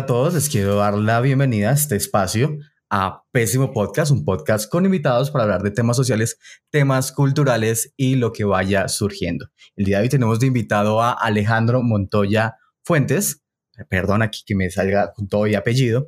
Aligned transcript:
A 0.00 0.06
todos, 0.06 0.32
les 0.32 0.48
quiero 0.48 0.76
dar 0.76 0.94
la 0.94 1.20
bienvenida 1.20 1.68
a 1.68 1.74
este 1.74 1.94
espacio, 1.94 2.56
a 2.88 3.22
Pésimo 3.32 3.70
Podcast, 3.70 4.10
un 4.10 4.24
podcast 4.24 4.66
con 4.66 4.86
invitados 4.86 5.30
para 5.30 5.44
hablar 5.44 5.62
de 5.62 5.72
temas 5.72 5.94
sociales, 5.94 6.38
temas 6.70 7.12
culturales 7.12 7.92
y 7.98 8.14
lo 8.14 8.32
que 8.32 8.44
vaya 8.44 8.88
surgiendo. 8.88 9.50
El 9.76 9.84
día 9.84 9.98
de 9.98 10.04
hoy 10.04 10.08
tenemos 10.08 10.40
de 10.40 10.46
invitado 10.46 11.02
a 11.02 11.12
Alejandro 11.12 11.82
Montoya 11.82 12.56
Fuentes, 12.82 13.42
perdón 13.90 14.22
aquí 14.22 14.40
que 14.46 14.54
me 14.54 14.70
salga 14.70 15.12
con 15.12 15.28
todo 15.28 15.46
y 15.46 15.54
apellido, 15.54 16.06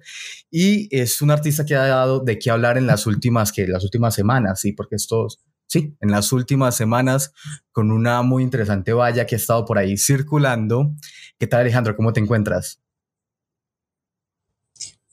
y 0.51 0.89
es 0.91 1.21
un 1.21 1.31
artista 1.31 1.67
que 1.67 1.77
ha 1.77 1.87
dado 1.87 2.21
de 2.21 2.39
qué 2.39 2.51
hablar 2.51 2.79
en 2.79 2.87
las 2.87 3.07
últimas, 3.07 3.53
que 3.53 3.67
las 3.67 3.85
últimas 3.85 4.15
semanas, 4.15 4.61
sí, 4.61 4.73
porque 4.73 4.97
estos, 4.97 5.45
sí, 5.67 5.95
en 6.01 6.11
las 6.11 6.33
últimas 6.33 6.75
semanas 6.75 7.35
con 7.73 7.93
una 7.93 8.23
muy 8.23 8.43
interesante 8.43 8.95
valla 8.95 9.27
que 9.27 9.35
ha 9.35 9.39
estado 9.39 9.67
por 9.67 9.77
ahí 9.77 9.99
circulando. 9.99 10.95
¿Qué 11.39 11.47
tal 11.47 11.61
Alejandro? 11.61 11.95
¿Cómo 11.95 12.15
te 12.15 12.21
encuentras? 12.21 12.82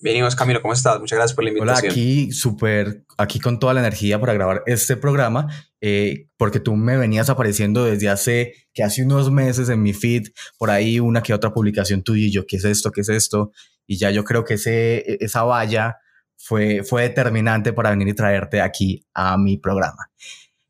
Venimos, 0.01 0.33
Camilo, 0.33 0.61
¿cómo 0.61 0.73
estás? 0.73 0.97
Muchas 0.99 1.17
gracias 1.17 1.35
por 1.35 1.43
la 1.43 1.49
invitación. 1.49 1.77
Hola, 1.79 1.91
aquí 1.91 2.31
súper, 2.31 3.03
aquí 3.17 3.37
con 3.39 3.59
toda 3.59 3.73
la 3.73 3.81
energía 3.81 4.17
para 4.17 4.31
grabar 4.33 4.63
este 4.65 4.95
programa, 4.95 5.47
eh, 5.81 6.27
porque 6.37 6.61
tú 6.61 6.77
me 6.77 6.95
venías 6.95 7.29
apareciendo 7.29 7.83
desde 7.83 8.07
hace, 8.07 8.53
que 8.73 8.81
hace 8.81 9.03
unos 9.03 9.29
meses 9.29 9.67
en 9.67 9.81
mi 9.81 9.91
feed, 9.91 10.27
por 10.57 10.69
ahí 10.69 11.01
una 11.01 11.21
que 11.21 11.33
otra 11.33 11.51
publicación 11.51 12.01
tuya 12.01 12.27
y 12.27 12.31
yo, 12.31 12.45
¿qué 12.47 12.55
es 12.55 12.63
esto? 12.63 12.91
¿Qué 12.91 13.01
es 13.01 13.09
esto? 13.09 13.51
Y 13.87 13.97
ya 13.97 14.09
yo 14.09 14.23
creo 14.23 14.45
que 14.45 14.53
ese, 14.53 14.99
e, 14.99 15.17
esa 15.19 15.43
valla 15.43 15.97
fue, 16.37 16.83
fue 16.83 17.01
determinante 17.01 17.73
para 17.73 17.89
venir 17.89 18.07
y 18.07 18.13
traerte 18.13 18.61
aquí 18.61 19.05
a 19.13 19.37
mi 19.37 19.57
programa. 19.57 20.09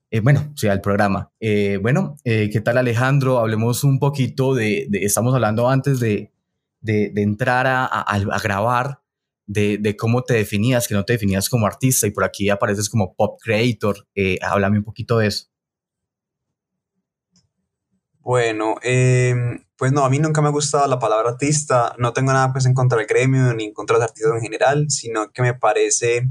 Eh, 0.09 0.21
bueno, 0.21 0.51
sí, 0.55 0.67
al 0.67 0.81
programa. 0.81 1.29
Eh, 1.39 1.77
bueno, 1.79 2.15
¿qué 2.23 2.61
tal 2.63 2.79
Alejandro? 2.79 3.37
Hablemos 3.37 3.83
un 3.83 3.99
poquito 3.99 4.55
de, 4.55 4.87
de 4.89 5.05
estamos 5.05 5.35
hablando 5.35 5.69
antes 5.69 5.99
de, 5.99 6.31
de, 6.81 7.11
de 7.13 7.21
entrar 7.21 7.67
a, 7.67 7.85
a, 7.85 8.01
a 8.01 8.39
grabar 8.39 9.01
de, 9.49 9.95
cómo 9.97 10.23
te 10.23 10.35
definías, 10.35 10.87
que 10.87 10.93
no 10.93 11.03
te 11.03 11.13
definías 11.13 11.49
como 11.49 11.65
artista 11.65 12.05
y 12.05 12.11
por 12.11 12.23
aquí 12.23 12.49
apareces 12.49 12.89
como 12.89 13.15
pop 13.15 13.39
creator. 13.41 14.07
Eh, 14.13 14.37
háblame 14.41 14.77
un 14.77 14.83
poquito 14.83 15.17
de 15.17 15.27
eso. 15.27 15.47
Bueno, 18.19 18.75
em, 18.83 19.65
pues 19.75 19.91
no, 19.91 20.05
a 20.05 20.09
mí 20.09 20.19
nunca 20.19 20.41
me 20.41 20.49
ha 20.49 20.51
gustado 20.51 20.85
la 20.87 20.99
palabra 20.99 21.31
artista. 21.31 21.95
No 21.97 22.13
tengo 22.13 22.31
nada 22.31 22.51
pues 22.51 22.67
en 22.67 22.75
contra 22.75 22.99
del 22.99 23.07
gremio 23.07 23.53
ni 23.55 23.65
en 23.65 23.73
contra 23.73 23.95
de 23.95 24.01
los 24.01 24.09
artistas 24.11 24.33
en 24.35 24.41
general, 24.41 24.85
sino 24.89 25.31
que 25.31 25.41
me 25.41 25.55
parece, 25.55 26.29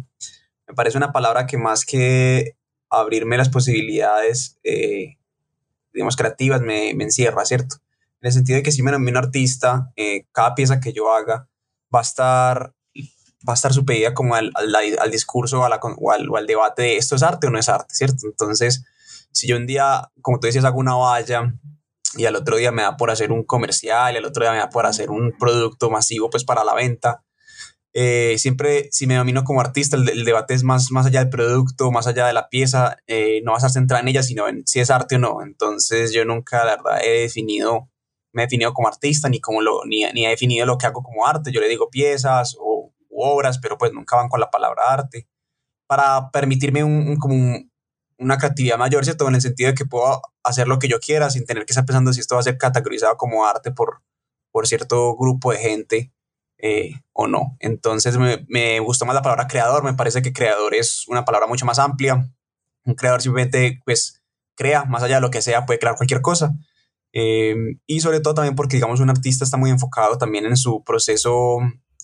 me 0.68 0.74
parece 0.74 0.96
una 0.96 1.12
palabra 1.12 1.46
que 1.46 1.58
más 1.58 1.84
que 1.84 2.56
abrirme 2.88 3.36
las 3.36 3.48
posibilidades, 3.48 4.58
eh, 4.62 5.18
digamos, 5.92 6.14
creativas, 6.16 6.60
me, 6.60 6.94
me, 6.94 7.04
encierra, 7.04 7.44
¿cierto? 7.44 7.76
En 8.20 8.28
el 8.28 8.32
sentido 8.32 8.56
de 8.58 8.62
que 8.62 8.72
si 8.72 8.82
me 8.82 8.92
nomino 8.92 9.18
artista, 9.18 9.92
eh, 9.96 10.26
cada 10.30 10.54
pieza 10.54 10.80
que 10.80 10.92
yo 10.92 11.12
haga 11.12 11.48
va 11.92 11.98
a 11.98 12.02
estar 12.02 12.74
va 13.46 13.52
a 13.52 13.54
estar 13.54 13.72
supedida 13.72 14.14
como 14.14 14.34
al, 14.34 14.52
al, 14.54 15.10
discurso 15.10 15.64
a 15.64 15.68
la, 15.68 15.76
o, 15.76 16.10
al, 16.10 16.28
o, 16.28 16.36
al, 16.36 16.46
debate 16.46 16.82
de 16.82 16.96
esto 16.96 17.16
es 17.16 17.22
arte 17.22 17.46
o 17.46 17.50
no 17.50 17.58
es 17.58 17.68
arte, 17.68 17.94
¿cierto? 17.94 18.26
Entonces, 18.26 18.84
si 19.32 19.46
yo 19.46 19.56
un 19.56 19.66
día, 19.66 20.10
como 20.22 20.40
tú 20.40 20.46
decías, 20.46 20.64
hago 20.64 20.78
una 20.78 20.94
valla 20.94 21.54
y 22.16 22.24
al 22.24 22.36
otro 22.36 22.56
día 22.56 22.72
me 22.72 22.82
da 22.82 22.96
por 22.96 23.10
hacer 23.10 23.32
un 23.32 23.44
comercial 23.44 24.14
y 24.14 24.18
al 24.18 24.24
otro 24.24 24.42
día 24.42 24.52
me 24.52 24.58
da 24.58 24.70
por 24.70 24.86
hacer 24.86 25.10
un 25.10 25.34
producto 25.38 25.90
masivo 25.90 26.30
pues 26.30 26.44
para 26.44 26.64
la 26.64 26.74
venta, 26.74 27.22
eh, 27.94 28.36
siempre 28.38 28.88
si 28.92 29.06
me 29.06 29.16
domino 29.16 29.44
como 29.44 29.60
artista, 29.60 29.96
el, 29.96 30.08
el, 30.08 30.24
debate 30.24 30.54
es 30.54 30.62
más, 30.62 30.90
más 30.90 31.06
allá 31.06 31.20
del 31.20 31.30
producto, 31.30 31.90
más 31.90 32.06
allá 32.06 32.26
de 32.26 32.32
la 32.32 32.48
pieza, 32.48 32.96
eh, 33.06 33.40
no 33.44 33.52
vas 33.52 33.64
a 33.64 33.70
centrar 33.70 34.02
en 34.02 34.08
ella, 34.08 34.22
sino 34.22 34.46
en 34.46 34.66
si 34.66 34.80
es 34.80 34.90
arte 34.90 35.16
o 35.16 35.18
no. 35.18 35.42
Entonces 35.42 36.12
yo 36.12 36.24
nunca, 36.24 36.64
la 36.64 36.76
verdad, 36.76 37.00
he 37.02 37.22
definido, 37.22 37.88
me 38.32 38.42
he 38.42 38.46
definido 38.46 38.74
como 38.74 38.88
artista, 38.88 39.28
ni, 39.28 39.40
como 39.40 39.62
lo, 39.62 39.84
ni, 39.86 40.04
ni 40.12 40.26
he 40.26 40.28
definido 40.28 40.66
lo 40.66 40.76
que 40.78 40.86
hago 40.86 41.02
como 41.02 41.26
arte. 41.26 41.50
Yo 41.50 41.60
le 41.60 41.68
digo 41.68 41.88
piezas 41.90 42.56
o 42.60 42.67
obras, 43.24 43.58
pero 43.58 43.78
pues 43.78 43.92
nunca 43.92 44.16
van 44.16 44.28
con 44.28 44.40
la 44.40 44.50
palabra 44.50 44.82
arte, 44.88 45.28
para 45.86 46.30
permitirme 46.30 46.84
un, 46.84 47.16
como 47.16 47.58
una 48.18 48.36
creatividad 48.36 48.78
mayor, 48.78 49.04
¿cierto? 49.04 49.28
En 49.28 49.34
el 49.34 49.40
sentido 49.40 49.70
de 49.70 49.74
que 49.74 49.86
puedo 49.86 50.20
hacer 50.42 50.68
lo 50.68 50.78
que 50.78 50.88
yo 50.88 51.00
quiera 51.00 51.30
sin 51.30 51.46
tener 51.46 51.64
que 51.64 51.72
estar 51.72 51.86
pensando 51.86 52.12
si 52.12 52.20
esto 52.20 52.34
va 52.34 52.40
a 52.40 52.44
ser 52.44 52.58
categorizado 52.58 53.16
como 53.16 53.46
arte 53.46 53.70
por, 53.70 54.02
por 54.50 54.66
cierto 54.66 55.16
grupo 55.16 55.52
de 55.52 55.58
gente 55.58 56.12
eh, 56.58 56.92
o 57.12 57.26
no. 57.26 57.56
Entonces 57.60 58.18
me, 58.18 58.44
me 58.48 58.80
gustó 58.80 59.06
más 59.06 59.14
la 59.14 59.22
palabra 59.22 59.46
creador, 59.46 59.84
me 59.84 59.94
parece 59.94 60.20
que 60.20 60.32
creador 60.32 60.74
es 60.74 61.06
una 61.08 61.24
palabra 61.24 61.46
mucho 61.46 61.64
más 61.64 61.78
amplia. 61.78 62.28
Un 62.84 62.94
creador 62.94 63.22
simplemente 63.22 63.80
pues 63.84 64.22
crea, 64.56 64.84
más 64.84 65.02
allá 65.02 65.16
de 65.16 65.20
lo 65.20 65.30
que 65.30 65.40
sea, 65.40 65.64
puede 65.64 65.78
crear 65.78 65.96
cualquier 65.96 66.20
cosa. 66.20 66.52
Eh, 67.12 67.54
y 67.86 68.00
sobre 68.00 68.20
todo 68.20 68.34
también 68.34 68.56
porque, 68.56 68.76
digamos, 68.76 69.00
un 69.00 69.08
artista 69.08 69.44
está 69.44 69.56
muy 69.56 69.70
enfocado 69.70 70.18
también 70.18 70.44
en 70.44 70.56
su 70.56 70.84
proceso 70.84 71.58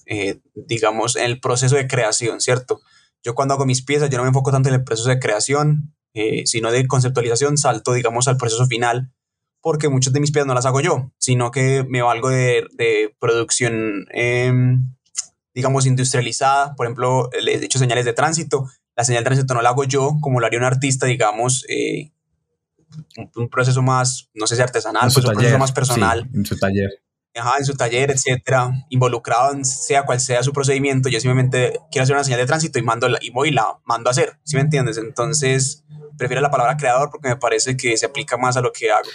eh, 0.06 0.40
digamos, 0.54 1.16
en 1.16 1.24
el 1.24 1.40
proceso 1.40 1.76
de 1.76 1.86
creación, 1.86 2.40
¿cierto? 2.40 2.80
Yo 3.22 3.34
cuando 3.34 3.54
hago 3.54 3.64
mis 3.64 3.82
piezas, 3.82 4.10
yo 4.10 4.18
no 4.18 4.24
me 4.24 4.28
enfoco 4.28 4.52
tanto 4.52 4.68
en 4.68 4.74
el 4.74 4.84
proceso 4.84 5.08
de 5.08 5.18
creación, 5.18 5.94
eh, 6.12 6.42
sino 6.46 6.70
de 6.70 6.86
conceptualización, 6.86 7.56
salto, 7.56 7.94
digamos, 7.94 8.28
al 8.28 8.36
proceso 8.36 8.66
final, 8.66 9.10
porque 9.62 9.88
muchas 9.88 10.12
de 10.12 10.20
mis 10.20 10.30
piezas 10.30 10.46
no 10.46 10.54
las 10.54 10.66
hago 10.66 10.80
yo, 10.80 11.10
sino 11.18 11.50
que 11.50 11.86
me 11.88 12.02
valgo 12.02 12.28
de, 12.28 12.66
de 12.74 13.16
producción, 13.18 14.06
eh, 14.12 14.52
digamos, 15.54 15.86
industrializada. 15.86 16.74
Por 16.74 16.86
ejemplo, 16.86 17.30
les 17.42 17.56
he 17.56 17.60
dicho 17.60 17.78
señales 17.78 18.04
de 18.04 18.12
tránsito. 18.12 18.68
La 18.94 19.04
señal 19.04 19.24
de 19.24 19.28
tránsito 19.30 19.54
no 19.54 19.62
la 19.62 19.70
hago 19.70 19.84
yo, 19.84 20.18
como 20.20 20.38
lo 20.38 20.46
haría 20.46 20.58
un 20.58 20.66
artista, 20.66 21.06
digamos, 21.06 21.64
eh, 21.68 22.12
un, 23.16 23.30
un, 23.34 23.48
proceso 23.48 23.80
más, 23.82 24.30
no 24.34 24.46
sé 24.46 24.54
si 24.54 24.62
artesanal, 24.62 25.10
pues 25.12 25.24
un 25.24 25.32
proceso 25.32 25.58
más 25.58 25.72
personal. 25.72 26.28
Sí, 26.30 26.38
en 26.38 26.46
su 26.46 26.58
taller 26.58 27.03
ajá, 27.34 27.54
en 27.58 27.64
su 27.64 27.74
taller, 27.74 28.10
etcétera, 28.10 28.72
involucrado 28.88 29.52
en 29.52 29.64
sea 29.64 30.04
cual 30.04 30.20
sea 30.20 30.42
su 30.42 30.52
procedimiento, 30.52 31.08
yo 31.08 31.20
simplemente 31.20 31.80
quiero 31.90 32.04
hacer 32.04 32.14
una 32.14 32.24
señal 32.24 32.40
de 32.40 32.46
tránsito 32.46 32.78
y, 32.78 32.82
mando 32.82 33.08
la, 33.08 33.18
y 33.20 33.30
voy 33.30 33.50
la 33.50 33.78
mando 33.84 34.10
a 34.10 34.12
hacer, 34.12 34.38
¿sí 34.44 34.56
me 34.56 34.62
entiendes? 34.62 34.98
Entonces, 34.98 35.84
prefiero 36.16 36.40
la 36.40 36.50
palabra 36.50 36.76
creador 36.76 37.10
porque 37.10 37.28
me 37.28 37.36
parece 37.36 37.76
que 37.76 37.96
se 37.96 38.06
aplica 38.06 38.36
más 38.36 38.56
a 38.56 38.60
lo 38.60 38.72
que 38.72 38.90
hago. 38.90 39.08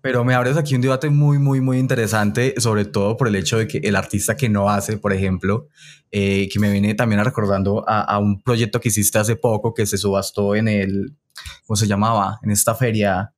Pero 0.00 0.24
me 0.24 0.34
abres 0.34 0.56
aquí 0.56 0.74
un 0.74 0.82
debate 0.82 1.10
muy, 1.10 1.38
muy, 1.38 1.60
muy 1.60 1.78
interesante, 1.78 2.54
sobre 2.58 2.84
todo 2.84 3.16
por 3.16 3.26
el 3.26 3.34
hecho 3.34 3.58
de 3.58 3.66
que 3.66 3.78
el 3.78 3.96
artista 3.96 4.36
que 4.36 4.48
no 4.48 4.70
hace, 4.70 4.98
por 4.98 5.12
ejemplo, 5.12 5.68
eh, 6.12 6.48
que 6.48 6.60
me 6.60 6.70
viene 6.70 6.94
también 6.94 7.24
recordando 7.24 7.84
a, 7.88 8.02
a, 8.02 8.18
un 8.18 8.40
proyecto 8.40 8.78
que 8.78 8.88
hiciste 8.88 9.18
hace 9.18 9.34
poco 9.34 9.74
que 9.74 9.84
se 9.84 9.98
subastó 9.98 10.54
en 10.54 10.68
el, 10.68 11.16
¿cómo 11.66 11.76
se 11.76 11.88
llamaba? 11.88 12.38
En 12.42 12.52
esta 12.52 12.74
feria 12.74 13.34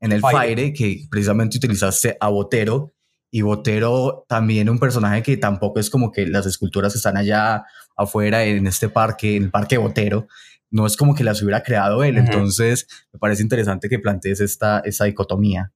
en 0.00 0.12
el 0.12 0.20
Fire. 0.20 0.56
Fire, 0.56 0.72
que 0.72 1.06
precisamente 1.10 1.58
utilizaste 1.58 2.16
a 2.20 2.28
Botero. 2.28 2.92
Y 3.30 3.42
Botero 3.42 4.24
también 4.28 4.68
un 4.68 4.78
personaje 4.78 5.22
que 5.22 5.36
tampoco 5.36 5.78
es 5.78 5.88
como 5.88 6.10
que 6.10 6.26
las 6.26 6.46
esculturas 6.46 6.92
que 6.92 6.98
están 6.98 7.16
allá 7.16 7.64
afuera 7.96 8.44
en 8.44 8.66
este 8.66 8.88
parque, 8.88 9.36
en 9.36 9.44
el 9.44 9.50
parque 9.50 9.78
Botero, 9.78 10.26
no 10.70 10.86
es 10.86 10.96
como 10.96 11.14
que 11.14 11.22
las 11.24 11.40
hubiera 11.42 11.62
creado 11.62 12.02
él. 12.02 12.16
Uh 12.16 12.18
-huh. 12.18 12.24
Entonces, 12.24 12.88
me 13.12 13.18
parece 13.18 13.42
interesante 13.42 13.88
que 13.88 13.98
plantees 13.98 14.40
esta, 14.40 14.80
esta 14.80 15.04
dicotomía. 15.04 15.72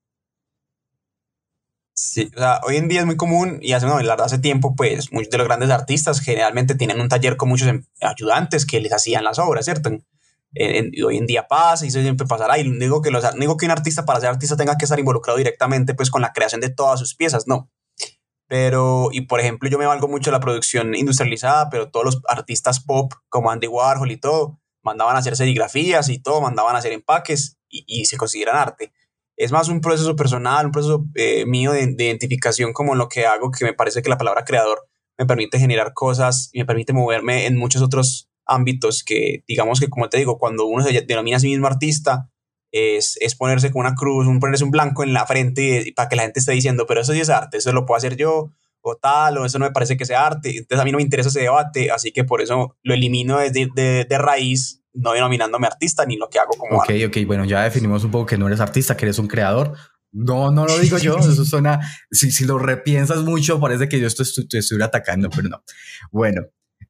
Sí, 1.96 2.28
o 2.34 2.38
sea, 2.38 2.60
hoy 2.66 2.76
en 2.76 2.88
día 2.88 3.00
es 3.00 3.06
muy 3.06 3.16
común 3.16 3.60
y 3.62 3.72
hace, 3.72 3.86
no, 3.86 4.00
la 4.00 4.14
verdad, 4.14 4.26
hace 4.26 4.38
tiempo, 4.38 4.74
pues 4.74 5.12
muchos 5.12 5.30
de 5.30 5.38
los 5.38 5.46
grandes 5.46 5.70
artistas 5.70 6.20
generalmente 6.20 6.74
tienen 6.74 7.00
un 7.00 7.08
taller 7.08 7.36
con 7.36 7.48
muchos 7.48 7.68
em, 7.68 7.84
ayudantes 8.00 8.66
que 8.66 8.80
les 8.80 8.92
hacían 8.92 9.22
las 9.22 9.38
obras, 9.38 9.64
¿cierto? 9.64 9.90
En, 10.54 10.92
en, 10.94 11.04
hoy 11.04 11.16
en 11.16 11.26
día 11.26 11.48
pasa 11.48 11.84
y 11.84 11.88
eso 11.88 12.00
siempre 12.00 12.26
pasará. 12.26 12.58
Y 12.58 12.78
digo 12.78 13.02
que, 13.02 13.10
los, 13.10 13.24
digo 13.38 13.56
que 13.56 13.66
un 13.66 13.72
artista 13.72 14.04
para 14.04 14.20
ser 14.20 14.30
artista 14.30 14.56
tenga 14.56 14.76
que 14.76 14.84
estar 14.84 14.98
involucrado 14.98 15.38
directamente 15.38 15.94
pues 15.94 16.10
con 16.10 16.22
la 16.22 16.32
creación 16.32 16.60
de 16.60 16.70
todas 16.70 16.98
sus 17.00 17.14
piezas, 17.14 17.46
no. 17.46 17.70
Pero, 18.46 19.08
y 19.10 19.22
por 19.22 19.40
ejemplo, 19.40 19.68
yo 19.68 19.78
me 19.78 19.86
valgo 19.86 20.06
mucho 20.06 20.30
de 20.30 20.36
la 20.36 20.40
producción 20.40 20.94
industrializada, 20.94 21.70
pero 21.70 21.90
todos 21.90 22.04
los 22.04 22.20
artistas 22.28 22.80
pop 22.80 23.12
como 23.28 23.50
Andy 23.50 23.66
Warhol 23.66 24.10
y 24.10 24.16
todo, 24.18 24.60
mandaban 24.82 25.16
a 25.16 25.20
hacer 25.20 25.34
serigrafías 25.34 26.08
y 26.10 26.20
todo, 26.20 26.40
mandaban 26.40 26.76
a 26.76 26.78
hacer 26.78 26.92
empaques 26.92 27.56
y, 27.68 27.84
y 27.86 28.04
se 28.04 28.16
consideran 28.16 28.56
arte. 28.56 28.92
Es 29.36 29.50
más 29.50 29.68
un 29.68 29.80
proceso 29.80 30.14
personal, 30.14 30.66
un 30.66 30.72
proceso 30.72 31.04
eh, 31.14 31.46
mío 31.46 31.72
de, 31.72 31.86
de 31.86 32.04
identificación 32.04 32.72
como 32.72 32.94
lo 32.94 33.08
que 33.08 33.26
hago, 33.26 33.50
que 33.50 33.64
me 33.64 33.72
parece 33.72 34.02
que 34.02 34.10
la 34.10 34.18
palabra 34.18 34.44
creador 34.44 34.86
me 35.18 35.26
permite 35.26 35.58
generar 35.58 35.92
cosas 35.94 36.50
y 36.52 36.58
me 36.58 36.66
permite 36.66 36.92
moverme 36.92 37.46
en 37.46 37.56
muchos 37.56 37.82
otros 37.82 38.28
ámbitos 38.46 39.02
que, 39.04 39.44
digamos 39.46 39.80
que, 39.80 39.88
como 39.88 40.08
te 40.08 40.18
digo, 40.18 40.38
cuando 40.38 40.66
uno 40.66 40.84
se 40.84 41.00
denomina 41.02 41.36
a 41.36 41.40
sí 41.40 41.48
mismo 41.48 41.66
artista, 41.66 42.30
es, 42.72 43.16
es 43.20 43.34
ponerse 43.36 43.70
con 43.70 43.80
una 43.80 43.94
cruz, 43.94 44.26
un, 44.26 44.40
ponerse 44.40 44.64
un 44.64 44.70
blanco 44.70 45.04
en 45.04 45.12
la 45.12 45.26
frente 45.26 45.62
y, 45.62 45.88
y 45.88 45.92
para 45.92 46.08
que 46.08 46.16
la 46.16 46.22
gente 46.22 46.40
esté 46.40 46.52
diciendo, 46.52 46.86
pero 46.86 47.00
eso 47.00 47.12
sí 47.12 47.20
es 47.20 47.30
arte, 47.30 47.58
eso 47.58 47.72
lo 47.72 47.86
puedo 47.86 47.96
hacer 47.96 48.16
yo, 48.16 48.50
o 48.86 48.96
tal, 48.96 49.38
o 49.38 49.46
eso 49.46 49.58
no 49.58 49.64
me 49.64 49.70
parece 49.72 49.96
que 49.96 50.04
sea 50.04 50.26
arte. 50.26 50.50
Entonces 50.50 50.80
a 50.80 50.84
mí 50.84 50.92
no 50.92 50.98
me 50.98 51.02
interesa 51.02 51.30
ese 51.30 51.40
debate, 51.40 51.90
así 51.90 52.12
que 52.12 52.24
por 52.24 52.42
eso 52.42 52.76
lo 52.82 52.94
elimino 52.94 53.38
desde 53.38 53.68
de, 53.74 54.04
de 54.04 54.18
raíz, 54.18 54.82
no 54.92 55.12
denominándome 55.12 55.66
artista 55.66 56.04
ni 56.04 56.16
lo 56.16 56.28
que 56.28 56.38
hago 56.38 56.52
como 56.58 56.76
Ok, 56.76 56.90
arte. 56.90 57.06
ok, 57.06 57.16
bueno, 57.26 57.44
ya 57.44 57.62
definimos 57.62 58.04
un 58.04 58.10
poco 58.10 58.26
que 58.26 58.36
no 58.36 58.46
eres 58.46 58.60
artista, 58.60 58.96
que 58.96 59.06
eres 59.06 59.18
un 59.18 59.26
creador. 59.26 59.72
No, 60.12 60.50
no 60.50 60.66
lo 60.66 60.78
digo 60.78 60.98
yo, 60.98 61.16
eso 61.18 61.44
suena, 61.44 61.80
si, 62.10 62.30
si 62.30 62.44
lo 62.44 62.58
repiensas 62.58 63.22
mucho, 63.22 63.58
parece 63.58 63.88
que 63.88 63.98
yo 63.98 64.06
estoy, 64.06 64.26
te 64.46 64.58
estuviera 64.58 64.86
atacando, 64.86 65.30
pero 65.30 65.48
no. 65.48 65.62
Bueno, 66.12 66.42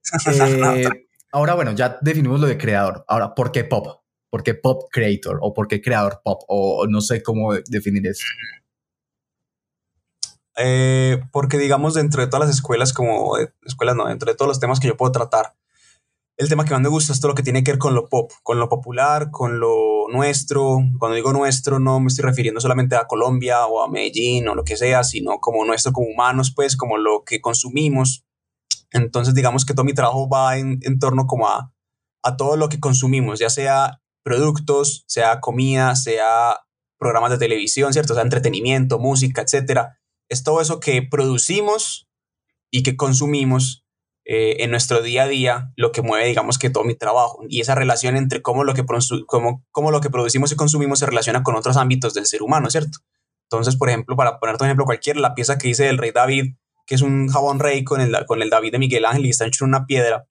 eh, 0.27 1.07
ahora 1.35 1.55
bueno, 1.55 1.73
ya 1.73 1.99
definimos 2.01 2.41
lo 2.41 2.47
de 2.47 2.57
creador. 2.57 3.05
Ahora, 3.09 3.35
¿por 3.35 3.53
qué 3.53 3.65
pop? 3.65 4.03
¿Por 4.31 4.43
qué 4.45 4.55
pop 4.55 4.85
creator? 4.91 5.39
¿O 5.43 5.53
por 5.53 5.69
qué 5.69 5.81
creador 5.83 6.21
pop? 6.25 6.43
O 6.49 6.87
no 6.89 7.01
sé 7.01 7.23
cómo 7.23 7.55
definir 7.69 8.07
eso. 8.07 8.25
eh, 10.57 11.21
porque 11.33 11.59
digamos 11.59 11.95
dentro 11.95 12.23
de 12.23 12.29
todas 12.29 12.47
las 12.47 12.57
escuelas, 12.57 12.93
como 12.93 13.37
escuelas 13.65 13.97
no, 13.97 14.07
dentro 14.07 14.31
de 14.31 14.37
todos 14.37 14.49
los 14.49 14.61
temas 14.61 14.79
que 14.79 14.87
yo 14.89 14.97
puedo 14.97 15.11
tratar, 15.13 15.55
el 16.37 16.49
tema 16.49 16.65
que 16.65 16.73
más 16.73 16.81
me 16.81 16.89
gusta 16.89 17.13
es 17.13 17.21
todo 17.21 17.31
lo 17.31 17.35
que 17.35 17.43
tiene 17.43 17.65
que 17.65 17.73
ver 17.73 17.79
con 17.79 17.95
lo 17.95 18.09
pop, 18.09 18.31
con 18.43 18.59
lo 18.59 18.69
popular, 18.69 19.31
con 19.31 19.61
lo 19.61 20.07
nuestro. 20.13 20.79
Cuando 20.99 21.17
digo 21.17 21.33
nuestro 21.33 21.79
no 21.81 22.01
me 22.01 22.09
estoy 22.09 22.25
refiriendo 22.25 22.61
solamente 22.61 22.97
a 22.97 23.07
Colombia 23.07 23.67
o 23.67 23.83
a 23.83 23.89
Medellín 23.89 24.49
o 24.49 24.55
lo 24.55 24.65
que 24.65 24.77
sea, 24.77 25.05
sino 25.05 25.39
como 25.39 25.65
nuestro 25.65 25.93
como 25.93 26.09
humanos, 26.09 26.53
pues 26.55 26.77
como 26.77 26.97
lo 26.99 27.25
que 27.25 27.41
consumimos. 27.41 28.24
Entonces 28.95 29.35
digamos 29.35 29.67
que 29.67 29.75
todo 29.75 29.85
mi 29.85 29.93
trabajo 29.93 30.29
va 30.29 30.57
en, 30.57 30.79
en 30.83 30.99
torno 30.99 31.27
como 31.27 31.49
a, 31.49 31.73
a 32.23 32.37
todo 32.37 32.57
lo 32.57 32.69
que 32.71 32.81
consumimos, 32.81 33.39
ya 33.39 33.51
sea 33.51 34.01
productos, 34.25 35.05
sea 35.07 35.41
comida, 35.41 35.95
sea 35.97 36.61
programas 36.99 37.31
de 37.31 37.39
televisión, 37.39 37.93
¿cierto? 37.93 38.15
sea, 38.15 38.23
entretenimiento, 38.23 38.99
música, 38.99 39.43
etcétera. 39.43 39.99
Es 40.31 40.43
todo 40.43 40.63
eso 40.63 40.81
que 40.81 41.03
producimos 41.03 42.09
y 42.71 42.83
que 42.83 42.97
consumimos 42.97 43.85
eh, 44.25 44.65
en 44.65 44.71
nuestro 44.71 45.03
día 45.03 45.25
a 45.25 45.29
día, 45.29 45.73
lo 45.77 45.93
que 45.93 46.01
mueve, 46.01 46.27
digamos, 46.27 46.59
que 46.59 46.71
todo 46.71 46.85
mi 46.85 46.95
trabajo. 46.95 47.41
Y 47.49 47.61
esa 47.61 47.75
relación 47.75 48.17
entre 48.17 48.41
cómo 48.41 48.65
lo, 48.65 48.73
que 48.73 48.87
cómo, 49.27 49.65
cómo 49.71 49.91
lo 49.91 50.01
que 50.01 50.09
producimos 50.09 50.51
y 50.51 50.57
consumimos 50.57 51.01
se 51.01 51.07
relaciona 51.07 51.43
con 51.43 51.57
otros 51.57 51.77
ámbitos 51.77 52.15
del 52.15 52.25
ser 52.25 52.43
humano, 52.43 52.71
¿cierto? 52.71 52.99
Entonces, 53.51 53.77
por 53.77 53.91
ejemplo, 53.91 54.17
para 54.17 54.41
poner 54.41 54.57
un 54.59 54.65
ejemplo 54.65 54.87
cualquiera, 54.87 55.21
la 55.21 55.35
pieza 55.35 55.59
que 55.59 55.69
hice 55.69 55.85
del 55.85 55.99
rey 55.99 56.11
David, 56.13 56.55
que 56.87 56.95
es 56.95 57.03
un 57.03 57.29
jabón 57.29 57.59
rey 57.59 57.85
con 57.85 58.01
el, 58.01 58.15
con 58.27 58.43
el 58.43 58.51
David 58.51 58.73
de 58.73 58.79
Miguel 58.79 59.05
Ángel 59.05 59.27
y 59.27 59.31
está 59.31 59.47
hecho 59.47 59.65
en 59.65 59.71
una 59.71 59.87
piedra, 59.87 60.27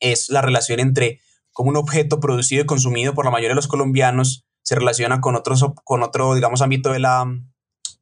es 0.00 0.30
la 0.30 0.42
relación 0.42 0.80
entre 0.80 1.20
cómo 1.52 1.70
un 1.70 1.76
objeto 1.76 2.20
producido 2.20 2.62
y 2.62 2.66
consumido 2.66 3.14
por 3.14 3.24
la 3.24 3.30
mayoría 3.30 3.50
de 3.50 3.56
los 3.56 3.68
colombianos 3.68 4.44
se 4.62 4.74
relaciona 4.74 5.20
con, 5.20 5.34
otros, 5.36 5.64
con 5.84 6.02
otro, 6.02 6.34
digamos, 6.34 6.62
ámbito 6.62 6.92
de 6.92 7.00
la, 7.00 7.24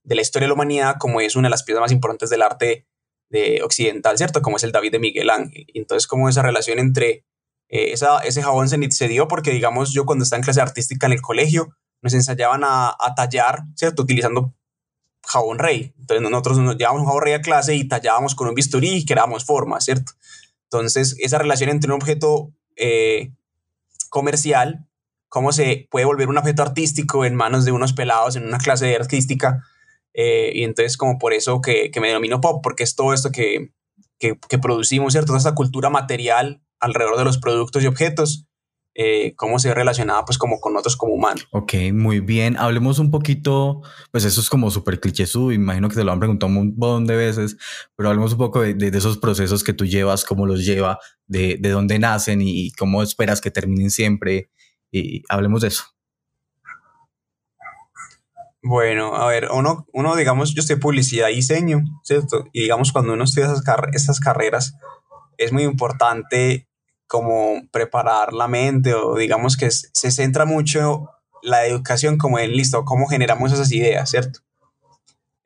de 0.02 0.14
la 0.14 0.22
historia 0.22 0.44
de 0.44 0.48
la 0.48 0.54
humanidad, 0.54 0.96
como 0.98 1.20
es 1.20 1.36
una 1.36 1.48
de 1.48 1.50
las 1.50 1.62
piezas 1.62 1.80
más 1.80 1.92
importantes 1.92 2.30
del 2.30 2.42
arte 2.42 2.86
de 3.30 3.62
occidental, 3.62 4.18
¿cierto? 4.18 4.42
Como 4.42 4.56
es 4.56 4.64
el 4.64 4.72
David 4.72 4.92
de 4.92 4.98
Miguel 4.98 5.30
Ángel. 5.30 5.66
Entonces, 5.74 6.06
como 6.06 6.28
esa 6.28 6.42
relación 6.42 6.78
entre 6.78 7.24
eh, 7.68 7.92
esa, 7.92 8.18
ese 8.18 8.42
jabón 8.42 8.68
se, 8.68 8.90
se, 8.90 9.08
dio 9.08 9.28
porque, 9.28 9.52
digamos, 9.52 9.92
yo 9.92 10.04
cuando 10.04 10.24
estaba 10.24 10.38
en 10.38 10.44
clase 10.44 10.60
artística 10.60 11.06
en 11.06 11.12
el 11.12 11.22
colegio, 11.22 11.68
nos 12.02 12.14
ensayaban 12.14 12.62
a, 12.64 12.88
a 12.88 13.14
tallar, 13.14 13.62
¿cierto? 13.76 14.02
Utilizando 14.02 14.54
jabón 15.30 15.58
rey. 15.58 15.94
Entonces 15.98 16.28
nosotros 16.28 16.58
nos 16.58 16.76
llevábamos 16.76 17.02
un 17.02 17.06
jabón 17.06 17.22
rey 17.22 17.34
a 17.34 17.42
clase 17.42 17.74
y 17.74 17.86
tallábamos 17.86 18.34
con 18.34 18.48
un 18.48 18.54
bisturí 18.54 18.90
y 18.90 19.04
creábamos 19.04 19.44
formas, 19.44 19.84
¿cierto? 19.84 20.12
Entonces, 20.64 21.16
esa 21.18 21.38
relación 21.38 21.70
entre 21.70 21.90
un 21.90 21.96
objeto 22.00 22.52
eh, 22.76 23.32
comercial 24.08 24.86
cómo 25.30 25.52
se 25.52 25.86
puede 25.90 26.04
volver 26.04 26.28
un 26.28 26.36
objeto 26.36 26.62
artístico 26.62 27.24
en 27.24 27.36
manos 27.36 27.64
de 27.64 27.72
unos 27.72 27.94
pelados 27.94 28.36
en 28.36 28.46
una 28.46 28.58
clase 28.58 28.86
de 28.86 28.96
artística. 28.96 29.64
Eh, 30.12 30.50
y 30.54 30.64
entonces 30.64 30.96
como 30.96 31.18
por 31.18 31.32
eso 31.32 31.60
que, 31.62 31.90
que, 31.90 32.00
me 32.00 32.08
denomino 32.08 32.40
pop, 32.40 32.60
porque 32.62 32.82
es 32.82 32.96
todo 32.96 33.14
esto 33.14 33.30
que, 33.30 33.72
que, 34.18 34.36
que, 34.48 34.58
producimos, 34.58 35.12
¿cierto? 35.12 35.28
Toda 35.28 35.38
esta 35.38 35.54
cultura 35.54 35.88
material 35.88 36.60
alrededor 36.80 37.16
de 37.16 37.24
los 37.24 37.38
productos 37.38 37.84
y 37.84 37.86
objetos, 37.86 38.48
eh, 38.94 39.34
cómo 39.36 39.58
se 39.58 39.68
ve 39.68 39.74
relacionada 39.74 40.24
pues 40.24 40.38
como 40.38 40.60
con 40.60 40.76
otros 40.76 40.96
como 40.96 41.14
humanos. 41.14 41.46
Ok, 41.52 41.74
muy 41.92 42.20
bien. 42.20 42.56
Hablemos 42.56 42.98
un 42.98 43.10
poquito, 43.10 43.82
pues 44.10 44.24
eso 44.24 44.40
es 44.40 44.50
como 44.50 44.70
súper 44.70 45.00
cliché, 45.00 45.24
imagino 45.52 45.88
que 45.88 45.94
te 45.94 46.04
lo 46.04 46.12
han 46.12 46.18
preguntado 46.18 46.48
un 46.48 46.54
montón 46.54 47.06
de 47.06 47.16
veces, 47.16 47.56
pero 47.96 48.08
hablemos 48.08 48.32
un 48.32 48.38
poco 48.38 48.62
de, 48.62 48.74
de, 48.74 48.90
de, 48.90 48.98
esos 48.98 49.18
procesos 49.18 49.62
que 49.62 49.72
tú 49.72 49.84
llevas, 49.84 50.24
cómo 50.24 50.46
los 50.46 50.64
lleva, 50.64 50.98
de, 51.26 51.56
de 51.60 51.70
dónde 51.70 51.98
nacen 51.98 52.40
y 52.42 52.72
cómo 52.72 53.02
esperas 53.02 53.40
que 53.40 53.50
terminen 53.50 53.90
siempre 53.90 54.50
y 54.90 55.22
hablemos 55.28 55.62
de 55.62 55.68
eso. 55.68 55.84
Bueno, 58.62 59.14
a 59.14 59.26
ver, 59.26 59.48
uno, 59.52 59.86
uno 59.92 60.16
digamos, 60.16 60.54
yo 60.54 60.60
estoy 60.60 60.76
publicidad 60.76 61.30
y 61.30 61.36
diseño, 61.36 61.82
¿cierto? 62.04 62.44
Y 62.52 62.62
digamos, 62.62 62.92
cuando 62.92 63.14
uno 63.14 63.24
estudia 63.24 63.46
esas, 63.46 63.62
car 63.62 63.88
esas 63.94 64.20
carreras, 64.20 64.74
es 65.38 65.52
muy 65.52 65.62
importante 65.62 66.68
como 67.10 67.60
preparar 67.72 68.32
la 68.32 68.46
mente 68.46 68.94
o 68.94 69.16
digamos 69.16 69.56
que 69.56 69.68
se 69.72 70.12
centra 70.12 70.44
mucho 70.44 71.10
la 71.42 71.66
educación 71.66 72.18
como 72.18 72.38
en, 72.38 72.52
listo, 72.52 72.84
cómo 72.84 73.08
generamos 73.08 73.52
esas 73.52 73.72
ideas, 73.72 74.08
¿cierto? 74.08 74.38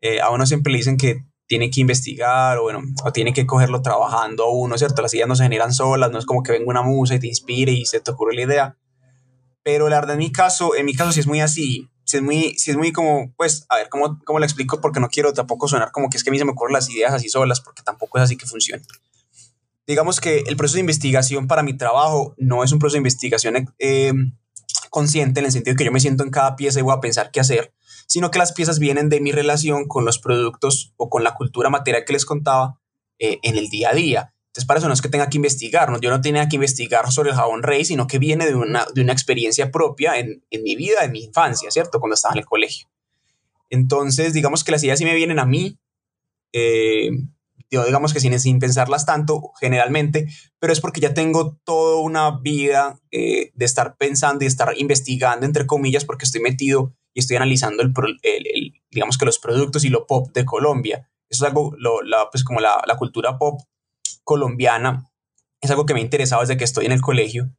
Eh, 0.02 0.20
a 0.20 0.28
uno 0.28 0.44
siempre 0.44 0.70
le 0.70 0.76
dicen 0.76 0.98
que 0.98 1.24
tiene 1.46 1.70
que 1.70 1.80
investigar 1.80 2.58
o 2.58 2.64
bueno, 2.64 2.82
o 3.02 3.12
tiene 3.12 3.32
que 3.32 3.46
cogerlo 3.46 3.80
trabajando 3.80 4.50
uno, 4.50 4.76
¿cierto? 4.76 5.00
Las 5.00 5.14
ideas 5.14 5.26
no 5.26 5.36
se 5.36 5.44
generan 5.44 5.72
solas, 5.72 6.10
no 6.10 6.18
es 6.18 6.26
como 6.26 6.42
que 6.42 6.52
venga 6.52 6.68
una 6.68 6.82
musa 6.82 7.14
y 7.14 7.20
te 7.20 7.28
inspire 7.28 7.72
y 7.72 7.86
se 7.86 7.98
te 7.98 8.10
ocurre 8.10 8.34
la 8.34 8.42
idea, 8.42 8.78
pero 9.62 9.88
la 9.88 9.96
verdad, 10.00 10.16
en 10.16 10.18
mi 10.18 10.30
caso, 10.30 10.76
en 10.76 10.84
mi 10.84 10.94
caso 10.94 11.12
sí 11.12 11.20
es 11.20 11.26
muy 11.26 11.40
así. 11.40 11.88
Si 12.04 12.18
es 12.18 12.22
muy, 12.22 12.58
si 12.58 12.72
es 12.72 12.76
muy 12.76 12.92
como, 12.92 13.32
pues, 13.38 13.64
a 13.70 13.76
ver, 13.76 13.88
¿cómo, 13.88 14.20
¿cómo 14.26 14.38
le 14.38 14.44
explico? 14.44 14.82
Porque 14.82 15.00
no 15.00 15.08
quiero 15.08 15.32
tampoco 15.32 15.66
sonar 15.66 15.92
como 15.92 16.10
que 16.10 16.18
es 16.18 16.24
que 16.24 16.28
a 16.28 16.32
mí 16.32 16.38
se 16.38 16.44
me 16.44 16.50
ocurren 16.50 16.74
las 16.74 16.90
ideas 16.90 17.14
así 17.14 17.30
solas, 17.30 17.62
porque 17.62 17.82
tampoco 17.82 18.18
es 18.18 18.24
así 18.24 18.36
que 18.36 18.44
funciona. 18.44 18.82
Digamos 19.86 20.20
que 20.20 20.44
el 20.46 20.56
proceso 20.56 20.76
de 20.76 20.80
investigación 20.80 21.46
para 21.46 21.62
mi 21.62 21.76
trabajo 21.76 22.34
no 22.38 22.64
es 22.64 22.72
un 22.72 22.78
proceso 22.78 22.94
de 22.94 23.00
investigación 23.00 23.74
eh, 23.78 24.12
consciente 24.90 25.40
en 25.40 25.46
el 25.46 25.52
sentido 25.52 25.74
de 25.74 25.78
que 25.78 25.84
yo 25.84 25.92
me 25.92 26.00
siento 26.00 26.24
en 26.24 26.30
cada 26.30 26.56
pieza 26.56 26.78
y 26.78 26.82
voy 26.82 26.94
a 26.94 27.00
pensar 27.00 27.30
qué 27.30 27.40
hacer, 27.40 27.74
sino 28.06 28.30
que 28.30 28.38
las 28.38 28.52
piezas 28.52 28.78
vienen 28.78 29.08
de 29.08 29.20
mi 29.20 29.32
relación 29.32 29.86
con 29.86 30.04
los 30.04 30.18
productos 30.18 30.94
o 30.96 31.10
con 31.10 31.24
la 31.24 31.34
cultura 31.34 31.68
material 31.68 32.04
que 32.04 32.12
les 32.12 32.24
contaba 32.24 32.80
eh, 33.18 33.38
en 33.42 33.56
el 33.56 33.68
día 33.68 33.90
a 33.90 33.94
día. 33.94 34.34
Entonces, 34.46 34.66
para 34.66 34.78
eso 34.78 34.86
no 34.86 34.94
es 34.94 35.02
que 35.02 35.08
tenga 35.08 35.28
que 35.28 35.36
investigar, 35.36 35.90
¿no? 35.90 36.00
yo 36.00 36.10
no 36.10 36.20
tenía 36.20 36.48
que 36.48 36.56
investigar 36.56 37.10
sobre 37.10 37.30
el 37.30 37.36
jabón 37.36 37.64
rey, 37.64 37.84
sino 37.84 38.06
que 38.06 38.20
viene 38.20 38.46
de 38.46 38.54
una, 38.54 38.86
de 38.94 39.00
una 39.00 39.12
experiencia 39.12 39.72
propia 39.72 40.16
en, 40.16 40.44
en, 40.50 40.62
mi 40.62 40.76
vida, 40.76 41.02
en 41.02 41.10
mi 41.10 41.24
infancia, 41.24 41.72
¿cierto? 41.72 41.98
Cuando 41.98 42.14
estaba 42.14 42.34
en 42.34 42.38
el 42.38 42.44
colegio. 42.44 42.88
Entonces, 43.68 44.32
digamos 44.32 44.62
que 44.62 44.70
las 44.70 44.84
ideas 44.84 45.00
sí 45.00 45.04
me 45.04 45.14
vienen 45.14 45.40
a 45.40 45.44
mí, 45.44 45.76
eh, 46.52 47.10
yo 47.74 47.84
digamos 47.84 48.12
que 48.12 48.20
sin, 48.20 48.38
sin 48.40 48.58
pensarlas 48.58 49.04
tanto, 49.04 49.52
generalmente, 49.60 50.28
pero 50.58 50.72
es 50.72 50.80
porque 50.80 51.00
ya 51.00 51.12
tengo 51.12 51.58
toda 51.64 52.00
una 52.00 52.38
vida 52.40 52.98
eh, 53.10 53.50
de 53.54 53.64
estar 53.64 53.96
pensando 53.96 54.44
y 54.44 54.48
estar 54.48 54.72
investigando, 54.76 55.46
entre 55.46 55.66
comillas, 55.66 56.04
porque 56.04 56.24
estoy 56.24 56.40
metido 56.40 56.94
y 57.14 57.20
estoy 57.20 57.36
analizando, 57.36 57.82
el, 57.82 57.92
el, 58.22 58.46
el 58.46 58.72
digamos 58.90 59.18
que 59.18 59.26
los 59.26 59.38
productos 59.38 59.84
y 59.84 59.88
lo 59.88 60.06
pop 60.06 60.32
de 60.32 60.44
Colombia. 60.44 61.08
Eso 61.28 61.44
es 61.44 61.48
algo, 61.50 61.74
lo, 61.78 62.02
la, 62.02 62.28
pues 62.30 62.44
como 62.44 62.60
la, 62.60 62.82
la 62.86 62.96
cultura 62.96 63.38
pop 63.38 63.60
colombiana 64.24 65.10
es 65.60 65.70
algo 65.70 65.86
que 65.86 65.94
me 65.94 66.00
ha 66.00 66.04
interesado 66.04 66.42
desde 66.42 66.56
que 66.56 66.64
estoy 66.64 66.86
en 66.86 66.92
el 66.92 67.00
colegio. 67.00 67.50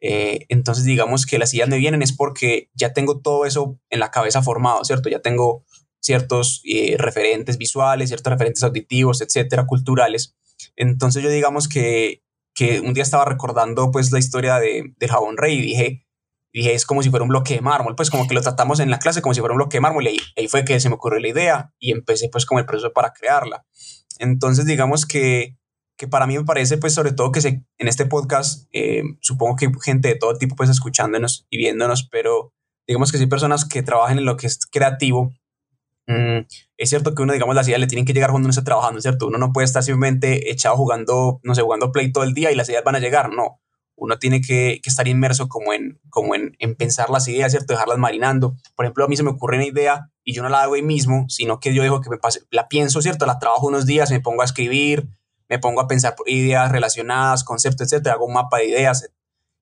Eh, 0.00 0.44
entonces, 0.48 0.84
digamos 0.84 1.24
que 1.24 1.38
las 1.38 1.54
ideas 1.54 1.68
me 1.68 1.78
vienen 1.78 2.02
es 2.02 2.12
porque 2.12 2.68
ya 2.74 2.92
tengo 2.92 3.20
todo 3.20 3.46
eso 3.46 3.78
en 3.90 4.00
la 4.00 4.10
cabeza 4.10 4.42
formado, 4.42 4.84
¿cierto? 4.84 5.08
Ya 5.08 5.20
tengo 5.20 5.64
ciertos 6.04 6.60
eh, 6.64 6.96
referentes 6.98 7.56
visuales, 7.56 8.10
ciertos 8.10 8.30
referentes 8.30 8.62
auditivos, 8.62 9.22
etcétera, 9.22 9.66
culturales. 9.66 10.36
Entonces, 10.76 11.22
yo 11.22 11.30
digamos 11.30 11.66
que, 11.66 12.22
que 12.54 12.80
un 12.80 12.92
día 12.92 13.02
estaba 13.02 13.24
recordando 13.24 13.90
pues 13.90 14.12
la 14.12 14.18
historia 14.18 14.58
de, 14.58 14.94
del 14.98 15.10
jabón 15.10 15.36
rey 15.36 15.58
y 15.58 15.62
dije, 15.62 16.06
dije, 16.52 16.74
es 16.74 16.84
como 16.84 17.02
si 17.02 17.10
fuera 17.10 17.22
un 17.22 17.30
bloque 17.30 17.54
de 17.54 17.62
mármol, 17.62 17.96
pues 17.96 18.10
como 18.10 18.28
que 18.28 18.34
lo 18.34 18.42
tratamos 18.42 18.80
en 18.80 18.90
la 18.90 18.98
clase 18.98 19.22
como 19.22 19.34
si 19.34 19.40
fuera 19.40 19.54
un 19.54 19.58
bloque 19.58 19.78
de 19.78 19.80
mármol 19.80 20.06
y 20.06 20.20
ahí, 20.36 20.48
fue 20.48 20.64
que 20.64 20.78
se 20.78 20.88
me 20.88 20.96
ocurrió 20.96 21.18
la 21.20 21.28
idea 21.28 21.72
y 21.78 21.90
empecé 21.90 22.28
pues 22.28 22.44
como 22.44 22.60
el 22.60 22.66
proceso 22.66 22.92
para 22.92 23.12
crearla. 23.12 23.64
Entonces, 24.18 24.66
digamos 24.66 25.06
que 25.06 25.56
que 25.96 26.08
para 26.08 26.26
mí 26.26 26.36
me 26.36 26.44
parece, 26.44 26.76
pues 26.76 26.92
sobre 26.92 27.12
todo 27.12 27.30
que 27.30 27.40
se, 27.40 27.64
en 27.78 27.88
este 27.88 28.04
podcast, 28.06 28.68
eh, 28.72 29.04
supongo 29.20 29.54
que 29.54 29.66
hay 29.66 29.72
gente 29.80 30.08
de 30.08 30.16
todo 30.16 30.36
tipo 30.36 30.56
pues 30.56 30.68
escuchándonos 30.68 31.46
y 31.50 31.56
viéndonos, 31.56 32.08
pero 32.10 32.52
digamos 32.86 33.12
que 33.12 33.18
hay 33.18 33.26
personas 33.26 33.64
que 33.64 33.84
trabajan 33.84 34.18
en 34.18 34.24
lo 34.24 34.36
que 34.36 34.48
es 34.48 34.58
creativo. 34.66 35.32
Mm, 36.06 36.46
es 36.76 36.90
cierto 36.90 37.14
que 37.14 37.22
uno, 37.22 37.32
digamos, 37.32 37.54
las 37.54 37.66
ideas 37.66 37.80
le 37.80 37.86
tienen 37.86 38.04
que 38.04 38.12
llegar 38.12 38.30
cuando 38.30 38.46
uno 38.46 38.50
está 38.50 38.64
trabajando, 38.64 39.00
¿cierto? 39.00 39.26
Uno 39.26 39.38
no 39.38 39.52
puede 39.52 39.64
estar 39.64 39.82
simplemente 39.82 40.50
echado 40.50 40.76
jugando, 40.76 41.40
no 41.42 41.54
sé, 41.54 41.62
jugando 41.62 41.92
play 41.92 42.12
todo 42.12 42.24
el 42.24 42.34
día 42.34 42.52
y 42.52 42.54
las 42.54 42.68
ideas 42.68 42.84
van 42.84 42.96
a 42.96 43.00
llegar, 43.00 43.32
no. 43.32 43.60
Uno 43.96 44.18
tiene 44.18 44.40
que, 44.40 44.80
estar 44.84 45.06
inmerso 45.08 45.48
como, 45.48 45.72
en, 45.72 46.00
como 46.10 46.34
en, 46.34 46.56
en, 46.58 46.74
pensar 46.74 47.10
las 47.10 47.28
ideas, 47.28 47.52
¿cierto? 47.52 47.74
Dejarlas 47.74 47.98
marinando. 47.98 48.56
Por 48.74 48.84
ejemplo, 48.84 49.04
a 49.04 49.08
mí 49.08 49.16
se 49.16 49.22
me 49.22 49.30
ocurre 49.30 49.56
una 49.56 49.66
idea 49.66 50.10
y 50.24 50.34
yo 50.34 50.42
no 50.42 50.48
la 50.48 50.62
hago 50.62 50.74
ahí 50.74 50.82
mismo, 50.82 51.26
sino 51.28 51.60
que 51.60 51.72
yo 51.72 51.82
dejo 51.82 52.00
que 52.00 52.10
me 52.10 52.18
la 52.50 52.68
pienso, 52.68 53.00
¿cierto? 53.02 53.24
La 53.24 53.38
trabajo 53.38 53.66
unos 53.66 53.86
días, 53.86 54.10
me 54.10 54.20
pongo 54.20 54.42
a 54.42 54.46
escribir, 54.46 55.08
me 55.48 55.58
pongo 55.58 55.80
a 55.80 55.86
pensar 55.86 56.16
ideas 56.26 56.72
relacionadas, 56.72 57.44
conceptos, 57.44 57.92
etcétera, 57.92 58.16
hago 58.16 58.26
un 58.26 58.34
mapa 58.34 58.58
de 58.58 58.68
ideas 58.68 59.10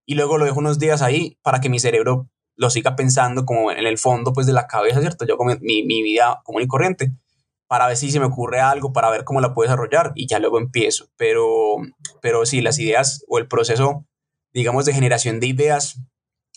y 0.06 0.14
luego 0.14 0.38
lo 0.38 0.44
dejo 0.44 0.58
unos 0.58 0.78
días 0.78 1.02
ahí 1.02 1.38
para 1.42 1.60
que 1.60 1.68
mi 1.68 1.78
cerebro 1.78 2.28
lo 2.62 2.70
siga 2.70 2.96
pensando 2.96 3.44
como 3.44 3.72
en 3.72 3.86
el 3.86 3.98
fondo 3.98 4.32
pues 4.32 4.46
de 4.46 4.52
la 4.52 4.66
cabeza, 4.66 5.00
¿cierto? 5.00 5.26
Yo 5.26 5.36
como 5.36 5.54
mi, 5.60 5.82
mi 5.82 6.02
vida 6.02 6.40
común 6.44 6.62
y 6.62 6.68
corriente 6.68 7.12
para 7.66 7.86
ver 7.86 7.96
si 7.96 8.10
se 8.10 8.20
me 8.20 8.26
ocurre 8.26 8.60
algo, 8.60 8.92
para 8.92 9.10
ver 9.10 9.24
cómo 9.24 9.40
la 9.40 9.52
puedo 9.52 9.68
desarrollar 9.68 10.12
y 10.14 10.26
ya 10.26 10.38
luego 10.38 10.58
empiezo. 10.58 11.08
Pero, 11.16 11.76
pero 12.20 12.46
sí, 12.46 12.60
las 12.60 12.78
ideas 12.78 13.24
o 13.28 13.38
el 13.38 13.48
proceso, 13.48 14.06
digamos, 14.52 14.84
de 14.84 14.92
generación 14.92 15.40
de 15.40 15.48
ideas 15.48 15.98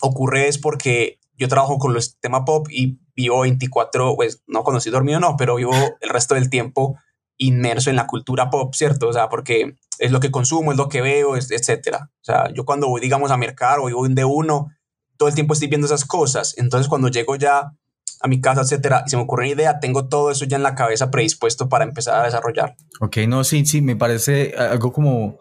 ocurre 0.01 0.47
es 0.47 0.57
porque 0.57 1.19
yo 1.37 1.47
trabajo 1.47 1.77
con 1.79 1.93
los 1.93 2.19
temas 2.19 2.43
pop 2.45 2.67
y 2.69 2.99
vivo 3.15 3.39
24, 3.41 4.15
pues 4.15 4.43
no 4.45 4.63
cuando 4.63 4.77
estoy 4.77 4.91
dormido 4.91 5.19
no, 5.19 5.35
pero 5.37 5.55
vivo 5.55 5.73
el 6.01 6.09
resto 6.09 6.35
del 6.35 6.49
tiempo 6.49 6.97
inmerso 7.37 7.89
en 7.89 7.95
la 7.95 8.07
cultura 8.07 8.49
pop, 8.49 8.73
¿cierto? 8.75 9.07
O 9.07 9.13
sea, 9.13 9.29
porque 9.29 9.75
es 9.99 10.11
lo 10.11 10.19
que 10.19 10.31
consumo, 10.31 10.71
es 10.71 10.77
lo 10.77 10.89
que 10.89 11.01
veo, 11.01 11.35
etcétera. 11.35 12.11
O 12.11 12.23
sea, 12.23 12.51
yo 12.53 12.65
cuando 12.65 12.87
voy, 12.87 13.01
digamos, 13.01 13.31
a 13.31 13.37
mercar 13.37 13.79
o 13.79 13.83
voy 13.83 14.13
de 14.13 14.25
uno, 14.25 14.69
todo 15.17 15.29
el 15.29 15.35
tiempo 15.35 15.53
estoy 15.53 15.67
viendo 15.67 15.85
esas 15.85 16.05
cosas. 16.05 16.55
Entonces, 16.57 16.87
cuando 16.87 17.07
llego 17.07 17.35
ya 17.35 17.73
a 18.21 18.27
mi 18.27 18.41
casa, 18.41 18.61
etcétera, 18.61 19.03
y 19.05 19.09
se 19.09 19.17
me 19.17 19.23
ocurre 19.23 19.43
una 19.45 19.53
idea, 19.53 19.79
tengo 19.79 20.07
todo 20.07 20.31
eso 20.31 20.45
ya 20.45 20.57
en 20.57 20.63
la 20.63 20.75
cabeza 20.75 21.11
predispuesto 21.11 21.69
para 21.69 21.83
empezar 21.83 22.19
a 22.19 22.23
desarrollar. 22.23 22.75
Ok, 22.99 23.17
no, 23.27 23.43
sí, 23.43 23.65
sí, 23.65 23.81
me 23.81 23.95
parece 23.95 24.55
algo 24.57 24.91
como, 24.91 25.39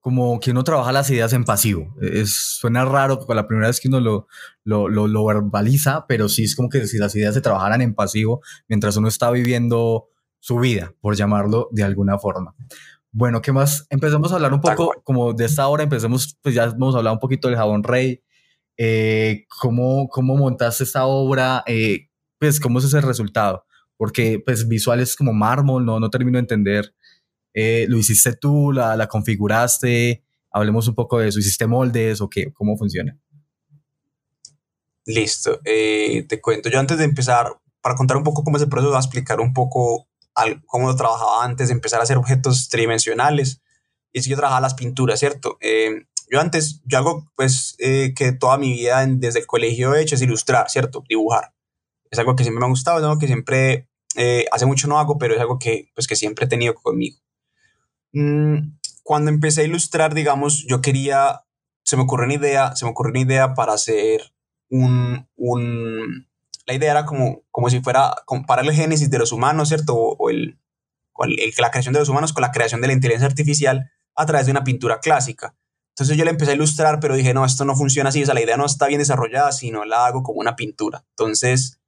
como 0.00 0.40
que 0.40 0.50
uno 0.50 0.64
trabaja 0.64 0.92
las 0.92 1.08
ideas 1.10 1.32
en 1.32 1.44
pasivo. 1.44 1.94
Es, 2.00 2.58
suena 2.58 2.84
raro 2.84 3.18
con 3.20 3.36
la 3.36 3.46
primera 3.46 3.68
vez 3.68 3.80
que 3.80 3.88
uno 3.88 4.00
lo, 4.00 4.26
lo, 4.64 4.88
lo, 4.88 5.06
lo, 5.06 5.24
verbaliza, 5.24 6.06
pero 6.06 6.28
sí 6.28 6.44
es 6.44 6.56
como 6.56 6.68
que 6.68 6.86
si 6.86 6.98
las 6.98 7.14
ideas 7.14 7.34
se 7.34 7.40
trabajaran 7.40 7.82
en 7.82 7.94
pasivo 7.94 8.40
mientras 8.68 8.96
uno 8.96 9.08
está 9.08 9.30
viviendo 9.30 10.08
su 10.40 10.58
vida, 10.58 10.92
por 11.00 11.16
llamarlo 11.16 11.68
de 11.72 11.84
alguna 11.84 12.18
forma. 12.18 12.54
Bueno, 13.12 13.40
¿qué 13.40 13.52
más? 13.52 13.86
Empezamos 13.90 14.32
a 14.32 14.34
hablar 14.34 14.52
un 14.52 14.60
poco 14.60 14.92
como 15.04 15.32
de 15.32 15.44
esta 15.44 15.68
hora, 15.68 15.84
empecemos, 15.84 16.36
pues 16.42 16.54
ya 16.54 16.64
hemos 16.64 16.96
hablado 16.96 17.14
un 17.14 17.20
poquito 17.20 17.48
del 17.48 17.56
jabón 17.56 17.84
rey, 17.84 18.22
eh, 18.76 19.46
¿cómo, 19.60 20.08
¿cómo 20.08 20.36
montaste 20.36 20.84
esta 20.84 21.06
obra? 21.06 21.62
Eh, 21.66 22.08
pues, 22.38 22.60
¿cómo 22.60 22.78
es 22.78 22.86
ese 22.86 23.00
resultado? 23.00 23.64
Porque, 23.96 24.42
pues, 24.44 24.66
visual 24.68 25.00
es 25.00 25.16
como 25.16 25.32
mármol, 25.32 25.84
no, 25.84 26.00
no 26.00 26.10
termino 26.10 26.36
de 26.36 26.40
entender. 26.40 26.94
Eh, 27.54 27.86
¿Lo 27.88 27.98
hiciste 27.98 28.34
tú? 28.34 28.72
La, 28.72 28.96
¿La 28.96 29.06
configuraste? 29.06 30.24
Hablemos 30.50 30.88
un 30.88 30.94
poco 30.94 31.18
de 31.18 31.28
eso. 31.28 31.38
¿Hiciste 31.38 31.66
moldes 31.66 32.20
o 32.20 32.28
qué? 32.28 32.52
¿Cómo 32.52 32.76
funciona? 32.76 33.18
Listo. 35.06 35.60
te 35.62 36.40
cuento. 36.40 36.68
Yo 36.68 36.80
antes 36.80 36.98
de 36.98 37.04
empezar, 37.04 37.48
para 37.80 37.94
contar 37.94 38.16
un 38.16 38.24
poco 38.24 38.42
cómo 38.42 38.56
es 38.56 38.62
el 38.62 38.68
proceso, 38.68 38.90
voy 38.90 38.96
a 38.96 39.00
explicar 39.00 39.40
un 39.40 39.52
poco 39.52 40.08
cómo 40.66 40.88
lo 40.88 40.96
trabajaba 40.96 41.44
antes 41.44 41.68
de 41.68 41.74
empezar 41.74 42.00
a 42.00 42.02
hacer 42.02 42.16
objetos 42.16 42.68
tridimensionales. 42.68 43.62
Y 44.12 44.22
si 44.22 44.30
yo 44.30 44.36
trabajaba 44.36 44.60
las 44.60 44.74
pinturas, 44.74 45.18
¿cierto? 45.18 45.58
Eh, 45.60 46.06
yo 46.34 46.40
antes, 46.40 46.82
yo 46.84 46.98
algo 46.98 47.30
pues 47.36 47.76
eh, 47.78 48.12
que 48.16 48.32
toda 48.32 48.58
mi 48.58 48.72
vida 48.72 49.06
desde 49.06 49.38
el 49.38 49.46
colegio 49.46 49.94
he 49.94 50.02
hecho 50.02 50.16
es 50.16 50.22
ilustrar, 50.22 50.68
¿cierto? 50.68 51.04
Dibujar. 51.08 51.54
Es 52.10 52.18
algo 52.18 52.34
que 52.34 52.42
siempre 52.42 52.58
me 52.58 52.66
ha 52.66 52.70
gustado, 52.70 52.98
es 52.98 53.04
algo 53.04 53.20
que 53.20 53.28
siempre, 53.28 53.88
eh, 54.16 54.44
hace 54.50 54.66
mucho 54.66 54.88
no 54.88 54.98
hago, 54.98 55.16
pero 55.16 55.34
es 55.34 55.40
algo 55.40 55.60
que, 55.60 55.92
pues, 55.94 56.08
que 56.08 56.16
siempre 56.16 56.46
he 56.46 56.48
tenido 56.48 56.74
conmigo. 56.74 57.18
Mm, 58.12 58.78
cuando 59.04 59.30
empecé 59.30 59.60
a 59.60 59.64
ilustrar, 59.64 60.12
digamos, 60.12 60.66
yo 60.68 60.80
quería, 60.80 61.44
se 61.84 61.96
me 61.96 62.02
ocurrió 62.02 62.24
una 62.24 62.34
idea, 62.34 62.74
se 62.74 62.84
me 62.84 62.90
ocurrió 62.90 63.12
una 63.12 63.20
idea 63.20 63.54
para 63.54 63.74
hacer 63.74 64.32
un, 64.70 65.28
un 65.36 66.26
la 66.66 66.74
idea 66.74 66.90
era 66.90 67.06
como, 67.06 67.42
como 67.52 67.70
si 67.70 67.80
fuera 67.80 68.12
comparar 68.26 68.64
el 68.64 68.72
génesis 68.72 69.08
de 69.08 69.18
los 69.20 69.30
humanos, 69.30 69.68
¿cierto? 69.68 69.94
O, 69.94 70.30
el, 70.30 70.58
la 71.58 71.70
creación 71.70 71.92
de 71.92 72.00
los 72.00 72.08
humanos 72.08 72.32
con 72.32 72.42
la 72.42 72.50
creación 72.50 72.80
de 72.80 72.88
la 72.88 72.92
inteligencia 72.92 73.28
artificial 73.28 73.92
a 74.16 74.26
través 74.26 74.46
de 74.46 74.50
una 74.50 74.64
pintura 74.64 74.98
clásica. 74.98 75.54
Entonces 75.94 76.16
yo 76.16 76.24
le 76.24 76.32
empecé 76.32 76.50
a 76.50 76.54
ilustrar, 76.54 76.98
pero 76.98 77.14
dije, 77.14 77.32
no, 77.34 77.44
esto 77.44 77.64
no 77.64 77.76
funciona 77.76 78.08
así, 78.08 78.22
o 78.22 78.26
sea, 78.26 78.34
la 78.34 78.42
idea 78.42 78.56
no 78.56 78.66
está 78.66 78.88
bien 78.88 78.98
desarrollada, 78.98 79.52
sino 79.52 79.84
la 79.84 80.06
hago 80.06 80.24
como 80.24 80.40
una 80.40 80.56
pintura. 80.56 81.04
Entonces 81.10 81.80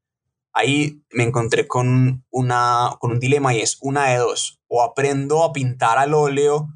ahí 0.53 1.03
me 1.11 1.25
encontré 1.25 1.67
con, 1.67 2.25
una, 2.31 2.91
con 3.01 3.11
un 3.11 3.19
dilema 3.19 3.53
y 3.53 3.61
es 3.61 3.79
una 3.81 4.11
de 4.11 4.19
dos, 4.19 4.61
o 4.69 4.83
aprendo 4.83 5.43
a 5.43 5.53
pintar 5.53 5.99
al 5.99 6.15
óleo 6.15 6.69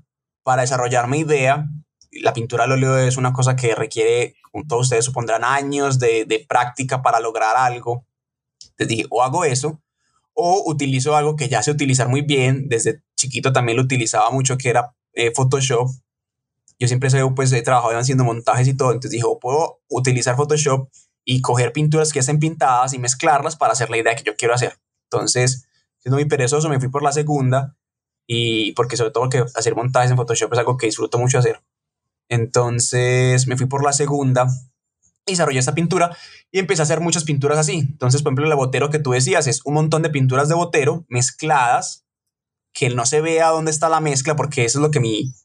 para 0.42 0.62
desarrollar 0.62 1.06
mi 1.06 1.20
idea, 1.20 1.66
la 2.10 2.32
pintura 2.32 2.64
al 2.64 2.72
óleo 2.72 2.98
es 2.98 3.16
una 3.16 3.32
cosa 3.32 3.54
que 3.54 3.76
requiere, 3.76 4.34
como 4.50 4.66
todos 4.66 4.86
ustedes 4.86 5.04
supondrán, 5.04 5.44
años 5.44 6.00
de, 6.00 6.24
de 6.24 6.44
práctica 6.48 7.00
para 7.02 7.20
lograr 7.20 7.56
algo. 7.56 8.04
Entonces 8.60 8.88
dije, 8.88 9.06
o 9.10 9.22
hago 9.22 9.44
eso, 9.44 9.80
o 10.34 10.64
utilizo 10.66 11.14
algo 11.16 11.36
que 11.36 11.48
ya 11.48 11.62
sé 11.62 11.70
utilizar 11.70 12.08
muy 12.08 12.22
bien, 12.22 12.68
desde 12.68 13.02
chiquito 13.16 13.52
también 13.52 13.76
lo 13.76 13.84
utilizaba 13.84 14.30
mucho, 14.30 14.58
que 14.58 14.70
era 14.70 14.94
eh, 15.12 15.32
Photoshop, 15.34 15.88
yo 16.80 16.88
siempre 16.88 17.10
sé, 17.10 17.22
pues 17.36 17.52
he 17.52 17.62
trabajado 17.62 17.96
haciendo 17.96 18.24
montajes 18.24 18.66
y 18.66 18.76
todo, 18.76 18.90
entonces 18.90 19.12
dije, 19.12 19.24
puedo 19.40 19.80
utilizar 19.88 20.36
Photoshop 20.36 20.88
y 21.24 21.42
coger 21.42 21.72
pinturas 21.72 22.12
que 22.12 22.18
estén 22.18 22.40
pintadas 22.40 22.94
y 22.94 22.98
mezclarlas 22.98 23.54
para 23.54 23.72
hacer 23.72 23.90
la 23.90 23.98
idea 23.98 24.16
que 24.16 24.24
yo 24.24 24.34
quiero 24.36 24.54
hacer. 24.54 24.80
Entonces, 25.10 25.68
siendo 25.98 26.16
muy 26.16 26.24
perezoso, 26.24 26.68
me 26.68 26.80
fui 26.80 26.88
por 26.88 27.02
la 27.02 27.12
segunda 27.12 27.76
y 28.26 28.72
porque 28.72 28.96
sobre 28.96 29.10
todo 29.10 29.28
que 29.28 29.44
hacer 29.54 29.76
montajes 29.76 30.10
en 30.10 30.16
Photoshop 30.16 30.52
es 30.52 30.58
algo 30.58 30.76
que 30.76 30.86
disfruto 30.86 31.18
mucho 31.18 31.38
hacer. 31.38 31.62
Entonces 32.28 33.46
me 33.46 33.56
fui 33.56 33.66
por 33.66 33.84
la 33.84 33.92
segunda 33.92 34.46
desarrollé 35.30 35.58
esta 35.58 35.74
pintura 35.74 36.16
y 36.50 36.58
empecé 36.58 36.82
a 36.82 36.84
hacer 36.84 37.00
muchas 37.00 37.24
pinturas 37.24 37.58
así. 37.58 37.78
Entonces, 37.78 38.22
por 38.22 38.30
ejemplo, 38.30 38.50
el 38.50 38.56
botero 38.56 38.90
que 38.90 38.98
tú 38.98 39.12
decías 39.12 39.46
es 39.46 39.60
un 39.64 39.74
montón 39.74 40.02
de 40.02 40.10
pinturas 40.10 40.48
de 40.48 40.54
botero 40.54 41.04
mezcladas 41.08 42.04
que 42.72 42.90
no 42.90 43.04
se 43.06 43.20
vea 43.20 43.48
dónde 43.48 43.70
está 43.70 43.88
la 43.88 44.00
mezcla, 44.00 44.36
porque 44.36 44.64
eso 44.64 44.78
es 44.78 44.82
lo 44.82 44.90
que 44.90 44.98
a 44.98 45.02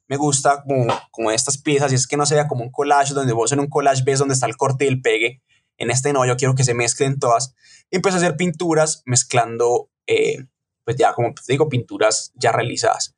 me 0.08 0.17
gusta 0.17 0.63
como, 0.63 0.88
como 1.12 1.32
estas 1.32 1.58
piezas, 1.58 1.91
y 1.91 1.96
es 1.96 2.08
que 2.08 2.17
no 2.17 2.25
se 2.25 2.36
vea 2.36 2.48
como 2.48 2.63
un 2.63 2.72
collage, 2.72 3.13
donde 3.13 3.34
vos 3.34 3.51
en 3.51 3.60
un 3.60 3.67
collage 3.67 4.03
ves 4.05 4.20
dónde 4.20 4.34
está 4.34 4.46
el 4.46 4.58
corte 4.58 4.86
y 4.86 4.88
el 4.88 5.01
pegue. 5.01 5.41
En 5.77 5.91
este 5.91 6.13
no, 6.13 6.25
yo 6.25 6.38
quiero 6.38 6.55
que 6.55 6.63
se 6.63 6.74
mezclen 6.74 7.20
todas. 7.20 7.53
Y 7.89 7.98
empecé 7.98 8.17
a 8.17 8.20
hacer 8.20 8.38
pinturas 8.38 9.01
mezclando, 9.05 9.89
eh, 10.08 10.46
pues 10.84 10.98
ya 10.98 11.13
como 11.13 11.34
digo, 11.48 11.67
pinturas 11.67 12.32
ya 12.36 12.51
realizadas. 12.51 13.15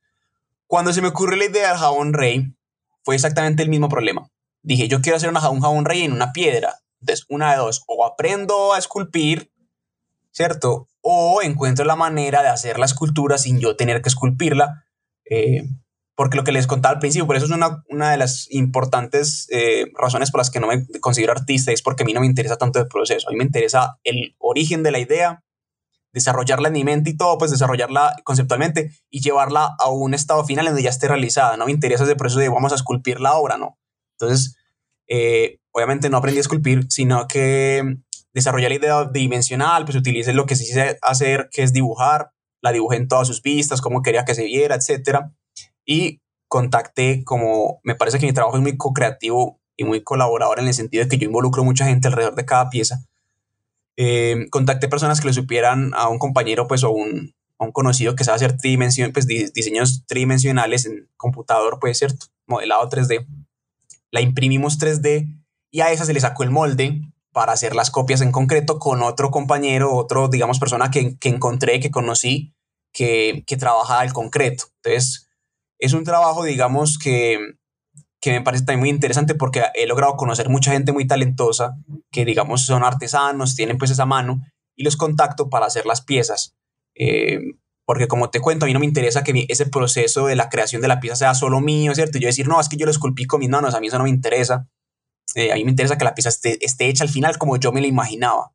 Cuando 0.66 0.94
se 0.94 1.02
me 1.02 1.10
ocurrió 1.10 1.38
la 1.38 1.46
idea 1.46 1.70
del 1.70 1.78
jabón 1.78 2.14
rey, 2.14 2.54
fue 3.04 3.16
exactamente 3.16 3.64
el 3.64 3.70
mismo 3.70 3.90
problema. 3.90 4.30
Dije, 4.64 4.88
yo 4.88 5.02
quiero 5.02 5.18
hacer 5.18 5.30
un 5.30 5.36
jabón 5.36 5.86
rey 5.86 6.02
en 6.02 6.12
una 6.12 6.34
piedra. 6.34 6.80
Entonces, 7.00 7.26
una 7.30 7.52
de 7.52 7.58
dos, 7.58 7.84
o 7.88 8.06
aprendo 8.06 8.74
a 8.74 8.80
esculpir, 8.80 9.52
¿cierto? 10.32 10.88
O 11.10 11.42
encuentro 11.42 11.86
la 11.86 11.96
manera 11.96 12.42
de 12.42 12.50
hacer 12.50 12.80
la 12.80 12.86
escultura 12.86 13.38
sin 13.38 13.62
yo 13.62 13.78
tener 13.78 14.02
que 14.02 14.10
esculpirla, 14.10 14.84
eh, 15.30 15.64
porque 16.16 16.36
lo 16.36 16.44
que 16.44 16.52
les 16.52 16.68
contaba 16.68 16.96
al 16.96 17.00
principio, 17.00 17.26
por 17.26 17.38
eso 17.38 17.46
es 17.46 17.52
una, 17.52 17.82
una 17.88 18.12
de 18.12 18.18
las 18.18 18.52
importantes 18.52 19.48
eh, 19.50 19.86
razones 19.98 20.32
por 20.32 20.40
las 20.40 20.52
que 20.52 20.60
no 20.60 20.68
me 20.68 20.86
considero 21.00 21.32
artista, 21.32 21.72
es 21.72 21.82
porque 21.82 22.04
a 22.04 22.06
mí 22.06 22.12
no 22.12 22.20
me 22.20 22.26
interesa 22.26 22.58
tanto 22.58 22.80
el 22.80 22.90
proceso, 22.90 23.30
a 23.30 23.32
mí 23.32 23.38
me 23.38 23.46
interesa 23.46 24.00
el 24.04 24.36
origen 24.38 24.84
de 24.84 24.92
la 24.92 25.00
idea, 25.00 25.46
desarrollarla 26.12 26.68
en 26.68 26.74
mi 26.74 26.84
mente 26.84 27.12
y 27.12 27.16
todo, 27.16 27.38
pues 27.38 27.52
desarrollarla 27.52 28.18
conceptualmente 28.26 28.92
y 29.10 29.22
llevarla 29.22 29.78
a 29.80 29.90
un 29.90 30.14
estado 30.14 30.44
final 30.44 30.66
en 30.66 30.72
donde 30.72 30.84
ya 30.84 30.90
esté 30.90 31.08
realizada, 31.08 31.56
no 31.56 31.68
me 31.68 31.72
interesa 31.72 32.04
ese 32.04 32.18
proceso 32.18 32.42
de 32.42 32.50
vamos 32.50 32.74
a 32.74 32.76
esculpir 32.76 33.22
la 33.22 33.36
obra, 33.36 33.58
no. 33.58 33.78
Entonces, 34.20 34.58
eh, 35.08 35.60
obviamente 35.72 36.10
no 36.10 36.18
aprendí 36.18 36.40
a 36.40 36.42
esculpir, 36.42 36.88
sino 36.90 37.30
que 37.30 37.98
desarrollé 38.38 38.70
la 38.70 38.76
idea 38.76 39.06
dimensional, 39.06 39.84
pues 39.84 39.98
utilicé 39.98 40.34
lo 40.34 40.46
que 40.46 40.56
se 40.56 40.64
hice 40.64 40.98
hacer, 41.02 41.50
que 41.52 41.64
es 41.64 41.74
dibujar, 41.74 42.32
la 42.62 42.72
dibujé 42.72 42.98
en 42.98 43.08
todas 43.08 43.28
sus 43.28 43.42
vistas, 43.42 43.82
cómo 43.82 44.02
quería 44.02 44.26
que 44.26 44.36
se 44.36 44.44
viera, 44.44 44.76
etc. 44.76 45.26
Y 45.86 46.22
contacté 46.48 47.24
como, 47.24 47.80
me 47.84 47.96
parece 47.96 48.20
que 48.20 48.26
mi 48.26 48.34
trabajo 48.34 48.58
es 48.58 48.62
muy 48.62 48.78
co-creativo 48.78 49.60
y 49.76 49.84
muy 49.84 50.04
colaborador 50.04 50.60
en 50.60 50.68
el 50.68 50.74
sentido 50.74 51.04
de 51.04 51.10
que 51.10 51.18
yo 51.18 51.26
involucro 51.26 51.64
mucha 51.64 51.86
gente 51.86 52.08
alrededor 52.08 52.36
de 52.36 52.46
cada 52.46 52.70
pieza. 52.70 53.04
Eh, 53.96 54.46
contacté 54.52 54.88
personas 54.88 55.20
que 55.20 55.28
le 55.28 55.34
supieran 55.34 55.92
a 55.96 56.08
un 56.08 56.20
compañero 56.20 56.68
pues 56.68 56.84
o 56.84 56.92
un, 56.92 57.34
a 57.58 57.66
un 57.66 57.72
conocido 57.72 58.16
que 58.16 58.24
sabe 58.24 58.36
hacer 58.36 58.58
tridimension, 58.58 59.12
pues, 59.12 59.26
diseños 59.26 60.06
tridimensionales 60.06 60.86
en 60.86 61.10
computador, 61.18 61.80
pues 61.82 61.98
cierto, 61.98 62.28
modelado 62.46 62.88
3D. 62.90 63.26
La 64.12 64.22
imprimimos 64.22 64.80
3D 64.80 65.36
y 65.72 65.82
a 65.82 65.92
esa 65.92 66.06
se 66.06 66.14
le 66.14 66.20
sacó 66.20 66.44
el 66.44 66.52
molde 66.52 67.02
para 67.38 67.54
hacer 67.54 67.76
las 67.76 67.92
copias 67.92 68.22
en 68.22 68.32
concreto 68.32 68.80
con 68.80 69.04
otro 69.04 69.30
compañero, 69.30 69.94
otro, 69.94 70.28
digamos, 70.28 70.58
persona 70.58 70.90
que, 70.90 71.20
que 71.20 71.30
encontré, 71.30 71.80
que 71.80 71.92
conocí, 71.92 72.56
que, 72.92 73.44
que 73.46 73.58
trabaja 73.58 74.04
el 74.04 74.12
concreto. 74.12 74.64
Entonces, 74.78 75.30
es 75.78 75.94
un 75.94 76.04
trabajo, 76.04 76.44
digamos, 76.44 76.98
que, 76.98 77.38
que 78.20 78.32
me 78.32 78.42
parece 78.42 78.66
también 78.66 78.80
muy 78.80 78.90
interesante 78.90 79.36
porque 79.36 79.66
he 79.76 79.86
logrado 79.86 80.16
conocer 80.16 80.50
mucha 80.50 80.72
gente 80.72 80.94
muy 80.94 81.06
talentosa 81.06 81.76
que, 82.12 82.26
digamos, 82.26 82.66
son 82.66 82.84
artesanos, 82.84 83.56
tienen 83.56 83.78
pues 83.78 83.92
esa 83.92 84.08
mano 84.08 84.42
y 84.76 84.84
los 84.84 84.98
contacto 84.98 85.48
para 85.48 85.68
hacer 85.68 85.86
las 85.86 86.02
piezas. 86.02 86.56
Eh, 86.96 87.40
porque 87.86 88.08
como 88.08 88.32
te 88.32 88.40
cuento, 88.40 88.66
a 88.66 88.68
mí 88.68 88.74
no 88.74 88.80
me 88.80 88.88
interesa 88.88 89.24
que 89.24 89.46
ese 89.48 89.68
proceso 89.68 90.26
de 90.26 90.36
la 90.36 90.50
creación 90.50 90.82
de 90.82 90.88
la 90.88 91.00
pieza 91.00 91.18
sea 91.18 91.36
solo 91.36 91.62
mío, 91.62 91.94
¿cierto? 91.94 92.18
yo 92.18 92.30
decir, 92.30 92.48
no, 92.48 92.60
es 92.60 92.68
que 92.68 92.78
yo 92.78 92.88
lo 92.88 92.92
esculpí 92.92 93.26
con 93.28 93.42
mis 93.42 93.50
manos, 93.50 93.76
a 93.76 93.80
mí 93.80 93.90
eso 93.90 94.00
no 94.00 94.06
me 94.06 94.10
interesa. 94.10 94.68
Eh, 95.36 95.52
a 95.52 95.56
mí 95.56 95.64
me 95.64 95.72
interesa 95.72 95.98
que 95.98 96.06
la 96.06 96.16
pieza 96.16 96.30
esté, 96.30 96.64
esté, 96.66 96.88
hecha 96.88 97.04
al 97.04 97.10
final 97.10 97.38
como 97.38 97.58
yo 97.58 97.72
me 97.72 97.82
la 97.82 97.88
imaginaba. 97.88 98.54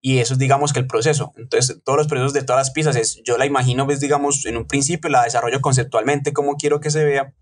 Y 0.00 0.18
eso 0.18 0.34
es, 0.34 0.38
digamos, 0.38 0.72
que 0.72 0.80
el 0.80 0.86
proceso. 0.86 1.32
Entonces, 1.36 1.80
todos 1.84 1.96
los 1.96 2.08
procesos 2.08 2.32
de 2.32 2.42
todas 2.42 2.60
las 2.60 2.70
piezas 2.72 2.96
es, 2.96 3.20
yo 3.24 3.38
la 3.38 3.46
imagino, 3.46 3.86
ves, 3.86 4.00
digamos, 4.00 4.44
en 4.46 4.56
un 4.56 4.66
principio 4.66 5.08
la 5.08 5.22
desarrollo 5.22 5.60
conceptualmente 5.60 6.32
como 6.32 6.56
quiero 6.56 6.80
que 6.80 6.90
se 6.90 7.04
vea 7.04 7.34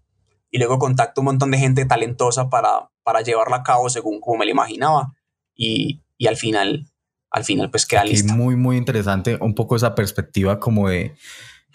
y 0.50 0.58
luego 0.58 0.78
contacto 0.78 1.20
un 1.20 1.26
montón 1.26 1.50
de 1.50 1.58
gente 1.58 1.84
talentosa 1.86 2.50
para, 2.50 2.90
para 3.02 3.22
llevarla 3.22 3.56
a 3.56 3.62
cabo 3.62 3.88
según 3.88 4.20
como 4.20 4.38
me 4.38 4.44
la 4.44 4.50
imaginaba 4.50 5.14
y, 5.54 6.02
y 6.18 6.26
al 6.26 6.36
final, 6.36 6.86
al 7.30 7.44
final 7.44 7.70
pues 7.70 7.86
queda 7.86 8.04
lista. 8.04 8.34
muy, 8.34 8.56
muy 8.56 8.76
interesante 8.76 9.38
un 9.40 9.54
poco 9.54 9.76
esa 9.76 9.94
perspectiva 9.94 10.58
como 10.58 10.88
de, 10.88 11.14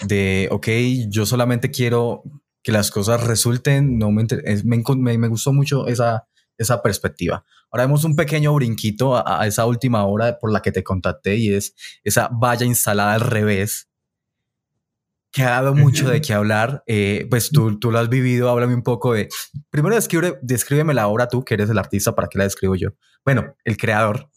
de, 0.05 0.49
ok, 0.51 0.67
yo 1.07 1.25
solamente 1.25 1.71
quiero 1.71 2.23
que 2.61 2.71
las 2.71 2.91
cosas 2.91 3.23
resulten, 3.23 3.97
no 3.97 4.11
me, 4.11 4.25
me, 4.63 5.17
me 5.17 5.27
gustó 5.27 5.53
mucho 5.53 5.87
esa, 5.87 6.27
esa 6.57 6.81
perspectiva. 6.81 7.45
Ahora 7.71 7.85
vemos 7.85 8.03
un 8.03 8.15
pequeño 8.15 8.53
brinquito 8.53 9.15
a, 9.15 9.45
esa 9.47 9.65
última 9.65 10.05
hora 10.05 10.39
por 10.39 10.51
la 10.51 10.61
que 10.61 10.71
te 10.71 10.83
contacté 10.83 11.35
y 11.35 11.53
es 11.53 11.75
esa 12.03 12.29
valla 12.31 12.65
instalada 12.65 13.13
al 13.13 13.21
revés, 13.21 13.89
que 15.31 15.43
ha 15.43 15.49
dado 15.49 15.75
mucho 15.75 16.09
de 16.09 16.21
qué 16.21 16.33
hablar. 16.33 16.83
Eh, 16.87 17.27
pues 17.29 17.49
tú, 17.49 17.77
tú 17.77 17.91
lo 17.91 17.99
has 17.99 18.07
vivido, 18.07 18.49
háblame 18.49 18.73
un 18.73 18.83
poco 18.83 19.13
de... 19.13 19.27
Primero 19.69 19.95
describe, 19.95 20.39
descríbeme 20.41 20.93
la 20.93 21.07
obra 21.07 21.27
tú, 21.27 21.43
que 21.43 21.55
eres 21.55 21.69
el 21.69 21.77
artista, 21.77 22.15
¿para 22.15 22.29
qué 22.29 22.37
la 22.37 22.45
describo 22.45 22.75
yo? 22.75 22.91
Bueno, 23.25 23.53
el 23.65 23.75
creador. 23.75 24.29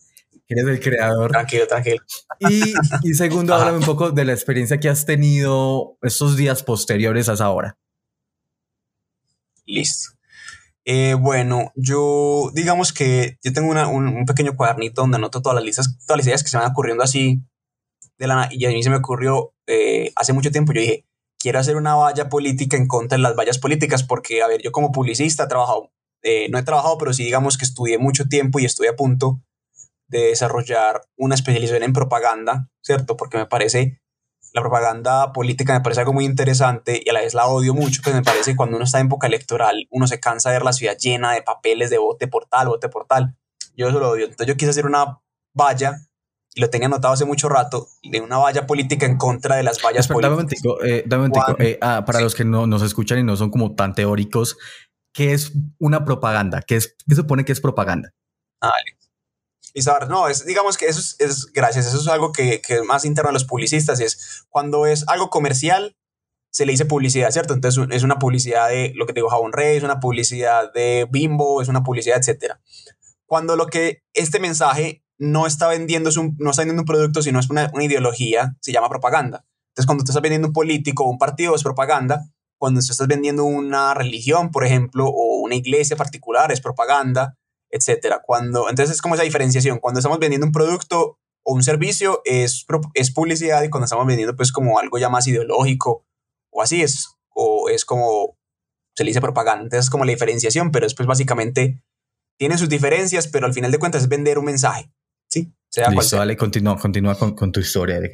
eres 0.48 0.66
el 0.66 0.80
creador. 0.80 1.30
Tranquilo, 1.30 1.68
tranquilo. 1.68 2.02
Y, 2.40 2.74
y 3.04 3.14
segundo, 3.14 3.54
háblame 3.54 3.78
un 3.78 3.84
poco 3.84 4.10
de 4.10 4.24
la 4.24 4.32
experiencia 4.32 4.80
que 4.80 4.88
has 4.88 5.06
tenido 5.06 5.96
estos 6.02 6.36
días 6.36 6.64
posteriores 6.64 7.28
a 7.28 7.34
esa 7.34 7.48
hora. 7.50 7.78
Listo. 9.66 10.17
Eh, 10.90 11.12
bueno, 11.12 11.70
yo 11.74 12.50
digamos 12.54 12.94
que 12.94 13.36
yo 13.44 13.52
tengo 13.52 13.72
un, 13.90 14.24
pequeño 14.24 14.56
cuadernito 14.56 15.02
donde 15.02 15.18
anoto 15.18 15.42
todas 15.42 15.56
las 15.56 15.64
listas, 15.64 15.98
todas 16.06 16.16
las 16.16 16.26
ideas 16.26 16.42
que 16.42 16.48
se 16.48 16.56
van 16.56 16.70
ocurriendo 16.70 17.04
así 17.04 17.42
de 18.16 18.26
la 18.26 18.48
y 18.50 18.64
a 18.64 18.70
mí 18.70 18.82
se 18.82 18.88
me 18.88 18.96
ocurrió 18.96 19.52
eh, 19.66 20.12
hace 20.16 20.32
mucho 20.32 20.50
tiempo, 20.50 20.72
yo 20.72 20.80
dije, 20.80 21.04
quiero 21.38 21.58
hacer 21.58 21.76
una 21.76 21.94
valla 21.94 22.30
política 22.30 22.78
en 22.78 22.86
contra 22.86 23.18
de 23.18 23.22
las 23.22 23.36
vallas 23.36 23.58
políticas 23.58 24.02
porque, 24.02 24.42
a 24.42 24.46
ver, 24.46 24.62
yo 24.62 24.72
como 24.72 24.90
publicista 24.90 25.44
he 25.44 25.48
trabajado, 25.48 25.92
eh, 26.22 26.48
no 26.48 26.56
he 26.56 26.62
trabajado, 26.62 26.96
pero 26.96 27.12
sí 27.12 27.22
digamos 27.22 27.58
que 27.58 27.66
estudié 27.66 27.98
mucho 27.98 28.24
tiempo 28.24 28.58
y 28.58 28.64
estoy 28.64 28.86
a 28.86 28.96
punto 28.96 29.42
de 30.06 30.28
desarrollar 30.28 31.02
una 31.18 31.34
especialización 31.34 31.82
en 31.82 31.92
propaganda, 31.92 32.70
¿cierto? 32.82 33.14
Porque 33.18 33.36
me 33.36 33.44
parece 33.44 34.00
la 34.52 34.60
propaganda 34.60 35.32
política 35.32 35.72
me 35.72 35.80
parece 35.80 36.00
algo 36.00 36.12
muy 36.12 36.24
interesante 36.24 37.00
y 37.04 37.08
a 37.10 37.12
la 37.12 37.20
vez 37.20 37.34
la 37.34 37.46
odio 37.46 37.74
mucho, 37.74 38.00
pues 38.02 38.14
me 38.14 38.22
parece 38.22 38.52
que 38.52 38.56
cuando 38.56 38.76
uno 38.76 38.84
está 38.84 39.00
en 39.00 39.06
época 39.06 39.26
electoral, 39.26 39.86
uno 39.90 40.06
se 40.06 40.20
cansa 40.20 40.50
de 40.50 40.56
ver 40.56 40.64
la 40.64 40.72
ciudad 40.72 40.96
llena 40.98 41.32
de 41.32 41.42
papeles 41.42 41.90
de 41.90 41.98
vote 41.98 42.28
por 42.28 42.46
tal, 42.46 42.68
vote 42.68 42.88
por 42.88 43.06
tal. 43.06 43.36
Yo 43.76 43.88
eso 43.88 44.00
lo 44.00 44.10
odio. 44.10 44.24
Entonces 44.24 44.46
yo 44.46 44.56
quise 44.56 44.70
hacer 44.70 44.86
una 44.86 45.20
valla, 45.54 46.00
y 46.54 46.60
lo 46.60 46.70
tenía 46.70 46.86
anotado 46.86 47.14
hace 47.14 47.24
mucho 47.24 47.48
rato, 47.48 47.88
de 48.02 48.20
una 48.20 48.38
valla 48.38 48.66
política 48.66 49.06
en 49.06 49.16
contra 49.16 49.56
de 49.56 49.62
las 49.62 49.82
vallas 49.82 50.08
políticas. 50.08 50.50
Eh, 50.84 51.04
dame 51.06 51.26
un 51.26 51.32
eh, 51.58 51.78
ah, 51.80 52.04
para 52.06 52.20
los 52.20 52.34
que 52.34 52.44
no 52.44 52.66
nos 52.66 52.82
escuchan 52.82 53.18
y 53.18 53.22
no 53.22 53.36
son 53.36 53.50
como 53.50 53.74
tan 53.74 53.94
teóricos, 53.94 54.56
¿qué 55.12 55.32
es 55.32 55.52
una 55.78 56.04
propaganda? 56.04 56.62
¿Qué, 56.62 56.76
es, 56.76 56.96
qué 57.08 57.14
supone 57.14 57.44
que 57.44 57.52
es 57.52 57.60
propaganda? 57.60 58.12
Ah, 58.60 58.72
no, 60.08 60.28
es, 60.28 60.44
digamos 60.44 60.76
que 60.76 60.86
eso 60.86 61.00
es, 61.18 61.46
gracias, 61.52 61.86
eso 61.86 61.98
es 61.98 62.08
algo 62.08 62.32
que, 62.32 62.60
que, 62.60 62.76
es 62.76 62.84
más 62.84 63.04
interno 63.04 63.30
a 63.30 63.32
los 63.32 63.44
publicistas 63.44 64.00
y 64.00 64.04
es 64.04 64.44
cuando 64.48 64.86
es 64.86 65.06
algo 65.08 65.30
comercial, 65.30 65.96
se 66.50 66.66
le 66.66 66.72
dice 66.72 66.86
publicidad, 66.86 67.30
¿cierto? 67.30 67.54
Entonces 67.54 67.84
es 67.90 68.02
una 68.02 68.18
publicidad 68.18 68.68
de 68.68 68.92
lo 68.94 69.06
que 69.06 69.12
te 69.12 69.20
digo, 69.20 69.28
Jabón 69.28 69.52
Rey, 69.52 69.76
es 69.76 69.82
una 69.82 70.00
publicidad 70.00 70.72
de 70.72 71.06
Bimbo, 71.10 71.62
es 71.62 71.68
una 71.68 71.82
publicidad, 71.82 72.18
etcétera. 72.18 72.60
Cuando 73.26 73.56
lo 73.56 73.66
que 73.66 74.02
este 74.14 74.40
mensaje 74.40 75.04
no 75.18 75.46
está 75.46 75.68
vendiendo 75.68 76.08
es 76.08 76.16
un, 76.16 76.36
no 76.38 76.50
está 76.50 76.62
vendiendo 76.62 76.82
un 76.82 76.86
producto, 76.86 77.22
sino 77.22 77.38
es 77.38 77.50
una, 77.50 77.70
una 77.74 77.84
ideología, 77.84 78.56
se 78.60 78.72
llama 78.72 78.88
propaganda. 78.88 79.44
Entonces 79.70 79.86
cuando 79.86 80.04
tú 80.04 80.10
estás 80.10 80.22
vendiendo 80.22 80.48
un 80.48 80.54
político 80.54 81.04
o 81.04 81.10
un 81.10 81.18
partido 81.18 81.54
es 81.54 81.62
propaganda, 81.62 82.24
cuando 82.56 82.80
tú 82.80 82.90
estás 82.90 83.06
vendiendo 83.06 83.44
una 83.44 83.94
religión, 83.94 84.50
por 84.50 84.64
ejemplo, 84.64 85.06
o 85.06 85.40
una 85.40 85.54
iglesia 85.54 85.96
particular 85.96 86.50
es 86.50 86.60
propaganda, 86.60 87.36
etcétera. 87.70 88.22
Cuando, 88.24 88.68
entonces 88.68 88.96
es 88.96 89.02
como 89.02 89.14
esa 89.14 89.24
diferenciación. 89.24 89.78
Cuando 89.78 90.00
estamos 90.00 90.18
vendiendo 90.18 90.46
un 90.46 90.52
producto 90.52 91.18
o 91.44 91.54
un 91.54 91.62
servicio 91.62 92.22
es, 92.24 92.66
es 92.94 93.12
publicidad 93.12 93.62
y 93.62 93.70
cuando 93.70 93.84
estamos 93.84 94.06
vendiendo 94.06 94.36
pues 94.36 94.52
como 94.52 94.78
algo 94.78 94.98
ya 94.98 95.08
más 95.08 95.26
ideológico 95.26 96.04
o 96.50 96.62
así 96.62 96.82
es, 96.82 97.08
o 97.34 97.68
es 97.68 97.84
como 97.84 98.36
se 98.96 99.04
le 99.04 99.10
dice 99.10 99.20
propaganda. 99.20 99.62
Entonces 99.64 99.86
es 99.86 99.90
como 99.90 100.04
la 100.04 100.12
diferenciación, 100.12 100.72
pero 100.72 100.86
después 100.86 101.06
básicamente 101.06 101.82
tiene 102.36 102.58
sus 102.58 102.68
diferencias, 102.68 103.28
pero 103.28 103.46
al 103.46 103.54
final 103.54 103.70
de 103.70 103.78
cuentas 103.78 104.02
es 104.02 104.08
vender 104.08 104.38
un 104.38 104.44
mensaje. 104.44 104.92
¿Sí? 105.30 105.52
Sea 105.70 105.90
Listo, 105.90 106.16
dale, 106.16 106.36
continúa, 106.36 106.78
continúa 106.78 107.14
con, 107.16 107.34
con, 107.34 107.52
tu 107.52 107.60
historia. 107.60 108.00
De 108.00 108.10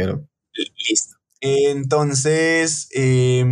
Listo. 0.88 1.16
Entonces, 1.40 2.88
eh, 2.92 3.44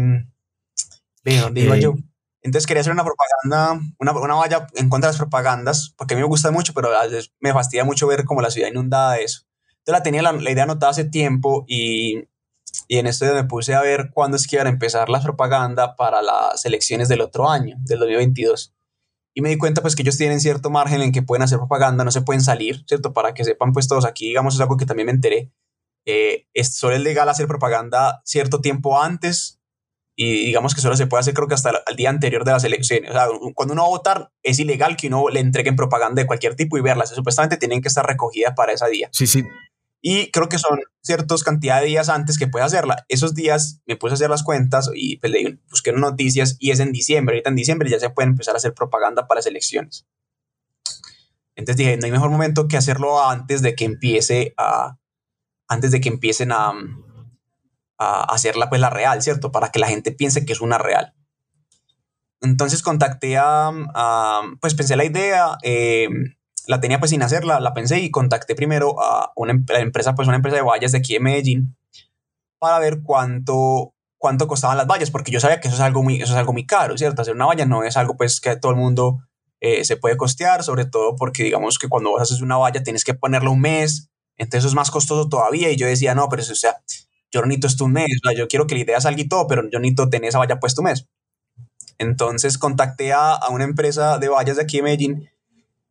¿dónde 1.24 1.60
iba 1.60 1.76
eh, 1.76 1.80
yo? 1.80 1.94
Entonces 2.42 2.66
quería 2.66 2.80
hacer 2.80 2.92
una 2.92 3.04
propaganda, 3.04 3.80
una, 3.98 4.12
una 4.12 4.34
valla 4.34 4.66
en 4.74 4.88
contra 4.88 5.08
de 5.08 5.12
las 5.12 5.18
propagandas, 5.18 5.94
porque 5.96 6.14
a 6.14 6.16
mí 6.16 6.22
me 6.22 6.28
gusta 6.28 6.50
mucho, 6.50 6.74
pero 6.74 6.96
a 6.96 7.04
veces 7.04 7.32
me 7.40 7.52
fastidia 7.52 7.84
mucho 7.84 8.06
ver 8.06 8.24
como 8.24 8.42
la 8.42 8.50
ciudad 8.50 8.68
inundada 8.68 9.14
de 9.14 9.24
eso. 9.24 9.42
Entonces 9.78 9.92
la 9.92 10.02
tenía 10.02 10.22
la, 10.22 10.32
la 10.32 10.50
idea 10.50 10.64
anotada 10.64 10.90
hace 10.90 11.04
tiempo 11.04 11.64
y, 11.68 12.28
y 12.88 12.98
en 12.98 13.06
esto 13.06 13.24
me 13.32 13.44
puse 13.44 13.74
a 13.74 13.80
ver 13.80 14.10
cuándo 14.12 14.36
es 14.36 14.46
que 14.46 14.56
iban 14.56 14.66
a 14.66 14.70
empezar 14.70 15.08
las 15.08 15.22
propaganda 15.22 15.96
para 15.96 16.20
las 16.20 16.64
elecciones 16.64 17.08
del 17.08 17.20
otro 17.20 17.48
año, 17.48 17.76
del 17.80 18.00
2022. 18.00 18.74
Y 19.34 19.40
me 19.40 19.48
di 19.48 19.56
cuenta 19.56 19.80
pues 19.80 19.96
que 19.96 20.02
ellos 20.02 20.18
tienen 20.18 20.40
cierto 20.40 20.68
margen 20.68 21.00
en 21.00 21.12
que 21.12 21.22
pueden 21.22 21.42
hacer 21.42 21.58
propaganda, 21.58 22.04
no 22.04 22.10
se 22.10 22.22
pueden 22.22 22.42
salir, 22.42 22.84
¿cierto? 22.86 23.12
Para 23.12 23.34
que 23.34 23.44
sepan 23.44 23.72
pues 23.72 23.88
todos 23.88 24.04
aquí, 24.04 24.26
digamos, 24.26 24.54
es 24.54 24.60
algo 24.60 24.76
que 24.76 24.84
también 24.84 25.06
me 25.06 25.12
enteré. 25.12 25.52
Eh, 26.04 26.48
es, 26.52 26.74
solo 26.74 26.96
es 26.96 27.00
legal 27.00 27.28
hacer 27.28 27.46
propaganda 27.46 28.20
cierto 28.24 28.60
tiempo 28.60 29.00
antes 29.00 29.61
y 30.14 30.46
digamos 30.46 30.74
que 30.74 30.80
solo 30.80 30.96
se 30.96 31.06
puede 31.06 31.20
hacer 31.20 31.34
creo 31.34 31.48
que 31.48 31.54
hasta 31.54 31.72
el 31.86 31.96
día 31.96 32.10
anterior 32.10 32.44
de 32.44 32.52
las 32.52 32.64
elecciones. 32.64 33.10
O 33.10 33.14
sea, 33.14 33.26
cuando 33.54 33.72
uno 33.72 33.82
va 33.82 33.88
a 33.88 33.90
votar 33.90 34.30
es 34.42 34.58
ilegal 34.58 34.96
que 34.96 35.08
uno 35.08 35.28
le 35.28 35.40
entreguen 35.40 35.76
propaganda 35.76 36.20
de 36.20 36.26
cualquier 36.26 36.54
tipo 36.54 36.76
y 36.76 36.82
verlas. 36.82 37.10
Supuestamente 37.10 37.56
tienen 37.56 37.80
que 37.80 37.88
estar 37.88 38.06
recogidas 38.06 38.54
para 38.54 38.72
ese 38.72 38.88
día. 38.90 39.08
Sí, 39.12 39.26
sí. 39.26 39.42
Y 40.04 40.32
creo 40.32 40.48
que 40.48 40.58
son 40.58 40.80
ciertas 41.00 41.44
cantidad 41.44 41.80
de 41.80 41.86
días 41.86 42.08
antes 42.08 42.36
que 42.36 42.48
puede 42.48 42.64
hacerla. 42.64 43.04
Esos 43.08 43.34
días 43.34 43.80
me 43.86 43.96
puse 43.96 44.12
a 44.12 44.14
hacer 44.14 44.30
las 44.30 44.42
cuentas 44.42 44.90
y 44.94 45.18
pues 45.18 45.32
busqué 45.70 45.92
noticias 45.92 46.56
y 46.58 46.72
es 46.72 46.80
en 46.80 46.92
diciembre. 46.92 47.36
Ahorita 47.36 47.50
en 47.50 47.56
diciembre 47.56 47.88
ya 47.88 48.00
se 48.00 48.10
puede 48.10 48.28
empezar 48.28 48.54
a 48.54 48.58
hacer 48.58 48.74
propaganda 48.74 49.28
para 49.28 49.38
las 49.38 49.46
elecciones. 49.46 50.06
Entonces 51.54 51.76
dije, 51.76 51.96
no 51.96 52.06
hay 52.06 52.12
mejor 52.12 52.30
momento 52.30 52.66
que 52.66 52.76
hacerlo 52.76 53.24
antes 53.24 53.62
de 53.62 53.76
que 53.76 53.84
empiece 53.84 54.54
a, 54.56 54.98
antes 55.68 55.92
de 55.92 56.00
que 56.00 56.08
empiecen 56.08 56.50
a, 56.50 56.72
hacerla 58.22 58.68
pues 58.68 58.80
la 58.80 58.90
real, 58.90 59.22
¿cierto? 59.22 59.52
Para 59.52 59.70
que 59.70 59.78
la 59.78 59.88
gente 59.88 60.12
piense 60.12 60.44
que 60.44 60.52
es 60.52 60.60
una 60.60 60.78
real. 60.78 61.14
Entonces 62.40 62.82
contacté 62.82 63.38
a, 63.38 63.70
pues 64.60 64.74
pensé 64.74 64.96
la 64.96 65.04
idea, 65.04 65.58
eh, 65.62 66.08
la 66.66 66.80
tenía 66.80 66.98
pues 66.98 67.10
sin 67.10 67.22
hacerla, 67.22 67.60
la 67.60 67.72
pensé 67.72 68.00
y 68.00 68.10
contacté 68.10 68.54
primero 68.54 69.00
a 69.00 69.32
una 69.36 69.52
em, 69.52 69.64
empresa, 69.70 70.14
pues 70.14 70.28
una 70.28 70.36
empresa 70.36 70.56
de 70.56 70.62
vallas 70.62 70.92
de 70.92 70.98
aquí 70.98 71.14
de 71.14 71.20
Medellín 71.20 71.76
para 72.58 72.78
ver 72.78 73.02
cuánto, 73.02 73.94
cuánto 74.18 74.46
costaban 74.46 74.76
las 74.76 74.86
vallas, 74.86 75.10
porque 75.10 75.32
yo 75.32 75.40
sabía 75.40 75.60
que 75.60 75.68
eso 75.68 75.76
es 75.76 75.82
algo 75.82 76.02
muy, 76.02 76.16
eso 76.16 76.32
es 76.32 76.38
algo 76.38 76.52
muy 76.52 76.66
caro, 76.66 76.98
¿cierto? 76.98 77.22
Hacer 77.22 77.34
una 77.34 77.46
valla 77.46 77.64
no 77.64 77.84
es 77.84 77.96
algo 77.96 78.16
pues 78.16 78.40
que 78.40 78.56
todo 78.56 78.72
el 78.72 78.78
mundo 78.78 79.20
eh, 79.60 79.84
se 79.84 79.96
puede 79.96 80.16
costear, 80.16 80.64
sobre 80.64 80.84
todo 80.84 81.14
porque 81.16 81.44
digamos 81.44 81.78
que 81.78 81.88
cuando 81.88 82.10
vos 82.10 82.22
haces 82.22 82.40
una 82.40 82.56
valla 82.56 82.82
tienes 82.82 83.04
que 83.04 83.14
ponerla 83.14 83.50
un 83.50 83.60
mes, 83.60 84.10
entonces 84.36 84.60
eso 84.60 84.68
es 84.68 84.74
más 84.74 84.90
costoso 84.90 85.28
todavía 85.28 85.70
y 85.70 85.76
yo 85.76 85.86
decía, 85.86 86.14
no, 86.14 86.28
pero 86.28 86.42
eso, 86.42 86.52
o 86.52 86.56
sea, 86.56 86.82
yo 87.32 87.40
no 87.40 87.46
necesito 87.46 87.66
esto 87.66 87.84
un 87.86 87.92
mes, 87.94 88.20
yo 88.36 88.46
quiero 88.46 88.66
que 88.66 88.74
la 88.74 88.82
idea 88.82 89.00
salga 89.00 89.22
y 89.22 89.28
todo, 89.28 89.46
pero 89.46 89.62
yo 89.70 89.78
necesito 89.78 90.10
tener 90.10 90.28
esa 90.28 90.38
valla 90.38 90.60
puesta 90.60 90.82
un 90.82 90.84
mes. 90.86 91.08
Entonces 91.98 92.58
contacté 92.58 93.12
a, 93.12 93.32
a, 93.32 93.48
una 93.48 93.64
empresa 93.64 94.18
de 94.18 94.28
vallas 94.28 94.56
de 94.56 94.62
aquí 94.62 94.78
de 94.78 94.82
Medellín 94.82 95.30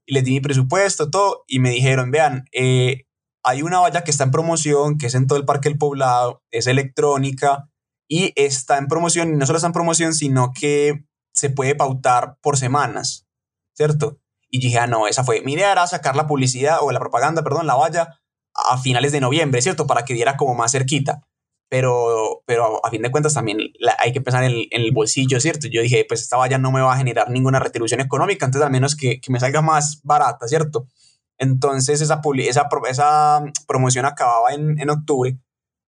y 0.05 0.13
les 0.13 0.23
di 0.23 0.31
mi 0.31 0.39
presupuesto, 0.39 1.09
todo, 1.09 1.43
y 1.47 1.59
me 1.59 1.71
dijeron, 1.71 2.11
vean, 2.11 2.45
eh, 2.51 3.05
hay 3.43 3.63
una 3.63 3.79
valla 3.79 4.03
que 4.03 4.11
está 4.11 4.23
en 4.23 4.31
promoción, 4.31 4.97
que 4.97 5.07
es 5.07 5.15
en 5.15 5.25
todo 5.25 5.39
el 5.39 5.45
Parque 5.45 5.69
del 5.69 5.77
Poblado, 5.77 6.43
es 6.51 6.67
electrónica 6.67 7.69
y 8.07 8.33
está 8.35 8.77
en 8.77 8.87
promoción, 8.87 9.33
y 9.33 9.37
no 9.37 9.45
solo 9.45 9.57
está 9.57 9.67
en 9.67 9.73
promoción, 9.73 10.13
sino 10.13 10.51
que 10.53 11.05
se 11.33 11.49
puede 11.49 11.75
pautar 11.75 12.37
por 12.41 12.57
semanas, 12.57 13.25
¿cierto? 13.73 14.19
Y 14.49 14.59
dije, 14.59 14.79
ah, 14.79 14.87
no, 14.87 15.07
esa 15.07 15.23
fue. 15.23 15.41
Mi 15.41 15.53
idea 15.53 15.71
era 15.71 15.87
sacar 15.87 16.15
la 16.15 16.27
publicidad 16.27 16.79
o 16.81 16.91
la 16.91 16.99
propaganda, 16.99 17.41
perdón, 17.41 17.67
la 17.67 17.75
valla 17.75 18.19
a 18.53 18.77
finales 18.77 19.13
de 19.13 19.21
noviembre, 19.21 19.61
¿cierto? 19.61 19.87
Para 19.87 20.03
que 20.03 20.13
diera 20.13 20.35
como 20.35 20.55
más 20.55 20.73
cerquita 20.73 21.25
pero, 21.71 22.43
pero 22.45 22.85
a 22.85 22.89
fin 22.89 23.01
de 23.01 23.11
cuentas 23.11 23.33
también 23.33 23.59
hay 23.97 24.11
que 24.11 24.19
pensar 24.19 24.43
en 24.43 24.67
el, 24.71 24.91
bolsillo, 24.91 25.39
¿cierto? 25.39 25.69
Yo 25.71 25.81
dije, 25.81 26.03
pues 26.05 26.19
esta 26.19 26.35
valla 26.35 26.57
no 26.57 26.69
me 26.69 26.81
va 26.81 26.93
a 26.93 26.97
generar 26.97 27.29
ninguna 27.29 27.61
retribución 27.61 28.01
económica, 28.01 28.45
entonces 28.45 28.65
al 28.65 28.73
menos 28.73 28.97
que, 28.97 29.21
que 29.21 29.31
me 29.31 29.39
salga 29.39 29.61
más 29.61 30.01
barata, 30.03 30.49
¿cierto? 30.49 30.89
Entonces 31.37 32.01
esa, 32.01 32.19
esa, 32.39 32.67
esa 32.89 33.43
promoción 33.67 34.05
acababa 34.05 34.53
en, 34.53 34.81
en 34.81 34.89
octubre, 34.89 35.39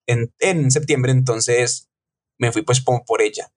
en, 0.07 0.33
en, 0.39 0.71
septiembre, 0.71 1.11
entonces 1.11 1.89
me 2.39 2.53
fui 2.53 2.61
pues 2.61 2.79
por, 2.79 3.03
por 3.03 3.21
ella. 3.21 3.51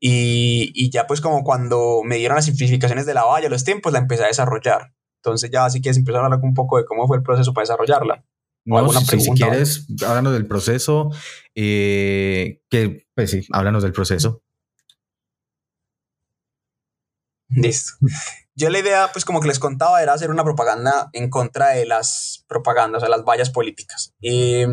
Y, 0.00 0.70
y, 0.76 0.90
ya 0.90 1.08
pues 1.08 1.20
como 1.20 1.42
cuando 1.42 2.02
me 2.04 2.18
dieron 2.18 2.36
las 2.36 2.44
simplificaciones 2.44 3.04
de 3.04 3.14
la 3.14 3.24
valla, 3.24 3.48
los 3.48 3.64
tiempos, 3.64 3.92
la 3.92 3.98
empecé 3.98 4.22
a 4.22 4.28
desarrollar. 4.28 4.94
Entonces 5.24 5.50
ya 5.50 5.64
así 5.64 5.82
que 5.82 5.90
empezar 5.90 6.22
a 6.22 6.26
hablar 6.26 6.38
un 6.40 6.54
poco 6.54 6.78
de 6.78 6.84
cómo 6.84 7.08
fue 7.08 7.16
el 7.16 7.24
proceso 7.24 7.52
para 7.52 7.64
desarrollarla. 7.64 8.24
No, 8.68 8.92
si, 8.92 9.20
si, 9.20 9.30
quieres, 9.30 9.86
háblanos 10.06 10.32
del 10.32 10.46
proceso. 10.46 11.10
Eh, 11.54 12.60
que, 12.68 13.06
pues 13.14 13.30
sí, 13.30 13.46
háblanos 13.50 13.82
del 13.82 13.92
proceso. 13.92 14.42
Listo. 17.48 17.92
Yo 18.54 18.68
la 18.68 18.78
idea, 18.78 19.08
pues 19.12 19.24
como 19.24 19.40
que 19.40 19.48
les 19.48 19.58
contaba, 19.58 20.02
era 20.02 20.12
hacer 20.12 20.30
una 20.30 20.44
propaganda 20.44 21.08
en 21.12 21.30
contra 21.30 21.70
de 21.70 21.86
las 21.86 22.44
propagandas, 22.46 23.02
o 23.02 23.06
sea, 23.06 23.16
las 23.16 23.24
vallas 23.24 23.50
políticas. 23.50 24.12
Y 24.20 24.64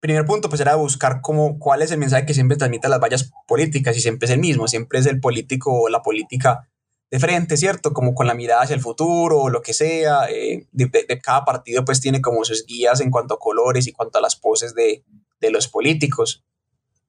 primer 0.00 0.24
punto, 0.24 0.48
pues 0.48 0.60
era 0.60 0.76
buscar 0.76 1.20
cómo, 1.20 1.58
cuál 1.58 1.82
es 1.82 1.90
el 1.90 1.98
mensaje 1.98 2.24
que 2.24 2.34
siempre 2.34 2.56
transmite 2.56 2.88
las 2.88 3.00
vallas 3.00 3.32
políticas 3.46 3.96
y 3.96 4.00
siempre 4.00 4.26
es 4.26 4.32
el 4.32 4.38
mismo, 4.38 4.68
siempre 4.68 5.00
es 5.00 5.06
el 5.06 5.20
político 5.20 5.72
o 5.72 5.88
la 5.88 6.02
política 6.02 6.68
de 7.10 7.20
frente, 7.20 7.56
¿cierto? 7.56 7.92
Como 7.92 8.14
con 8.14 8.26
la 8.26 8.34
mirada 8.34 8.62
hacia 8.62 8.74
el 8.74 8.80
futuro 8.80 9.38
o 9.38 9.48
lo 9.48 9.62
que 9.62 9.74
sea. 9.74 10.28
Eh, 10.30 10.66
de, 10.72 11.20
cada 11.22 11.44
partido 11.44 11.84
pues 11.84 12.00
tiene 12.00 12.20
como 12.20 12.44
sus 12.44 12.66
guías 12.66 13.00
en 13.00 13.10
cuanto 13.10 13.34
a 13.34 13.38
colores 13.38 13.86
y 13.86 13.92
cuanto 13.92 14.18
a 14.18 14.20
las 14.20 14.36
poses 14.36 14.74
de, 14.74 15.04
de 15.40 15.50
los 15.50 15.68
políticos. 15.68 16.44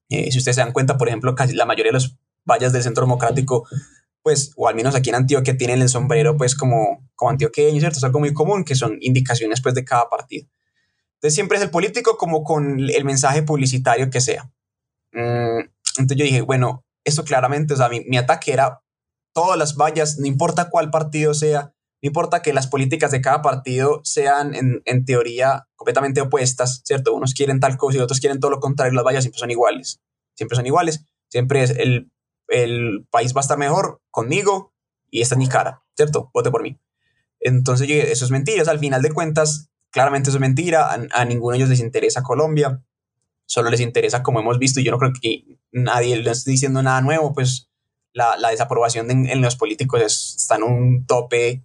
Eh, 0.08 0.30
si 0.30 0.38
ustedes 0.38 0.56
se 0.56 0.62
dan 0.62 0.72
cuenta, 0.72 0.96
por 0.96 1.08
ejemplo, 1.08 1.34
casi 1.34 1.54
la 1.54 1.66
mayoría 1.66 1.90
de 1.90 1.94
los 1.94 2.16
vallas 2.48 2.72
del 2.72 2.82
Centro 2.82 3.04
Democrático, 3.04 3.66
pues, 4.22 4.52
o 4.56 4.68
al 4.68 4.74
menos 4.74 4.94
aquí 4.94 5.10
en 5.10 5.16
Antioquia, 5.16 5.56
tienen 5.56 5.82
el 5.82 5.88
sombrero 5.88 6.36
pues 6.36 6.54
como 6.54 7.08
como 7.18 7.32
antioqueño, 7.32 7.80
¿cierto? 7.80 7.98
Es 7.98 8.04
algo 8.04 8.20
muy 8.20 8.32
común, 8.32 8.64
que 8.64 8.76
son 8.76 8.96
indicaciones 9.00 9.60
pues 9.60 9.74
de 9.74 9.84
cada 9.84 10.08
partido. 10.08 10.46
Entonces 11.14 11.34
siempre 11.34 11.58
es 11.58 11.64
el 11.64 11.70
político 11.70 12.16
como 12.16 12.44
con 12.44 12.78
el 12.78 13.04
mensaje 13.04 13.42
publicitario 13.42 14.08
que 14.08 14.20
sea. 14.20 14.48
Mm, 15.12 15.66
entonces 15.98 16.16
yo 16.16 16.24
dije, 16.24 16.42
bueno, 16.42 16.84
esto 17.02 17.24
claramente, 17.24 17.74
o 17.74 17.76
sea, 17.76 17.88
mi, 17.88 18.04
mi 18.04 18.18
ataque 18.18 18.52
era 18.52 18.82
todas 19.32 19.58
las 19.58 19.76
vallas, 19.76 20.18
no 20.18 20.26
importa 20.26 20.70
cuál 20.70 20.90
partido 20.90 21.34
sea, 21.34 21.74
no 22.02 22.06
importa 22.06 22.42
que 22.42 22.52
las 22.52 22.66
políticas 22.66 23.10
de 23.10 23.20
cada 23.20 23.42
partido 23.42 24.00
sean 24.04 24.54
en, 24.54 24.82
en, 24.84 25.04
teoría 25.04 25.66
completamente 25.74 26.20
opuestas, 26.20 26.82
¿cierto? 26.84 27.12
Unos 27.12 27.34
quieren 27.34 27.58
tal 27.58 27.76
cosa 27.76 27.98
y 27.98 28.00
otros 28.00 28.20
quieren 28.20 28.38
todo 28.40 28.52
lo 28.52 28.60
contrario, 28.60 28.94
las 28.94 29.04
vallas 29.04 29.24
siempre 29.24 29.40
son 29.40 29.50
iguales, 29.50 30.00
siempre 30.34 30.56
son 30.56 30.66
iguales, 30.66 31.04
siempre 31.28 31.62
es 31.62 31.70
el, 31.70 32.10
el 32.48 33.06
país 33.10 33.34
va 33.34 33.40
a 33.40 33.42
estar 33.42 33.58
mejor 33.58 34.00
conmigo 34.10 34.72
y 35.10 35.22
esta 35.22 35.34
es 35.34 35.38
mi 35.38 35.48
cara, 35.48 35.82
¿cierto? 35.96 36.30
Vote 36.32 36.50
por 36.50 36.62
mí. 36.62 36.78
Entonces, 37.40 37.86
yo, 37.88 37.94
eso 37.94 38.24
es 38.24 38.30
mentira, 38.30 38.62
al 38.68 38.78
final 38.78 39.02
de 39.02 39.12
cuentas, 39.12 39.70
claramente 39.90 40.30
eso 40.30 40.38
es 40.38 40.40
mentira, 40.40 40.90
a, 40.92 41.24
ninguno 41.24 41.52
de 41.52 41.58
ellos 41.58 41.68
les 41.68 41.80
interesa 41.80 42.22
Colombia, 42.22 42.82
solo 43.46 43.70
les 43.70 43.80
interesa, 43.80 44.22
como 44.22 44.40
hemos 44.40 44.58
visto, 44.58 44.80
y 44.80 44.84
yo 44.84 44.90
no 44.90 44.98
creo 44.98 45.12
que 45.20 45.44
nadie 45.72 46.16
le 46.16 46.30
esté 46.30 46.50
diciendo 46.50 46.82
nada 46.82 47.00
nuevo, 47.00 47.32
pues 47.32 47.67
la, 48.12 48.36
la 48.36 48.50
desaprobación 48.50 49.10
en, 49.10 49.26
en, 49.26 49.40
los 49.40 49.56
políticos 49.56 50.00
es, 50.02 50.34
está 50.36 50.56
en 50.56 50.62
un 50.62 51.06
tope 51.06 51.64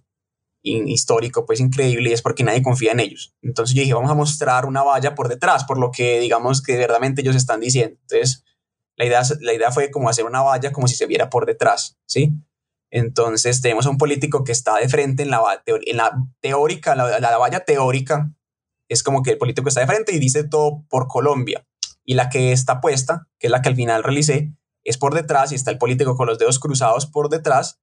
histórico, 0.64 1.44
pues 1.44 1.60
increíble, 1.60 2.10
y 2.10 2.12
es 2.12 2.22
porque 2.22 2.42
nadie 2.42 2.62
confía 2.62 2.92
en 2.92 3.00
ellos. 3.00 3.34
Entonces 3.42 3.76
yo 3.76 3.82
dije, 3.82 3.94
vamos 3.94 4.10
a 4.10 4.14
mostrar 4.14 4.64
una 4.64 4.82
valla 4.82 5.14
por 5.14 5.28
detrás, 5.28 5.64
por 5.64 5.78
lo 5.78 5.90
que 5.90 6.20
digamos 6.20 6.62
que 6.62 6.72
verdaderamente 6.72 7.20
ellos 7.20 7.36
están 7.36 7.60
diciendo. 7.60 7.98
Entonces, 8.00 8.44
la 8.96 9.04
idea, 9.04 9.22
la 9.40 9.52
idea 9.52 9.70
fue 9.70 9.90
como 9.90 10.08
hacer 10.08 10.24
una 10.24 10.42
valla 10.42 10.72
como 10.72 10.88
si 10.88 10.94
se 10.94 11.06
viera 11.06 11.28
por 11.28 11.46
detrás, 11.46 11.98
¿sí? 12.06 12.32
Entonces 12.90 13.60
tenemos 13.60 13.86
a 13.86 13.90
un 13.90 13.98
político 13.98 14.44
que 14.44 14.52
está 14.52 14.76
de 14.76 14.88
frente 14.88 15.24
en 15.24 15.30
la, 15.30 15.62
en 15.66 15.96
la 15.96 16.12
teórica, 16.40 16.94
la, 16.94 17.18
la, 17.18 17.38
valla 17.38 17.64
teórica, 17.64 18.32
es 18.88 19.02
como 19.02 19.22
que 19.22 19.32
el 19.32 19.38
político 19.38 19.68
está 19.68 19.80
de 19.80 19.88
frente 19.88 20.14
y 20.14 20.18
dice 20.18 20.44
todo 20.44 20.84
por 20.88 21.08
Colombia. 21.08 21.66
Y 22.04 22.14
la 22.14 22.28
que 22.28 22.52
está 22.52 22.80
puesta, 22.80 23.28
que 23.38 23.48
es 23.48 23.50
la 23.50 23.62
que 23.62 23.68
al 23.68 23.76
final 23.76 24.04
realicé, 24.04 24.52
es 24.84 24.98
por 24.98 25.14
detrás 25.14 25.52
y 25.52 25.54
está 25.54 25.70
el 25.70 25.78
político 25.78 26.16
con 26.16 26.26
los 26.26 26.38
dedos 26.38 26.58
cruzados 26.58 27.06
por 27.06 27.28
detrás 27.28 27.80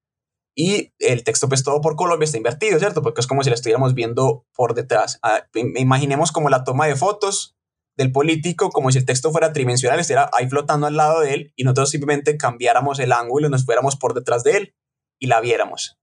y 0.55 0.93
el 0.99 1.23
texto 1.23 1.47
pues 1.47 1.63
todo 1.63 1.81
por 1.81 1.95
Colombia 1.95 2.25
está 2.25 2.37
invertido, 2.37 2.77
¿cierto? 2.79 3.01
Porque 3.01 3.21
es 3.21 3.27
como 3.27 3.43
si 3.43 3.49
lo 3.49 3.55
estuviéramos 3.55 3.93
viendo 3.93 4.45
por 4.53 4.73
detrás. 4.73 5.19
Ah, 5.23 5.45
imaginemos 5.53 6.31
como 6.31 6.49
la 6.49 6.63
toma 6.63 6.87
de 6.87 6.95
fotos 6.95 7.55
del 7.97 8.11
político, 8.11 8.69
como 8.69 8.91
si 8.91 8.97
el 8.97 9.05
texto 9.05 9.31
fuera 9.31 9.53
tridimensional, 9.53 9.99
estuviera 9.99 10.29
ahí 10.33 10.49
flotando 10.49 10.87
al 10.87 10.95
lado 10.95 11.21
de 11.21 11.33
él 11.33 11.53
y 11.55 11.63
nosotros 11.63 11.89
simplemente 11.89 12.37
cambiáramos 12.37 12.99
el 12.99 13.11
ángulo 13.11 13.47
y 13.47 13.49
nos 13.49 13.65
fuéramos 13.65 13.95
por 13.95 14.13
detrás 14.13 14.43
de 14.43 14.57
él 14.57 14.75
y 15.19 15.27
la 15.27 15.39
viéramos. 15.39 15.97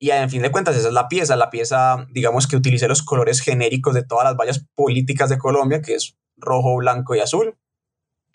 Y 0.00 0.10
en 0.10 0.30
fin 0.30 0.42
de 0.42 0.52
cuentas, 0.52 0.76
esa 0.76 0.88
es 0.88 0.94
la 0.94 1.08
pieza, 1.08 1.34
la 1.36 1.50
pieza, 1.50 2.06
digamos 2.10 2.46
que 2.46 2.56
utilice 2.56 2.88
los 2.88 3.02
colores 3.02 3.40
genéricos 3.40 3.94
de 3.94 4.04
todas 4.04 4.24
las 4.24 4.36
vallas 4.36 4.64
políticas 4.74 5.28
de 5.28 5.38
Colombia, 5.38 5.82
que 5.82 5.94
es 5.94 6.16
rojo, 6.36 6.76
blanco 6.76 7.14
y 7.16 7.20
azul. 7.20 7.58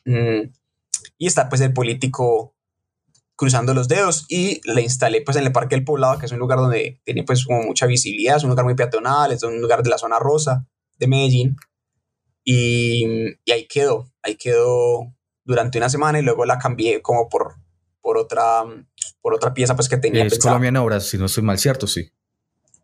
Mm. 0.05 0.51
Y 1.17 1.27
está 1.27 1.49
pues 1.49 1.61
el 1.61 1.73
político 1.73 2.55
cruzando 3.35 3.73
los 3.73 3.87
dedos 3.87 4.25
y 4.29 4.61
la 4.63 4.81
instalé 4.81 5.21
pues 5.21 5.37
en 5.37 5.45
el 5.45 5.51
Parque 5.51 5.75
del 5.75 5.83
Poblado, 5.83 6.19
que 6.19 6.25
es 6.25 6.31
un 6.31 6.39
lugar 6.39 6.59
donde 6.59 7.01
tiene 7.03 7.23
pues 7.23 7.45
como 7.45 7.63
mucha 7.63 7.85
visibilidad, 7.85 8.37
es 8.37 8.43
un 8.43 8.49
lugar 8.49 8.65
muy 8.65 8.75
peatonal, 8.75 9.31
es 9.31 9.43
un 9.43 9.59
lugar 9.59 9.83
de 9.83 9.89
la 9.89 9.97
zona 9.97 10.19
rosa 10.19 10.67
de 10.97 11.07
Medellín. 11.07 11.55
Y, 12.43 13.05
y 13.45 13.51
ahí 13.51 13.67
quedó, 13.67 14.11
ahí 14.21 14.35
quedó 14.35 15.13
durante 15.45 15.77
una 15.77 15.89
semana 15.89 16.19
y 16.19 16.23
luego 16.23 16.45
la 16.45 16.59
cambié 16.59 17.01
como 17.01 17.29
por, 17.29 17.55
por, 18.01 18.17
otra, 18.17 18.63
por 19.21 19.33
otra 19.33 19.53
pieza 19.53 19.75
pues 19.75 19.89
que 19.89 19.97
tenía. 19.97 20.25
Es 20.25 20.39
Colombia 20.39 20.69
en 20.69 20.77
Obras, 20.77 21.05
si 21.05 21.17
no 21.17 21.25
estoy 21.25 21.43
mal, 21.43 21.57
¿cierto? 21.57 21.87
Sí. 21.87 22.11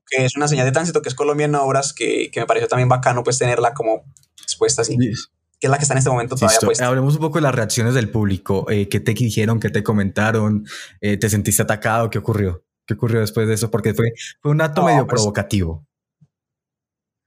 Que 0.10 0.26
es 0.26 0.36
una 0.36 0.48
señal 0.48 0.66
de 0.66 0.72
tránsito 0.72 1.02
que 1.02 1.10
es 1.10 1.16
Colombia 1.16 1.46
en 1.46 1.56
Obras, 1.56 1.94
que, 1.94 2.32
que 2.32 2.40
me 2.40 2.46
pareció 2.46 2.68
también 2.68 2.90
bacano 2.90 3.24
pues 3.24 3.38
tenerla 3.38 3.74
como 3.74 4.04
expuesta 4.42 4.82
así. 4.82 4.96
Sí 4.98 5.12
que 5.60 5.68
es 5.68 5.72
la 5.72 5.78
que 5.78 5.84
está 5.84 5.94
en 5.94 6.00
este 6.00 6.10
momento 6.10 6.36
todavía 6.36 6.60
puesta. 6.62 6.88
Hablemos 6.88 7.16
un 7.16 7.22
poco 7.22 7.38
de 7.38 7.42
las 7.42 7.54
reacciones 7.54 7.94
del 7.94 8.10
público. 8.10 8.66
Eh, 8.70 8.88
¿Qué 8.88 9.00
te 9.00 9.14
dijeron? 9.14 9.60
¿Qué 9.60 9.70
te 9.70 9.84
comentaron? 9.84 10.66
Eh, 11.02 11.18
¿Te 11.18 11.30
sentiste 11.30 11.62
atacado? 11.62 12.10
¿Qué 12.10 12.18
ocurrió? 12.18 12.64
¿Qué 12.88 12.94
ocurrió 12.94 13.20
después 13.20 13.48
de 13.48 13.56
eso? 13.56 13.70
Porque 13.70 13.94
fue, 13.94 14.14
fue 14.42 14.52
un 14.52 14.62
acto 14.62 14.82
no, 14.82 14.88
medio 14.88 15.06
pues, 15.06 15.22
provocativo. 15.22 15.86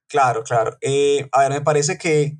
Claro, 0.09 0.43
claro. 0.43 0.79
Eh, 0.81 1.29
a 1.31 1.41
ver, 1.41 1.53
me 1.53 1.61
parece 1.61 1.99
que 1.99 2.39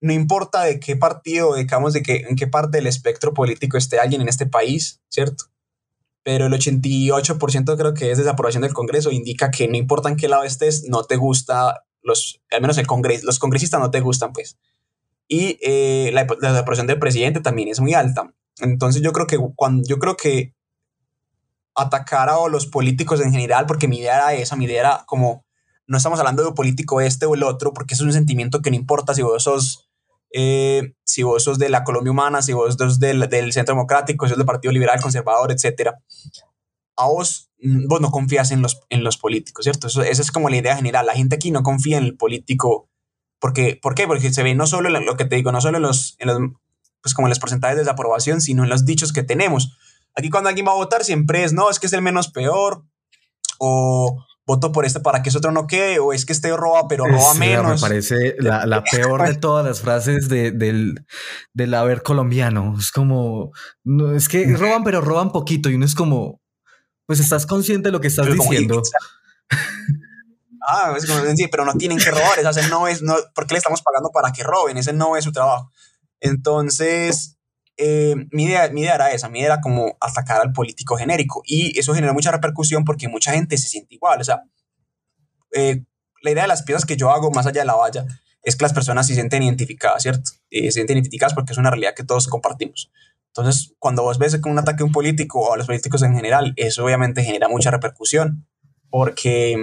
no 0.00 0.12
importa 0.12 0.62
de 0.62 0.80
qué 0.80 0.96
partido, 0.96 1.56
digamos, 1.56 1.92
de 1.92 2.02
qué, 2.02 2.24
en 2.28 2.36
qué 2.36 2.46
parte 2.46 2.78
del 2.78 2.86
espectro 2.86 3.34
político 3.34 3.76
esté 3.76 3.98
alguien 3.98 4.22
en 4.22 4.28
este 4.28 4.46
país, 4.46 5.00
¿cierto? 5.08 5.44
Pero 6.22 6.46
el 6.46 6.52
88% 6.52 7.76
creo 7.76 7.94
que 7.94 8.10
es 8.10 8.18
desaprobación 8.18 8.62
del 8.62 8.72
Congreso, 8.72 9.10
indica 9.10 9.50
que 9.50 9.68
no 9.68 9.76
importa 9.76 10.08
en 10.08 10.16
qué 10.16 10.28
lado 10.28 10.44
estés, 10.44 10.84
no 10.88 11.04
te 11.04 11.16
gusta 11.16 11.84
los, 12.02 12.40
al 12.50 12.60
menos 12.60 12.78
el 12.78 12.86
congres, 12.86 13.24
los 13.24 13.38
congresistas 13.38 13.80
no 13.80 13.90
te 13.90 14.00
gustan, 14.00 14.32
pues. 14.32 14.58
Y 15.28 15.58
eh, 15.62 16.10
la, 16.12 16.26
la 16.40 16.52
desaprobación 16.52 16.86
del 16.86 16.98
presidente 16.98 17.40
también 17.40 17.68
es 17.68 17.80
muy 17.80 17.94
alta. 17.94 18.32
Entonces 18.58 19.02
yo 19.02 19.12
creo 19.12 19.26
que 19.26 19.38
cuando, 19.54 19.82
yo 19.88 19.98
creo 19.98 20.16
que 20.16 20.54
atacar 21.74 22.28
a 22.28 22.48
los 22.48 22.66
políticos 22.66 23.20
en 23.20 23.32
general, 23.32 23.66
porque 23.66 23.88
mi 23.88 23.98
idea 23.98 24.16
era 24.16 24.34
esa, 24.34 24.56
mi 24.56 24.64
idea 24.64 24.80
era 24.80 25.04
como, 25.06 25.44
no 25.86 25.96
estamos 25.96 26.18
hablando 26.18 26.42
de 26.42 26.48
un 26.48 26.54
político 26.54 27.00
este 27.00 27.26
o 27.26 27.34
el 27.34 27.42
otro, 27.42 27.72
porque 27.72 27.94
es 27.94 28.00
un 28.00 28.12
sentimiento 28.12 28.60
que 28.60 28.70
no 28.70 28.76
importa 28.76 29.14
si 29.14 29.22
vos 29.22 29.42
sos, 29.42 29.88
eh, 30.32 30.94
si 31.04 31.22
vos 31.22 31.42
sos 31.42 31.58
de 31.58 31.68
la 31.68 31.84
Colombia 31.84 32.10
Humana, 32.10 32.42
si 32.42 32.52
vos 32.52 32.74
sos 32.76 33.00
del, 33.00 33.28
del 33.28 33.52
Centro 33.52 33.74
Democrático, 33.74 34.26
si 34.26 34.30
sos 34.30 34.38
del 34.38 34.46
Partido 34.46 34.72
Liberal, 34.72 35.00
Conservador, 35.00 35.52
etcétera. 35.52 35.98
A 37.00 37.06
vos 37.06 37.50
Mm, 37.62 37.88
vos 37.88 38.00
no 38.00 38.10
confías 38.10 38.50
en 38.52 38.62
los, 38.62 38.80
en 38.88 39.04
los 39.04 39.18
políticos, 39.18 39.64
¿cierto? 39.64 39.88
Eso, 39.88 40.02
esa 40.02 40.22
es 40.22 40.30
como 40.30 40.48
la 40.48 40.56
idea 40.56 40.76
general. 40.76 41.06
La 41.06 41.14
gente 41.14 41.36
aquí 41.36 41.50
no 41.50 41.62
confía 41.62 41.98
en 41.98 42.04
el 42.04 42.16
político. 42.16 42.88
Porque, 43.38 43.78
¿Por 43.80 43.94
qué? 43.94 44.06
Porque 44.06 44.32
se 44.32 44.42
ve 44.42 44.54
no 44.54 44.66
solo 44.66 44.94
en 44.94 45.04
lo 45.04 45.16
que 45.16 45.24
te 45.24 45.36
digo, 45.36 45.52
no 45.52 45.60
solo 45.60 45.78
en 45.78 45.82
los, 45.82 46.16
en 46.18 46.28
los, 46.28 46.38
pues 47.02 47.14
como 47.14 47.26
en 47.26 47.30
los 47.30 47.38
porcentajes 47.38 47.76
de 47.76 47.82
desaprobación, 47.82 48.40
sino 48.40 48.64
en 48.64 48.70
los 48.70 48.84
dichos 48.84 49.12
que 49.12 49.22
tenemos. 49.22 49.78
Aquí 50.14 50.28
cuando 50.28 50.48
alguien 50.48 50.66
va 50.66 50.72
a 50.72 50.76
votar 50.76 51.04
siempre 51.04 51.44
es, 51.44 51.52
no, 51.52 51.70
es 51.70 51.78
que 51.78 51.86
es 51.86 51.92
el 51.92 52.02
menos 52.02 52.28
peor, 52.28 52.84
o 53.58 54.24
voto 54.46 54.72
por 54.72 54.84
este 54.84 55.00
para 55.00 55.22
que 55.22 55.28
ese 55.28 55.38
otro 55.38 55.52
no 55.52 55.66
quede, 55.66 56.00
o 56.00 56.12
es 56.12 56.26
que 56.26 56.32
este 56.32 56.54
roba, 56.54 56.86
pero 56.88 57.06
roba 57.06 57.32
sí, 57.32 57.38
menos. 57.38 57.80
Me 57.80 57.88
parece 57.88 58.36
la, 58.38 58.66
la 58.66 58.82
peor 58.82 59.26
de 59.26 59.36
todas 59.36 59.64
las 59.64 59.80
frases 59.80 60.28
de, 60.28 60.50
del, 60.50 61.06
del 61.54 61.74
haber 61.74 62.02
colombiano. 62.02 62.74
Es 62.78 62.90
como, 62.90 63.52
no, 63.84 64.14
es 64.14 64.28
que 64.28 64.54
roban, 64.56 64.82
pero 64.82 65.00
roban 65.00 65.30
poquito, 65.30 65.70
y 65.70 65.76
uno 65.76 65.86
es 65.86 65.94
como, 65.94 66.39
pues 67.10 67.18
estás 67.18 67.44
consciente 67.44 67.88
de 67.88 67.92
lo 67.92 68.00
que 68.00 68.06
estás 68.06 68.24
pero 68.24 68.40
diciendo. 68.40 68.80
ah, 70.64 70.94
es 70.96 71.06
como, 71.06 71.18
sí, 71.34 71.48
pero 71.48 71.64
no 71.64 71.74
tienen 71.74 71.98
que 71.98 72.08
robar, 72.08 72.38
ese 72.38 72.68
no 72.68 72.86
es, 72.86 73.02
no, 73.02 73.16
¿por 73.34 73.48
qué 73.48 73.54
le 73.54 73.58
estamos 73.58 73.82
pagando 73.82 74.10
para 74.10 74.30
que 74.30 74.44
roben? 74.44 74.76
Ese 74.76 74.92
no 74.92 75.16
es 75.16 75.24
su 75.24 75.32
trabajo. 75.32 75.72
Entonces, 76.20 77.36
eh, 77.76 78.14
mi, 78.30 78.44
idea, 78.44 78.70
mi 78.70 78.82
idea 78.82 78.94
era 78.94 79.10
esa, 79.10 79.28
mi 79.28 79.40
idea 79.40 79.54
era 79.54 79.60
como 79.60 79.96
atacar 80.00 80.40
al 80.40 80.52
político 80.52 80.96
genérico 80.96 81.42
y 81.44 81.76
eso 81.76 81.94
generó 81.94 82.14
mucha 82.14 82.30
repercusión 82.30 82.84
porque 82.84 83.08
mucha 83.08 83.32
gente 83.32 83.58
se 83.58 83.66
siente 83.66 83.96
igual, 83.96 84.20
o 84.20 84.24
sea, 84.24 84.44
eh, 85.52 85.82
la 86.22 86.30
idea 86.30 86.44
de 86.44 86.48
las 86.48 86.62
piezas 86.62 86.84
que 86.84 86.96
yo 86.96 87.10
hago 87.10 87.32
más 87.32 87.46
allá 87.46 87.62
de 87.62 87.66
la 87.66 87.74
valla 87.74 88.06
es 88.44 88.54
que 88.54 88.62
las 88.62 88.72
personas 88.72 89.08
se 89.08 89.14
sienten 89.14 89.42
identificadas, 89.42 90.00
¿cierto? 90.00 90.30
Eh, 90.48 90.66
se 90.66 90.74
sienten 90.74 90.98
identificadas 90.98 91.34
porque 91.34 91.54
es 91.54 91.58
una 91.58 91.70
realidad 91.70 91.92
que 91.96 92.04
todos 92.04 92.28
compartimos. 92.28 92.92
Entonces, 93.34 93.74
cuando 93.78 94.02
vos 94.02 94.18
ves 94.18 94.40
un 94.44 94.58
ataque 94.58 94.82
a 94.82 94.86
un 94.86 94.92
político 94.92 95.40
o 95.40 95.54
a 95.54 95.56
los 95.56 95.66
políticos 95.66 96.02
en 96.02 96.14
general, 96.14 96.52
eso 96.56 96.84
obviamente 96.84 97.22
genera 97.22 97.48
mucha 97.48 97.70
repercusión 97.70 98.46
porque, 98.90 99.56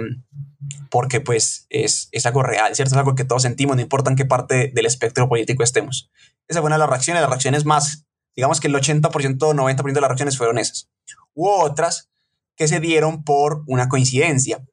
porque 0.90 1.20
pues 1.20 1.66
es, 1.68 2.08
es 2.12 2.24
algo 2.24 2.42
real, 2.42 2.74
¿cierto? 2.74 2.94
Es 2.94 2.98
algo 2.98 3.14
que 3.14 3.24
todos 3.24 3.42
sentimos, 3.42 3.76
no 3.76 3.82
importa 3.82 4.10
en 4.10 4.16
qué 4.16 4.24
parte 4.24 4.72
del 4.74 4.86
espectro 4.86 5.28
político 5.28 5.62
estemos. 5.62 6.10
Esa 6.48 6.60
fue 6.60 6.68
una 6.68 6.76
de 6.76 6.80
las 6.80 6.88
reacciones, 6.88 7.20
las 7.20 7.28
reacciones 7.28 7.66
más, 7.66 8.06
digamos 8.34 8.58
que 8.58 8.68
el 8.68 8.74
80%, 8.74 9.10
90% 9.10 9.92
de 9.92 10.00
las 10.00 10.08
reacciones 10.08 10.38
fueron 10.38 10.56
esas. 10.58 10.90
Hubo 11.34 11.62
otras 11.62 12.08
que 12.56 12.68
se 12.68 12.80
dieron 12.80 13.22
por 13.22 13.64
una 13.66 13.88
coincidencia. 13.88 14.66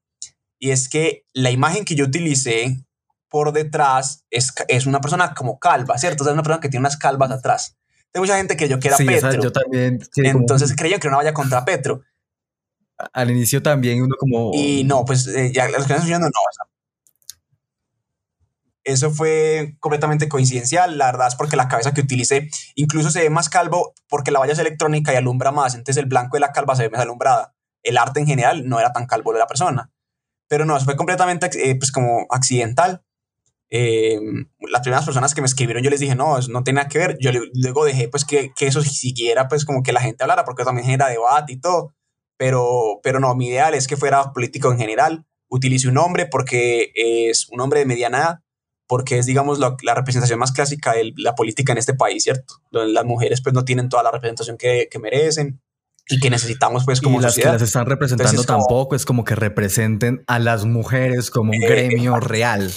Y 0.58 0.72
es 0.72 0.88
que 0.88 1.26
la 1.34 1.52
imagen 1.52 1.84
que 1.84 1.96
yo 1.96 2.06
utilicé 2.06 2.86
por 3.30 3.52
detrás 3.52 4.24
es, 4.30 4.54
es 4.70 4.86
una 4.86 5.02
persona 5.02 5.34
como 5.34 5.60
calva, 5.60 5.98
¿cierto? 5.98 6.24
O 6.24 6.26
sea, 6.26 6.32
es 6.32 6.36
una 6.36 6.44
persona 6.44 6.62
que 6.62 6.70
tiene 6.70 6.80
unas 6.82 6.96
calvas 6.96 7.30
atrás 7.32 7.78
hay 8.16 8.22
mucha 8.22 8.38
gente 8.38 8.56
que 8.56 8.70
yo 8.70 8.80
quiera 8.80 8.96
sí, 8.96 9.06
Petro. 9.06 9.42
yo 9.42 9.52
también. 9.52 10.00
Sí, 10.00 10.22
Entonces 10.24 10.70
como... 10.70 10.78
creían 10.78 11.00
que 11.02 11.10
no 11.10 11.18
vaya 11.18 11.34
contra 11.34 11.66
Petro. 11.66 12.02
Al 13.12 13.30
inicio 13.30 13.62
también 13.62 14.02
uno 14.02 14.16
como... 14.18 14.52
Y 14.54 14.86
no, 14.86 15.04
pues 15.04 15.28
eh, 15.28 15.52
ya 15.54 15.68
los 15.68 15.86
que 15.86 15.94
están 15.94 16.22
no. 16.22 16.28
O 16.28 16.30
sea, 16.30 16.66
eso 18.86 19.12
fue 19.12 19.76
completamente 19.82 20.30
coincidencial. 20.30 20.98
La 20.98 21.08
verdad 21.08 21.28
es 21.28 21.36
porque 21.36 21.58
la 21.58 21.68
cabeza 21.68 21.94
que 21.94 22.02
utilicé 22.02 22.50
incluso 22.76 23.12
se 23.12 23.22
ve 23.22 23.30
más 23.30 23.50
calvo 23.50 23.94
porque 24.08 24.32
la 24.32 24.40
valla 24.40 24.54
es 24.54 24.60
electrónica 24.60 25.12
y 25.12 25.18
alumbra 25.18 25.52
más. 25.52 25.76
Entonces 25.76 26.02
el 26.02 26.08
blanco 26.08 26.38
de 26.38 26.42
la 26.42 26.54
calva 26.54 26.78
se 26.78 26.84
ve 26.84 26.90
más 26.90 27.02
alumbrada. 27.02 27.54
El 27.84 27.98
arte 27.98 28.22
en 28.22 28.28
general 28.28 28.66
no 28.66 28.80
era 28.80 28.94
tan 28.94 29.08
calvo 29.08 29.34
de 29.34 29.40
la 29.40 29.48
persona. 29.48 29.92
Pero 30.48 30.64
no, 30.64 30.78
eso 30.78 30.86
fue 30.86 30.96
completamente 30.96 31.50
eh, 31.70 31.76
pues 31.76 31.92
como 31.92 32.28
accidental. 32.30 33.04
Eh, 33.70 34.20
las 34.70 34.82
primeras 34.82 35.06
personas 35.06 35.34
que 35.34 35.42
me 35.42 35.48
escribieron 35.48 35.84
yo 35.84 35.90
les 35.90 36.00
dije 36.00 36.16
no, 36.16 36.38
no 36.40 36.64
tiene 36.64 36.78
nada 36.78 36.88
que 36.88 37.00
ver, 37.00 37.18
yo 37.20 37.32
luego 37.56 37.84
dejé 37.84 38.08
pues 38.08 38.24
que, 38.24 38.54
que, 38.56 38.68
eso 38.68 38.82
siguiera 38.84 39.48
pues 39.48 39.66
como 39.66 39.82
que 39.82 39.92
la 39.92 40.02
gente 40.02 40.24
hablara 40.24 40.46
porque 40.46 40.64
también 40.64 40.86
genera 40.86 41.10
debate 41.10 41.54
y 41.54 41.60
todo, 41.60 41.94
pero, 42.38 43.00
pero 43.04 43.20
no, 43.20 43.34
mi 43.36 43.48
ideal 43.48 43.74
es 43.74 43.88
que 43.88 43.98
fuera 43.98 44.34
político 44.34 44.72
en 44.72 44.78
general. 44.78 45.26
Utilice 45.48 45.88
un 45.88 45.98
hombre 45.98 46.26
porque 46.26 46.92
es 46.96 47.48
un 47.50 47.62
hombre 47.62 47.80
de 47.80 47.86
mediana 47.86 48.18
edad, 48.18 48.40
porque 48.88 49.20
es, 49.20 49.26
digamos, 49.26 49.60
la, 49.60 49.76
representación 49.96 50.40
más 50.40 50.52
clásica 50.52 50.94
de 50.94 51.14
la 51.18 51.36
política 51.36 51.72
en 51.72 51.78
este 51.78 51.94
país, 51.94 52.24
¿cierto? 52.24 52.56
las 52.72 53.06
mujeres 53.06 53.42
pues 53.42 53.54
no 53.54 53.64
tienen 53.64 53.90
toda 53.90 54.04
la 54.04 54.12
representación 54.12 54.58
que, 54.58 54.88
que 54.92 55.00
merecen 55.00 55.62
y 56.08 56.20
que 56.20 56.30
necesitamos 56.30 56.86
pues 56.86 57.02
como 57.02 57.20
y 57.20 57.24
las 57.24 57.36
que 57.36 57.46
las 57.46 57.62
están 57.62 57.88
representando 57.88 58.44
tampoco 58.44 58.96
es 58.96 59.06
como 59.06 59.24
que 59.24 59.34
representen 59.34 60.24
a 60.28 60.38
las 60.38 60.66
mujeres 60.66 61.32
como 61.32 61.52
un 61.52 61.60
gremio 61.60 62.20
real. 62.20 62.72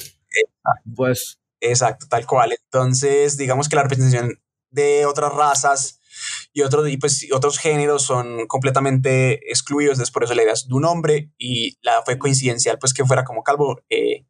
Pues 0.95 1.41
exacto, 1.61 2.07
tal 2.09 2.27
cual. 2.27 2.53
Entonces, 2.53 3.37
digamos 3.37 3.69
que 3.69 3.77
la 3.77 3.83
representación 3.83 4.41
de 4.71 5.07
otras 5.07 5.33
razas 5.33 6.01
y 6.53 6.63
otros, 6.63 6.89
y 6.89 6.97
pues, 6.97 7.27
otros 7.33 7.59
géneros 7.59 8.03
son 8.03 8.47
completamente 8.47 9.51
excluidos, 9.51 9.95
entonces 9.95 10.13
por 10.13 10.25
eso 10.25 10.35
le 10.35 10.45
das 10.45 10.69
de 10.69 10.75
un 10.75 10.85
hombre 10.85 11.31
y 11.39 11.79
la 11.83 12.03
fue 12.05 12.19
coincidencial 12.19 12.79
pues 12.79 12.93
que 12.93 13.05
fuera 13.05 13.25
como 13.25 13.43
calvo, 13.43 13.81
eh, 13.89 14.27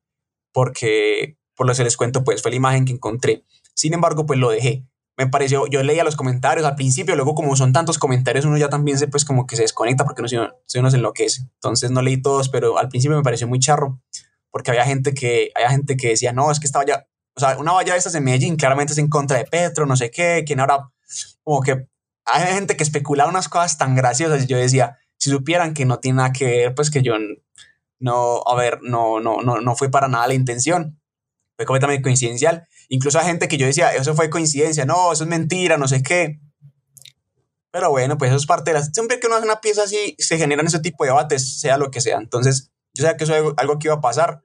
porque 0.52 1.36
por 1.56 1.66
lo 1.66 1.74
que 1.74 1.84
les 1.84 1.96
cuento 1.96 2.24
pues 2.24 2.42
fue 2.42 2.50
la 2.50 2.56
imagen 2.56 2.84
que 2.84 2.92
encontré. 2.92 3.44
Sin 3.74 3.94
embargo, 3.94 4.26
pues 4.26 4.38
lo 4.38 4.50
dejé 4.50 4.86
me 5.18 5.26
pareció, 5.26 5.66
yo 5.66 5.82
leía 5.82 6.04
los 6.04 6.14
comentarios 6.14 6.64
al 6.64 6.76
principio, 6.76 7.16
luego 7.16 7.34
como 7.34 7.56
son 7.56 7.72
tantos 7.72 7.98
comentarios, 7.98 8.44
uno 8.44 8.56
ya 8.56 8.68
también 8.68 8.98
se 8.98 9.08
pues 9.08 9.24
como 9.24 9.48
que 9.48 9.56
se 9.56 9.62
desconecta 9.62 10.04
porque 10.04 10.22
uno, 10.22 10.30
uno 10.76 10.90
se 10.90 10.96
enloquece. 10.96 11.42
Entonces 11.54 11.90
no 11.90 12.02
leí 12.02 12.22
todos, 12.22 12.48
pero 12.48 12.78
al 12.78 12.88
principio 12.88 13.16
me 13.16 13.24
pareció 13.24 13.48
muy 13.48 13.58
charro 13.58 14.00
porque 14.50 14.70
había 14.70 14.84
gente 14.84 15.14
que, 15.14 15.50
había 15.54 15.70
gente 15.70 15.96
que 15.96 16.08
decía, 16.08 16.32
no, 16.32 16.50
es 16.50 16.60
que 16.60 16.66
esta 16.66 16.78
valla, 16.78 17.06
o 17.34 17.40
sea, 17.40 17.58
una 17.58 17.72
valla 17.72 17.92
de 17.92 17.98
estas 17.98 18.14
en 18.14 18.24
Medellín 18.24 18.56
claramente 18.56 18.92
es 18.92 18.98
en 18.98 19.08
contra 19.08 19.38
de 19.38 19.44
Petro, 19.44 19.86
no 19.86 19.96
sé 19.96 20.10
qué, 20.10 20.44
quien 20.46 20.60
ahora, 20.60 20.90
como 21.42 21.60
que 21.62 21.86
hay 22.24 22.54
gente 22.54 22.76
que 22.76 22.82
especulaba 22.82 23.30
unas 23.30 23.48
cosas 23.48 23.78
tan 23.78 23.94
graciosas 23.94 24.44
y 24.44 24.46
yo 24.46 24.56
decía, 24.58 24.98
si 25.16 25.30
supieran 25.30 25.74
que 25.74 25.84
no 25.84 25.98
tiene 25.98 26.18
nada 26.18 26.32
que 26.32 26.44
ver, 26.44 26.74
pues 26.74 26.90
que 26.90 27.02
yo 27.02 27.14
no, 28.00 28.42
a 28.46 28.54
ver, 28.54 28.80
no, 28.82 29.20
no, 29.20 29.42
no, 29.42 29.60
no 29.60 29.76
fue 29.76 29.90
para 29.90 30.08
nada 30.08 30.28
la 30.28 30.34
intención, 30.34 31.00
fue 31.56 31.66
completamente 31.66 32.02
coincidencial. 32.02 32.66
Incluso 32.88 33.18
a 33.18 33.24
gente 33.24 33.48
que 33.48 33.58
yo 33.58 33.66
decía, 33.66 33.92
eso 33.94 34.14
fue 34.14 34.30
coincidencia, 34.30 34.84
no, 34.84 35.12
eso 35.12 35.24
es 35.24 35.30
mentira, 35.30 35.76
no 35.76 35.88
sé 35.88 36.02
qué. 36.02 36.40
Pero 37.70 37.90
bueno, 37.90 38.16
pues 38.16 38.30
eso 38.30 38.38
es 38.38 38.46
parte 38.46 38.70
de 38.70 38.78
las... 38.78 38.90
Siempre 38.92 39.20
que 39.20 39.26
uno 39.26 39.36
hace 39.36 39.44
una 39.44 39.60
pieza 39.60 39.82
así, 39.82 40.14
se 40.18 40.38
generan 40.38 40.66
ese 40.66 40.78
tipo 40.78 41.04
de 41.04 41.10
debates, 41.10 41.60
sea 41.60 41.76
lo 41.76 41.90
que 41.90 42.00
sea. 42.00 42.18
Entonces, 42.18 42.70
yo 42.98 43.02
sabía 43.02 43.16
que 43.16 43.24
eso 43.24 43.34
es 43.34 43.54
algo, 43.56 43.78
que 43.78 43.86
iba 43.86 43.94
a 43.94 44.00
pasar, 44.00 44.42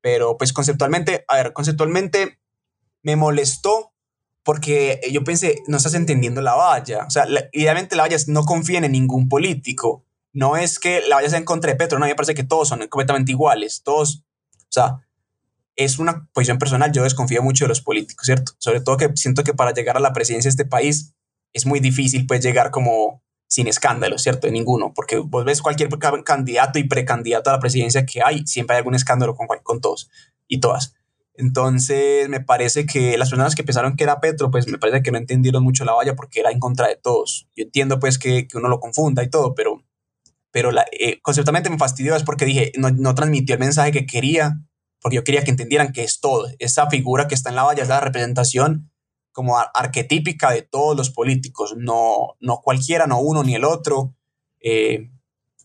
pero 0.00 0.36
pues 0.36 0.52
conceptualmente, 0.52 1.24
a 1.28 1.36
ver, 1.36 1.52
conceptualmente 1.52 2.40
me 3.02 3.14
molestó 3.14 3.92
porque 4.42 5.00
yo 5.12 5.22
pensé, 5.22 5.62
no 5.68 5.76
estás 5.76 5.94
entendiendo 5.94 6.40
la 6.42 6.54
valla. 6.54 7.04
O 7.06 7.10
sea, 7.10 7.26
idealmente 7.52 7.94
la 7.94 8.02
valla 8.02 8.16
no 8.26 8.44
confíen 8.44 8.82
en 8.82 8.90
ningún 8.90 9.28
político. 9.28 10.04
No 10.32 10.56
es 10.56 10.80
que 10.80 11.00
la 11.06 11.16
valla 11.16 11.28
sea 11.28 11.38
en 11.38 11.44
contra 11.44 11.70
de 11.70 11.76
Petro, 11.76 12.00
no, 12.00 12.06
me 12.06 12.14
parece 12.16 12.34
que 12.34 12.42
todos 12.42 12.68
son 12.68 12.80
completamente 12.88 13.30
iguales. 13.30 13.82
Todos, 13.84 14.24
o 14.52 14.66
sea, 14.68 15.06
es 15.76 16.00
una 16.00 16.28
posición 16.32 16.58
personal, 16.58 16.90
yo 16.90 17.04
desconfío 17.04 17.40
mucho 17.40 17.66
de 17.66 17.68
los 17.68 17.82
políticos, 17.82 18.26
¿cierto? 18.26 18.52
Sobre 18.58 18.80
todo 18.80 18.96
que 18.96 19.12
siento 19.14 19.44
que 19.44 19.54
para 19.54 19.72
llegar 19.72 19.96
a 19.96 20.00
la 20.00 20.12
presidencia 20.12 20.48
de 20.48 20.52
este 20.52 20.64
país 20.64 21.14
es 21.52 21.66
muy 21.66 21.78
difícil 21.78 22.26
pues 22.26 22.42
llegar 22.42 22.72
como 22.72 23.22
sin 23.52 23.68
escándalo, 23.68 24.16
¿cierto? 24.16 24.46
De 24.46 24.52
ninguno, 24.54 24.94
porque 24.94 25.18
vos 25.18 25.44
ves 25.44 25.60
cualquier 25.60 25.90
candidato 26.24 26.78
y 26.78 26.84
precandidato 26.84 27.50
a 27.50 27.52
la 27.52 27.58
presidencia 27.58 28.06
que 28.06 28.22
hay, 28.24 28.46
siempre 28.46 28.76
hay 28.76 28.78
algún 28.78 28.94
escándalo 28.94 29.34
con, 29.34 29.46
con 29.62 29.82
todos 29.82 30.08
y 30.48 30.58
todas. 30.58 30.94
Entonces, 31.34 32.30
me 32.30 32.40
parece 32.40 32.86
que 32.86 33.18
las 33.18 33.28
personas 33.28 33.54
que 33.54 33.62
pensaron 33.62 33.94
que 33.94 34.04
era 34.04 34.20
Petro, 34.20 34.50
pues 34.50 34.66
me 34.68 34.78
parece 34.78 35.02
que 35.02 35.10
no 35.10 35.18
entendieron 35.18 35.62
mucho 35.62 35.84
la 35.84 35.92
valla 35.92 36.16
porque 36.16 36.40
era 36.40 36.50
en 36.50 36.60
contra 36.60 36.88
de 36.88 36.96
todos. 36.96 37.46
Yo 37.54 37.64
entiendo 37.64 37.98
pues 37.98 38.18
que, 38.18 38.48
que 38.48 38.56
uno 38.56 38.70
lo 38.70 38.80
confunda 38.80 39.22
y 39.22 39.28
todo, 39.28 39.54
pero, 39.54 39.84
pero 40.50 40.70
la, 40.70 40.86
eh, 40.98 41.20
conceptualmente 41.20 41.68
me 41.68 41.76
fastidió 41.76 42.16
es 42.16 42.22
porque 42.22 42.46
dije, 42.46 42.72
no, 42.78 42.88
no 42.88 43.14
transmitió 43.14 43.56
el 43.56 43.60
mensaje 43.60 43.92
que 43.92 44.06
quería 44.06 44.62
porque 45.02 45.16
yo 45.16 45.24
quería 45.24 45.44
que 45.44 45.50
entendieran 45.50 45.92
que 45.92 46.04
es 46.04 46.20
todo. 46.20 46.48
Esa 46.58 46.88
figura 46.88 47.28
que 47.28 47.34
está 47.34 47.50
en 47.50 47.56
la 47.56 47.64
valla 47.64 47.82
es 47.82 47.88
la 47.90 48.00
representación 48.00 48.91
como 49.32 49.58
arquetípica 49.58 50.50
de 50.50 50.62
todos 50.62 50.96
los 50.96 51.10
políticos, 51.10 51.74
no, 51.76 52.36
no 52.40 52.60
cualquiera, 52.62 53.06
no 53.06 53.20
uno 53.20 53.42
ni 53.42 53.54
el 53.54 53.64
otro. 53.64 54.14
Eh, 54.60 55.10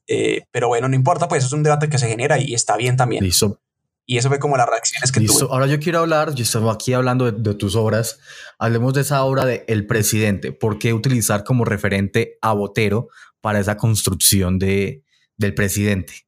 eh, 0.08 0.44
pero 0.52 0.70
bueno, 0.70 0.88
no 0.88 0.96
importa, 0.96 1.28
pues 1.28 1.46
es 1.46 1.52
un 1.52 1.64
debate 1.64 1.90
que 1.90 1.98
se 1.98 2.08
genera 2.08 2.40
y 2.40 2.54
está 2.54 2.78
bien 2.78 2.98
también. 2.98 3.24
Listo. 3.24 3.62
Y 4.06 4.18
eso 4.18 4.30
fue 4.30 4.40
como 4.40 4.56
las 4.56 4.68
reacciones 4.68 5.12
que 5.12 5.20
Listo. 5.20 5.52
Ahora 5.52 5.68
yo 5.68 5.80
quiero 5.80 6.00
hablar, 6.00 6.34
yo 6.34 6.44
estaba 6.44 6.72
aquí 6.72 6.94
hablando 6.94 7.30
de, 7.30 7.54
tus 7.56 7.76
obras, 7.76 8.20
hablemos 8.58 8.94
de 8.94 9.02
esa 9.02 9.24
obra 9.24 9.46
de 9.46 9.66
El 9.68 9.86
Presidente. 9.86 10.54
¿Por 10.54 10.80
qué 10.80 10.94
utilizar 10.94 11.44
como 11.44 11.66
referente 11.66 12.38
a 12.42 12.54
Botero 12.54 13.10
para 13.42 13.60
esa 13.60 13.76
construcción 13.76 14.60
de, 14.60 15.04
del 15.36 15.54
presidente? 15.54 16.28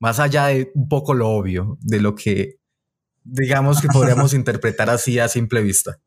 más 0.00 0.18
allá 0.18 0.46
de 0.46 0.72
un 0.74 0.88
poco 0.88 1.14
lo 1.14 1.28
obvio, 1.28 1.78
de 1.82 2.00
lo 2.00 2.16
que 2.16 2.58
digamos 3.22 3.80
que 3.80 3.88
podríamos 3.88 4.34
interpretar 4.34 4.90
así 4.90 5.20
a 5.20 5.28
simple 5.28 5.62
vista? 5.62 6.00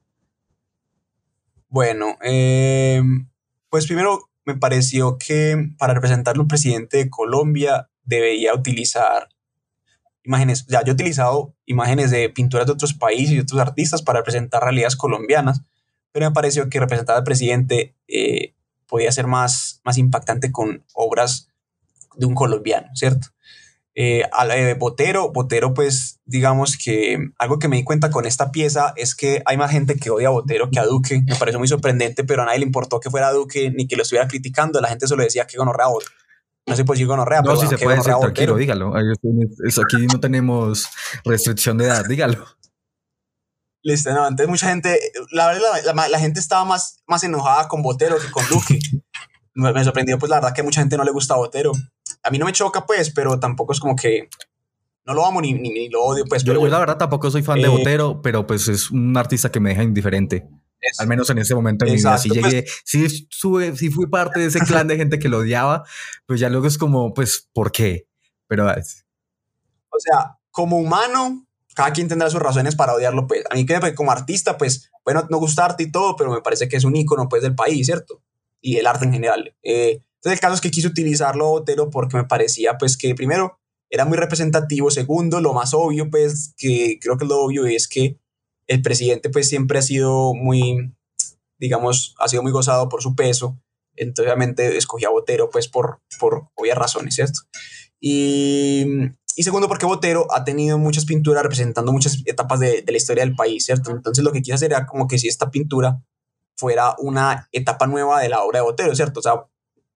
Bueno, 1.74 2.20
em, 2.22 3.28
pues 3.72 3.88
primero 3.88 4.30
me 4.46 4.56
pareció 4.56 5.18
que 5.18 5.58
para 5.80 5.96
representar 5.96 6.40
un 6.40 6.48
presidente 6.48 6.98
de 6.98 7.10
Colombia 7.10 7.90
debería 8.04 8.54
utilizar 8.54 9.30
imágenes, 10.24 10.68
ya 10.68 10.84
yo 10.84 10.92
he 10.92 10.94
utilizado 10.94 11.56
imágenes 11.66 12.12
de 12.12 12.30
pinturas 12.30 12.68
de 12.68 12.74
otros 12.74 12.94
países 12.94 13.32
y 13.32 13.40
otros 13.40 13.60
artistas 13.60 14.04
para 14.04 14.20
representar 14.20 14.62
realidades 14.62 14.96
colombianas, 14.96 15.64
pero 16.12 16.28
me 16.28 16.32
pareció 16.36 16.70
que 16.70 16.80
representar 16.80 17.18
al 17.18 17.24
presidente 17.24 17.96
eh, 18.08 18.54
podía 18.86 19.12
ser 19.12 19.26
más, 19.26 19.82
más 19.84 19.98
impactante 19.98 20.52
con 20.52 20.86
obras 20.94 21.50
de 22.16 22.28
un 22.28 22.36
colombiano, 22.36 22.90
¿cierto? 22.94 23.30
Eh, 23.96 24.24
eh, 24.56 24.76
Botero, 24.80 25.32
Botero, 25.32 25.74
pues 25.74 26.20
digamos 26.26 26.78
que 26.78 27.20
algo 27.38 27.60
que 27.60 27.68
me 27.68 27.76
di 27.76 27.84
cuenta 27.84 28.10
con 28.10 28.26
esta 28.26 28.52
pieza 28.52 28.94
es 28.96 29.14
que 29.14 29.44
hay 29.46 29.56
más 29.56 29.72
gente 29.72 29.98
que 29.98 30.10
odia 30.10 30.30
a 30.30 30.32
Botero 30.32 30.70
que 30.72 30.80
a 30.80 30.86
Duque. 30.86 31.22
Me 31.28 31.36
pareció 31.36 31.60
muy 31.60 31.68
sorprendente, 31.68 32.24
pero 32.24 32.42
a 32.42 32.46
nadie 32.46 32.60
le 32.60 32.66
importó 32.66 33.00
que 33.00 33.12
fuera 33.12 33.32
Duque 33.32 33.72
ni 33.72 33.88
que 33.88 33.96
lo 33.96 34.02
estuviera 34.02 34.28
criticando. 34.28 34.82
La 34.82 34.90
gente 34.90 35.08
solo 35.08 35.24
decía 35.24 35.46
que 35.46 35.58
gonorrea 35.58 35.86
No 36.66 36.76
sé, 36.76 36.86
pues 36.86 37.00
yo 37.00 37.08
gonorrea, 37.08 37.42
no, 37.42 37.50
pero 37.50 37.62
si 37.62 37.68
se 37.68 37.78
puede 37.78 37.98
decir, 37.98 38.14
tranquilo, 38.20 38.56
dígalo. 38.56 38.94
Aquí 38.96 40.08
no 40.12 40.20
tenemos 40.20 40.88
restricción 41.24 41.78
de 41.78 41.86
edad, 41.86 42.04
dígalo. 42.08 42.46
Listo, 43.86 44.14
no, 44.14 44.26
entonces 44.26 44.48
mucha 44.48 44.70
gente, 44.70 44.98
la 45.32 45.48
verdad, 45.48 45.68
la, 45.94 46.08
la, 46.08 46.20
gente 46.20 46.40
estaba 46.40 46.64
más, 46.64 47.04
más 47.06 47.22
enojada 47.26 47.68
con 47.68 47.82
Botero 47.82 48.18
que 48.18 48.32
con 48.32 48.48
Duque. 48.48 48.80
me, 49.56 49.84
sorprendió, 49.84 50.18
pues 50.18 50.30
la 50.30 50.38
verdad 50.38 50.54
que 50.54 50.62
a 50.62 50.64
mucha 50.64 50.80
gente 50.80 50.98
no 50.98 51.04
le 51.04 51.12
gusta 51.12 51.36
Botero 51.36 51.74
a 52.24 52.32
mí 52.32 52.38
no 52.38 52.46
me 52.46 52.54
choca, 52.54 52.86
pues, 52.86 53.12
pero 53.12 53.40
tampoco 53.40 53.74
es 53.74 53.80
como 53.80 53.96
que 53.96 54.30
no 55.06 55.14
lo 55.14 55.26
amo 55.26 55.42
ni, 55.42 55.54
ni, 55.54 55.90
lo 55.90 56.04
odio, 56.04 56.24
pues. 56.26 56.44
Yo, 56.44 56.54
la 56.68 56.80
verdad 56.80 56.98
tampoco 56.98 57.30
soy 57.30 57.44
fan 57.44 57.60
de 57.60 57.66
eh, 57.66 57.70
Botero, 57.70 58.22
pero 58.22 58.48
pues 58.48 58.68
es 58.70 58.90
un 58.90 59.16
artista 59.18 59.52
que 59.52 59.60
me 59.60 59.72
deja 59.72 59.84
indiferente. 59.84 60.48
Al 60.98 61.08
menos 61.08 61.30
en 61.30 61.38
ese 61.38 61.56
momento 61.56 61.86
de 61.86 61.92
mi 61.92 61.98
vida. 61.98 62.18
Si 62.18 62.30
pues 62.30 62.42
llegué, 62.42 62.66
si, 62.84 63.28
sube, 63.30 63.76
si 63.76 63.90
fui 63.90 64.08
parte 64.08 64.40
de 64.40 64.48
ese 64.48 64.60
clan 64.60 64.88
de 64.88 64.98
gente 64.98 65.20
que 65.20 65.30
lo 65.30 65.40
odiaba, 65.40 65.84
pues 66.26 66.40
ya 66.40 66.50
luego 66.50 66.68
es 66.68 66.78
como, 66.78 67.14
pues, 67.14 67.50
¿por 67.54 67.72
qué? 67.72 68.08
Pero. 68.48 68.66
O 68.66 70.00
sea, 70.00 70.40
como 70.52 70.78
humano, 70.78 71.46
cada 71.74 71.94
quien 71.94 72.08
tendrá 72.08 72.30
sus 72.30 72.42
razones 72.42 72.76
para 72.76 72.94
odiarlo, 72.94 73.28
pues. 73.28 73.44
A 73.50 73.56
mí 73.56 73.66
que 73.66 73.96
como 73.96 74.12
artista, 74.12 74.58
pues, 74.58 74.92
bueno, 75.06 75.26
no 75.30 75.38
gustarte 75.38 75.84
y 75.84 75.92
todo, 75.92 76.16
pero 76.16 76.32
me 76.32 76.42
parece 76.42 76.68
que 76.68 76.78
es 76.78 76.84
un 76.84 76.96
ícono, 76.96 77.30
pues, 77.30 77.44
del 77.44 77.56
país, 77.56 77.86
¿cierto? 77.86 78.22
Y 78.62 78.78
el 78.78 78.88
arte 78.88 79.06
en 79.06 79.14
general. 79.14 79.56
Eh, 79.64 80.02
entonces 80.24 80.38
el 80.38 80.40
caso 80.40 80.56
es 80.56 80.62
que 80.62 80.72
quise 80.72 80.88
utilizarlo 80.88 81.50
Botero 81.50 81.90
porque 81.90 82.16
me 82.16 82.24
parecía 82.24 82.78
pues 82.78 82.96
que 82.96 83.14
primero 83.14 83.60
era 83.90 84.06
muy 84.06 84.18
representativo, 84.18 84.90
segundo, 84.90 85.42
lo 85.42 85.52
más 85.52 85.74
obvio 85.74 86.10
pues 86.10 86.54
que 86.56 86.98
creo 87.02 87.18
que 87.18 87.26
lo 87.26 87.42
obvio 87.42 87.66
es 87.66 87.90
que 87.90 88.18
el 88.68 88.82
presidente 88.82 89.30
pues 89.30 89.50
siempre 89.50 89.80
ha 89.80 89.82
sido 89.82 90.34
muy, 90.34 90.96
digamos, 91.60 92.16
ha 92.20 92.30
sido 92.30 92.42
muy 92.42 92.54
gozado 92.54 92.88
por 92.88 93.02
su 93.02 93.18
peso, 93.18 93.60
entonces 93.98 94.32
obviamente 94.32 94.78
escogí 94.78 95.04
a 95.04 95.10
Botero 95.10 95.50
pues 95.50 95.68
por, 95.68 96.00
por 96.18 96.48
obvias 96.56 96.78
razones, 96.78 97.16
¿cierto? 97.16 97.42
Y, 98.00 98.86
y 99.36 99.44
segundo 99.44 99.68
porque 99.68 99.86
Botero 99.86 100.28
ha 100.32 100.46
tenido 100.46 100.78
muchas 100.78 101.04
pinturas 101.04 101.44
representando 101.44 101.92
muchas 101.92 102.22
etapas 102.24 102.62
de, 102.62 102.82
de 102.82 102.92
la 102.94 102.98
historia 102.98 103.26
del 103.26 103.36
país, 103.36 103.66
¿cierto? 103.66 103.92
Entonces 103.92 104.24
lo 104.24 104.32
que 104.32 104.42
quise 104.42 104.54
hacer 104.54 104.72
era 104.72 104.86
como 104.86 105.06
que 105.06 105.20
si 105.20 105.28
esta 105.28 105.52
pintura 105.52 106.02
fuera 106.56 106.96
una 107.00 107.50
etapa 107.52 107.88
nueva 107.88 108.22
de 108.22 108.30
la 108.30 108.42
obra 108.42 108.60
de 108.60 108.64
Botero, 108.64 108.96
¿cierto? 108.96 109.20
O 109.20 109.24
sea, 109.24 109.48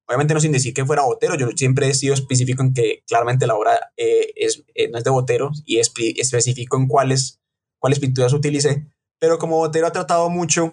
Obviamente 0.07 0.33
no 0.33 0.39
sin 0.39 0.53
decir 0.53 0.73
que 0.73 0.85
fuera 0.85 1.03
Botero, 1.03 1.35
yo 1.35 1.49
siempre 1.55 1.89
he 1.89 1.93
sido 1.93 2.13
específico 2.13 2.63
en 2.63 2.73
que 2.73 3.03
claramente 3.07 3.45
la 3.45 3.55
obra 3.55 3.91
eh, 3.97 4.31
es, 4.37 4.63
eh, 4.73 4.87
no 4.89 4.97
es 4.97 5.03
de 5.03 5.09
Botero 5.09 5.51
y 5.65 5.79
es 5.79 5.91
específico 5.97 6.77
en 6.77 6.87
cuáles, 6.87 7.41
cuáles 7.77 7.99
pinturas 7.99 8.31
utilicé, 8.31 8.87
pero 9.19 9.37
como 9.37 9.57
Botero 9.57 9.85
ha 9.85 9.91
tratado 9.91 10.29
mucho 10.29 10.71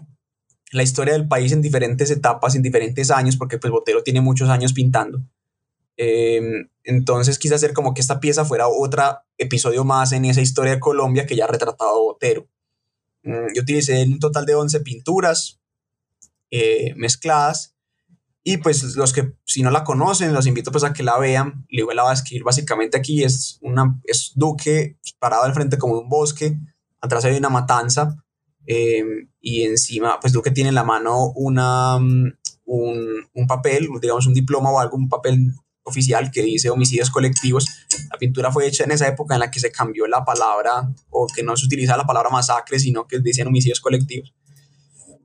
la 0.71 0.85
historia 0.85 1.15
del 1.15 1.27
país 1.27 1.51
en 1.51 1.63
diferentes 1.63 2.13
etapas, 2.13 2.55
en 2.55 2.63
diferentes 2.63 3.11
años, 3.11 3.37
porque 3.37 3.59
pues 3.59 3.73
Botero 3.73 4.05
tiene 4.05 4.21
muchos 4.21 4.49
años 4.49 4.73
pintando, 4.73 5.21
em, 5.97 6.69
entonces 6.85 7.39
quise 7.41 7.57
hacer 7.57 7.73
como 7.73 7.93
que 7.93 8.03
esta 8.03 8.21
pieza 8.21 8.45
fuera 8.45 8.69
otro 8.69 9.03
episodio 9.37 9.85
más 9.85 10.13
en 10.13 10.27
esa 10.27 10.43
historia 10.43 10.75
de 10.75 10.81
Colombia 10.81 11.27
que 11.27 11.35
ya 11.35 11.47
ha 11.47 11.49
retratado 11.49 12.05
Botero. 12.05 12.47
Mm, 13.25 13.53
yo 13.53 13.63
utilicé 13.63 14.05
un 14.05 14.21
total 14.21 14.47
de 14.47 14.55
11 14.55 14.81
pinturas 14.81 15.61
eh, 16.51 16.95
mezcladas 16.97 17.74
Y 18.47 18.59
pues 18.59 18.95
los 18.95 19.15
que 19.15 19.33
si 19.47 19.63
no 19.63 19.71
la 19.71 19.85
conocen, 19.85 20.35
los 20.35 20.47
invito 20.47 20.71
pues 20.71 20.85
a 20.85 20.93
que 20.93 21.03
la 21.03 21.19
vean. 21.19 21.67
Le 21.71 21.83
la 21.95 22.03
va 22.03 22.11
a 22.11 22.15
escribir 22.15 22.45
básicamente 22.45 22.99
aquí. 22.99 23.25
Es, 23.25 23.59
una, 23.63 23.99
es 24.05 24.33
Duque 24.35 24.99
parado 25.19 25.45
al 25.45 25.55
frente 25.55 25.79
como 25.79 25.99
un 25.99 26.11
bosque. 26.11 26.59
Atrás 27.01 27.25
hay 27.25 27.39
una 27.39 27.49
matanza. 27.49 28.23
Em, 28.67 29.31
y 29.41 29.63
encima 29.63 30.21
pues 30.21 30.35
Duque 30.35 30.51
tiene 30.51 30.69
en 30.69 30.75
la 30.75 30.85
mano 30.85 31.33
una, 31.35 31.97
un, 31.97 32.35
un, 33.35 33.47
papel, 33.47 33.89
digamos 34.01 34.27
un 34.27 34.35
diploma 34.35 34.71
o 34.71 34.79
algo, 34.79 34.97
un 34.97 35.09
papel 35.09 35.53
oficial 35.83 36.31
que 36.31 36.43
dice 36.43 36.69
homicidios 36.69 37.11
colectivos. 37.11 37.67
La 38.11 38.19
pintura 38.19 38.53
fue 38.53 38.67
hecha 38.67 38.85
en 38.85 38.91
esa 38.91 39.09
época 39.09 39.35
en 39.35 39.41
la 39.41 39.51
que 39.51 39.61
se 39.61 39.73
cambió 39.73 40.07
la 40.07 40.23
palabra 40.25 40.93
o 41.09 41.27
que 41.27 41.43
no 41.43 41.57
se 41.57 41.65
utiliza 41.65 41.97
la 41.97 42.05
palabra 42.05 42.29
masacre, 42.29 42.79
sino 42.79 43.07
que 43.07 43.21
decían 43.21 43.49
homicidios 43.49 43.81
colectivos. 43.81 44.35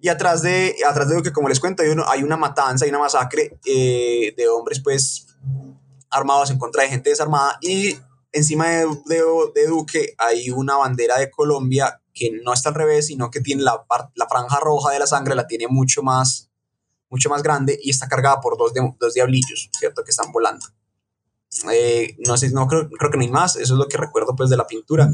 Y 0.02 0.10
atrás 0.10 0.42
de, 0.42 0.76
atrás 0.88 1.10
de 1.10 1.16
lo 1.16 1.24
que, 1.24 1.34
como 1.34 1.50
les 1.50 1.60
cuento, 1.60 1.84
hay, 1.84 1.90
hay 2.08 2.24
una 2.24 2.38
matanza, 2.38 2.86
hay 2.86 2.90
una 2.90 3.00
masacre 3.00 3.60
eh, 3.66 4.34
de 4.38 4.48
hombres, 4.48 4.80
pues, 4.82 5.28
armados 6.10 6.52
en 6.52 6.58
contra 6.58 6.84
de 6.84 6.90
gente 6.90 7.10
desarmada. 7.10 7.58
Y 7.62 7.98
encima 8.32 8.70
de, 8.70 8.88
de, 9.06 9.24
de, 9.56 9.68
Duque 9.68 10.16
hay 10.18 10.50
una 10.52 10.78
bandera 10.78 11.18
de 11.18 11.30
Colombia 11.30 12.02
que 12.14 12.32
no 12.44 12.54
está 12.54 12.70
al 12.70 12.76
revés, 12.76 13.08
sino 13.08 13.30
que 13.30 13.42
tiene 13.42 13.64
la, 13.64 13.86
la 14.16 14.28
franja 14.28 14.60
roja 14.60 14.92
de 14.92 15.00
la 15.00 15.08
sangre, 15.08 15.36
la 15.36 15.48
tiene 15.48 15.68
mucho 15.68 16.02
más, 16.02 16.50
mucho 17.10 17.30
más 17.30 17.44
grande 17.44 17.78
y 17.82 17.90
está 17.90 18.08
cargada 18.08 18.40
por 18.42 18.58
dos, 18.58 18.74
dos 19.00 19.14
diablillos, 19.14 19.70
¿cierto? 19.78 20.04
Que 20.04 20.12
están 20.12 20.32
volando. 20.32 20.66
Eh, 21.72 22.16
no 22.26 22.38
sé, 22.38 22.52
no 22.52 22.68
creo, 22.68 22.90
creo 22.90 23.10
que 23.10 23.18
no 23.18 23.24
hay 23.24 23.32
más, 23.32 23.56
eso 23.56 23.74
es 23.74 23.80
lo 23.80 23.88
que 23.88 23.98
recuerdo 23.98 24.36
pues 24.36 24.50
de 24.50 24.58
la 24.58 24.68
pintura. 24.68 25.10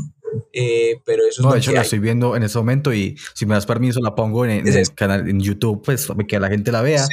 Eh, 0.52 1.02
pero 1.06 1.24
eso 1.26 1.41
no, 1.41 1.54
de 1.54 1.60
hecho 1.60 1.71
la 1.71 1.82
estoy 1.82 2.00
viendo 2.00 2.36
en 2.36 2.43
ese 2.43 2.58
momento 2.58 2.93
y 2.93 3.17
si 3.34 3.45
me 3.45 3.56
das 3.56 3.65
permiso 3.65 4.02
la 4.02 4.15
pongo 4.15 4.45
en, 4.45 4.67
el 4.67 4.93
canal 4.93 5.30
en 5.30 5.39
YouTube, 5.39 5.82
pues 5.84 6.08
que 6.28 6.39
la 6.39 6.50
gente 6.50 6.71
la 6.71 6.82
vea. 6.82 7.08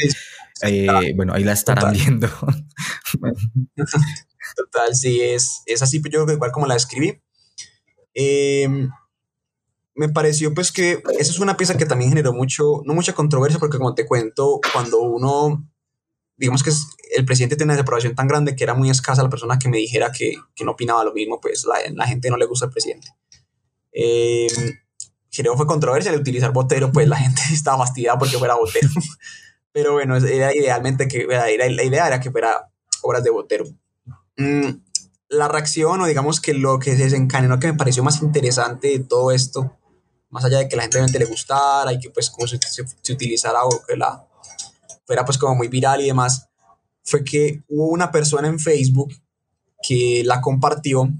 Eh, 0.63 1.13
bueno, 1.15 1.35
ahí 1.35 1.45
la 1.45 1.53
estarán 1.53 1.93
viendo. 1.93 2.29
Total, 4.57 4.95
sí, 4.95 5.21
es, 5.21 5.63
es 5.67 5.83
así, 5.83 6.01
pues, 6.01 6.13
yo 6.13 6.19
creo 6.19 6.27
que 6.27 6.35
igual 6.35 6.53
como 6.53 6.67
la 6.67 6.77
escribí. 6.77 7.21
Em, 8.15 8.91
me 9.95 10.09
pareció 10.09 10.55
pues 10.55 10.73
que 10.73 11.03
esa 11.19 11.31
es 11.31 11.39
una 11.39 11.57
pieza 11.57 11.77
que 11.77 11.87
también 11.87 12.11
generó 12.11 12.33
mucho, 12.33 12.83
no 12.85 12.95
mucha 12.95 13.15
controversia, 13.15 13.59
porque 13.59 13.79
como 13.79 13.95
te 13.95 14.07
cuento, 14.07 14.61
cuando 14.73 15.01
uno, 15.01 15.69
digamos 16.37 16.63
que 16.63 16.71
el 17.17 17.25
presidente 17.25 17.57
tiene 17.57 17.71
una 17.71 17.75
desaprobación 17.75 18.15
tan 18.15 18.27
grande 18.29 18.57
que 18.57 18.65
era 18.65 18.75
muy 18.75 18.91
escasa 18.91 19.23
la 19.23 19.31
persona 19.31 19.59
que 19.59 19.69
me 19.69 19.77
dijera 19.77 20.11
que, 20.11 20.35
que 20.55 20.65
no 20.65 20.73
opinaba 20.73 21.05
lo 21.05 21.13
mismo, 21.13 21.41
pues 21.41 21.65
la, 21.65 21.77
la 21.95 22.07
gente 22.07 22.31
no 22.31 22.37
le 22.37 22.47
gusta 22.47 22.67
al 22.67 22.73
presidente. 22.73 23.09
Eh, 23.93 24.49
creo 25.31 25.57
fue 25.57 25.67
controversia 25.67 26.13
de 26.13 26.19
utilizar 26.19 26.53
Botero, 26.53 26.93
pues 26.93 27.09
la 27.09 27.17
gente 27.17 27.41
estaba 27.53 27.79
fastidiada 27.79 28.19
porque 28.19 28.39
fuera 28.39 28.55
Botero. 28.55 28.89
Pero 29.73 29.95
bueno, 29.95 30.17
era 30.17 30.55
idealmente 30.55 31.09
que, 31.09 31.23
era, 31.23 31.47
la 31.47 31.83
idea 31.83 32.07
era 32.07 32.21
que 32.21 32.31
fuera 32.31 32.71
obras 33.03 33.25
de 33.25 33.31
Botero. 33.31 33.65
Mm, 34.37 34.69
la 35.29 35.49
reacción 35.49 36.01
o 36.01 36.07
digamos 36.07 36.41
que 36.41 36.53
lo 36.53 36.79
que 36.79 36.95
se 36.95 37.05
desencadenó 37.05 37.59
que 37.59 37.69
me 37.69 37.79
pareció 37.79 38.03
más 38.03 38.21
interesante 38.23 38.89
de 38.89 38.99
todo 39.01 39.31
esto, 39.31 39.79
más 40.29 40.45
allá 40.45 40.59
de 40.59 40.69
que 40.69 40.77
la 40.77 40.83
gente 40.83 40.99
realmente 40.99 41.19
le 41.19 41.25
gustara 41.25 41.93
y 41.93 41.99
que 41.99 42.11
pues 42.11 42.31
como 42.31 42.47
se, 42.47 42.59
se, 42.61 43.13
utilizara 43.13 43.65
o 43.65 43.83
que 43.87 43.97
la 43.97 44.27
fuera 45.13 45.27
pues 45.27 45.37
como 45.37 45.55
muy 45.55 45.69
viral 45.69 46.01
y 46.01 46.07
demás, 46.07 46.49
fue 47.05 47.23
que 47.23 47.63
hubo 47.69 47.89
una 47.89 48.11
persona 48.11 48.49
en 48.49 48.59
Facebook 48.59 49.13
que 49.83 50.23
la 50.25 50.41
compartió 50.41 51.11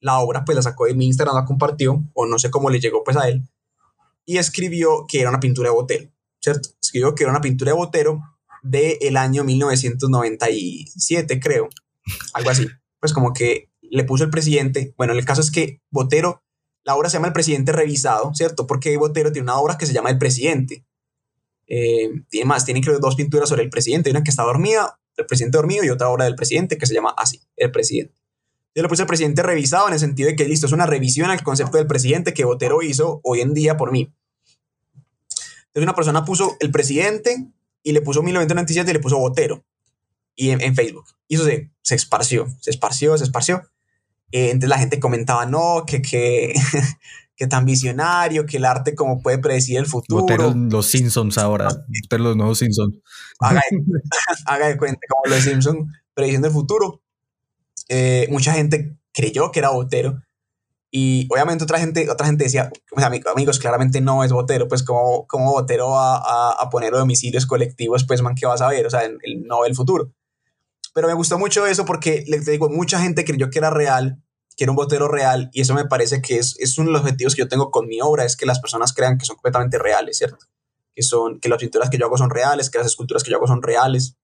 la 0.00 0.20
obra, 0.20 0.42
pues 0.42 0.56
la 0.56 0.62
sacó 0.62 0.86
de 0.86 0.94
mi 0.94 1.04
Instagram, 1.06 1.34
la 1.34 1.44
compartió, 1.44 2.02
o 2.14 2.24
no 2.24 2.38
sé 2.38 2.50
cómo 2.50 2.70
le 2.70 2.80
llegó 2.80 3.04
pues 3.04 3.18
a 3.18 3.28
él, 3.28 3.46
y 4.24 4.38
escribió 4.38 5.04
que 5.06 5.20
era 5.20 5.28
una 5.28 5.40
pintura 5.40 5.68
de 5.68 5.74
Botero, 5.74 6.10
¿cierto? 6.40 6.70
Escribió 6.80 7.14
que 7.14 7.24
era 7.24 7.32
una 7.32 7.42
pintura 7.42 7.72
de 7.72 7.76
Botero 7.76 8.22
del 8.62 8.96
el 9.02 9.18
año 9.18 9.44
1997, 9.44 11.40
creo, 11.40 11.68
algo 12.32 12.48
así. 12.50 12.66
Pues 13.00 13.12
como 13.12 13.34
que 13.34 13.68
le 13.82 14.04
puso 14.04 14.24
el 14.24 14.30
presidente, 14.30 14.94
bueno, 14.96 15.12
el 15.12 15.26
caso 15.26 15.42
es 15.42 15.50
que 15.50 15.82
Botero, 15.90 16.42
la 16.84 16.94
obra 16.96 17.10
se 17.10 17.18
llama 17.18 17.26
El 17.26 17.34
Presidente 17.34 17.72
Revisado, 17.72 18.34
¿cierto? 18.34 18.66
Porque 18.66 18.96
Botero 18.96 19.30
tiene 19.30 19.44
una 19.44 19.58
obra 19.58 19.76
que 19.76 19.84
se 19.84 19.92
llama 19.92 20.08
El 20.08 20.18
Presidente. 20.18 20.86
Eh, 21.66 22.10
tiene 22.28 22.46
más, 22.46 22.64
tiene 22.64 22.80
creo 22.80 22.98
dos 22.98 23.16
pinturas 23.16 23.48
sobre 23.48 23.62
el 23.62 23.70
presidente, 23.70 24.10
una 24.10 24.22
que 24.22 24.30
está 24.30 24.42
dormida, 24.42 24.98
el 25.16 25.26
presidente 25.26 25.56
dormido, 25.56 25.84
y 25.84 25.90
otra 25.90 26.08
obra 26.08 26.24
del 26.24 26.34
presidente 26.34 26.78
que 26.78 26.86
se 26.86 26.94
llama 26.94 27.14
así, 27.16 27.40
El 27.56 27.70
Presidente. 27.70 28.14
Yo 28.74 28.82
le 28.82 28.88
puse 28.88 29.02
al 29.02 29.08
presidente 29.08 29.42
revisado 29.42 29.86
en 29.86 29.94
el 29.94 30.00
sentido 30.00 30.28
de 30.28 30.36
que 30.36 30.48
listo, 30.48 30.66
es 30.66 30.72
una 30.72 30.86
revisión 30.86 31.30
al 31.30 31.42
concepto 31.44 31.76
del 31.78 31.86
presidente 31.86 32.34
que 32.34 32.44
Botero 32.44 32.82
hizo 32.82 33.20
hoy 33.22 33.40
en 33.40 33.54
día 33.54 33.76
por 33.76 33.92
mí. 33.92 34.12
Entonces 35.66 35.84
una 35.84 35.94
persona 35.94 36.24
puso 36.24 36.56
el 36.58 36.72
presidente 36.72 37.46
y 37.84 37.92
le 37.92 38.02
puso 38.02 38.22
1997 38.22 38.90
y 38.90 38.94
le 38.94 39.00
puso 39.00 39.18
Botero 39.18 39.64
y 40.34 40.50
en, 40.50 40.74
Facebook. 40.74 41.04
Y 41.28 41.36
eso 41.36 41.44
se, 41.44 41.70
se, 41.82 41.94
esparció, 41.94 42.48
se 42.60 42.70
esparció, 42.70 43.16
se 43.16 43.24
esparció. 43.24 43.70
Eh, 44.32 44.50
entonces 44.50 44.68
la 44.70 44.78
gente 44.78 44.98
comentaba, 44.98 45.46
no, 45.46 45.84
que, 45.86 46.02
que, 46.02 46.54
que 47.36 47.46
tan 47.46 47.64
visionario, 47.64 48.46
que 48.46 48.58
el 48.58 48.64
arte 48.64 48.94
como 48.94 49.20
puede 49.20 49.38
predecir 49.38 49.78
el 49.78 49.86
futuro. 49.86 50.22
Botero 50.22 50.54
los 50.54 50.86
Simpsons 50.86 51.38
ahora, 51.38 51.68
Botero 51.68 52.24
los 52.24 52.36
nuevos 52.36 52.58
Simpsons. 52.58 52.96
Haga 53.40 53.62
haga 54.46 54.68
de 54.68 54.76
cuenta 54.76 55.00
como 55.08 55.34
los 55.34 55.42
Simpsons 55.42 55.90
prediciendo 56.14 56.48
el 56.48 56.54
futuro. 56.54 57.02
Eh, 57.88 58.28
mucha 58.30 58.52
gente 58.52 58.96
creyó 59.12 59.50
que 59.50 59.60
era 59.60 59.70
Botero. 59.70 60.22
Y 60.96 61.26
obviamente 61.32 61.64
otra 61.64 61.80
gente, 61.80 62.08
otra 62.08 62.24
gente 62.24 62.44
decía, 62.44 62.70
pues, 62.88 63.04
amigos, 63.04 63.58
claramente 63.58 64.00
no 64.00 64.22
es 64.22 64.30
Botero, 64.30 64.68
pues 64.68 64.84
como, 64.84 65.26
como 65.26 65.50
Botero 65.50 65.90
va 65.90 66.18
a, 66.18 66.52
a, 66.52 66.70
poner 66.70 66.92
domicilios 66.92 67.46
colectivos, 67.46 68.04
pues 68.04 68.22
man, 68.22 68.36
¿qué 68.36 68.46
vas 68.46 68.60
a 68.60 68.68
ver? 68.68 68.86
O 68.86 68.90
sea, 68.90 69.02
el, 69.02 69.18
no 69.44 69.62
ve 69.62 69.68
el 69.68 69.74
futuro. 69.74 70.12
Pero 70.94 71.08
me 71.08 71.14
gustó 71.14 71.36
mucho 71.36 71.66
eso 71.66 71.84
porque, 71.84 72.22
les 72.28 72.46
digo, 72.46 72.68
mucha 72.70 73.00
gente 73.00 73.24
creyó 73.24 73.50
que 73.50 73.58
era 73.58 73.70
real, 73.70 74.22
que 74.56 74.64
era 74.64 74.72
un 74.72 74.76
Botero 74.76 75.08
real, 75.08 75.50
y 75.52 75.60
eso 75.60 75.74
me 75.74 75.84
parece 75.84 76.22
que 76.22 76.38
es, 76.38 76.56
es 76.58 76.78
uno 76.78 76.88
de 76.88 76.92
los 76.92 77.02
objetivos 77.02 77.34
que 77.34 77.42
yo 77.42 77.48
tengo 77.48 77.70
con 77.70 77.86
mi 77.86 78.00
obra, 78.00 78.24
es 78.24 78.36
que 78.36 78.46
las 78.46 78.60
personas 78.60 78.92
crean 78.92 79.18
que 79.18 79.24
son 79.24 79.36
completamente 79.36 79.78
reales, 79.78 80.18
¿cierto? 80.18 80.46
Que, 80.94 81.02
son, 81.02 81.40
que 81.40 81.48
las 81.48 81.58
pinturas 81.58 81.90
que 81.90 81.98
yo 81.98 82.06
hago 82.06 82.16
son 82.16 82.30
reales, 82.30 82.70
que 82.70 82.78
las 82.78 82.86
esculturas 82.86 83.24
que 83.24 83.30
yo 83.30 83.36
hago 83.36 83.46
son 83.46 83.62
reales 83.62 84.16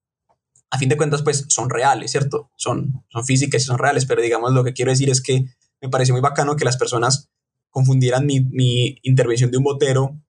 a 0.71 0.79
fin 0.79 0.89
de 0.89 0.97
cuentas, 0.97 1.23
pues 1.23 1.47
son 1.49 1.69
reales, 1.69 2.13
¿cierto? 2.13 2.51
Son, 2.57 3.05
son 3.09 3.25
físicas 3.25 3.63
y 3.63 3.65
son 3.65 3.79
reales, 3.79 4.07
pero 4.07 4.23
digamos 4.23 4.53
lo 4.53 4.63
que 4.63 4.73
quiero 4.73 4.93
decir 4.93 5.11
es 5.11 5.21
que 5.21 5.45
me 5.81 5.89
pareció 5.89 6.15
muy 6.15 6.21
bacano 6.21 6.57
que 6.57 6.65
las 6.65 6.77
personas 6.77 7.29
confundieran 7.71 8.25
mi, 8.25 8.41
mi 8.41 8.99
intervención 9.03 9.51
de 9.51 9.59
un 9.59 9.65
botero 9.65 10.21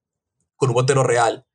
con 0.56 0.70
un 0.70 0.76
botero 0.76 1.04
real. 1.04 1.46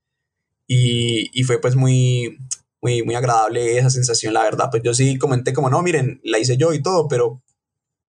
Y, 0.68 1.30
y, 1.38 1.44
fue 1.44 1.60
pues 1.60 1.76
muy, 1.76 2.38
muy, 2.80 3.02
muy 3.04 3.14
agradable 3.14 3.78
esa 3.78 3.90
sensación, 3.90 4.34
la 4.34 4.42
verdad. 4.42 4.68
Pues 4.70 4.82
yo 4.82 4.94
sí 4.94 5.16
comenté 5.16 5.52
como, 5.52 5.70
no, 5.70 5.80
miren, 5.82 6.20
la 6.24 6.38
hice 6.38 6.56
yo 6.56 6.72
y 6.72 6.82
todo, 6.82 7.06
pero, 7.06 7.42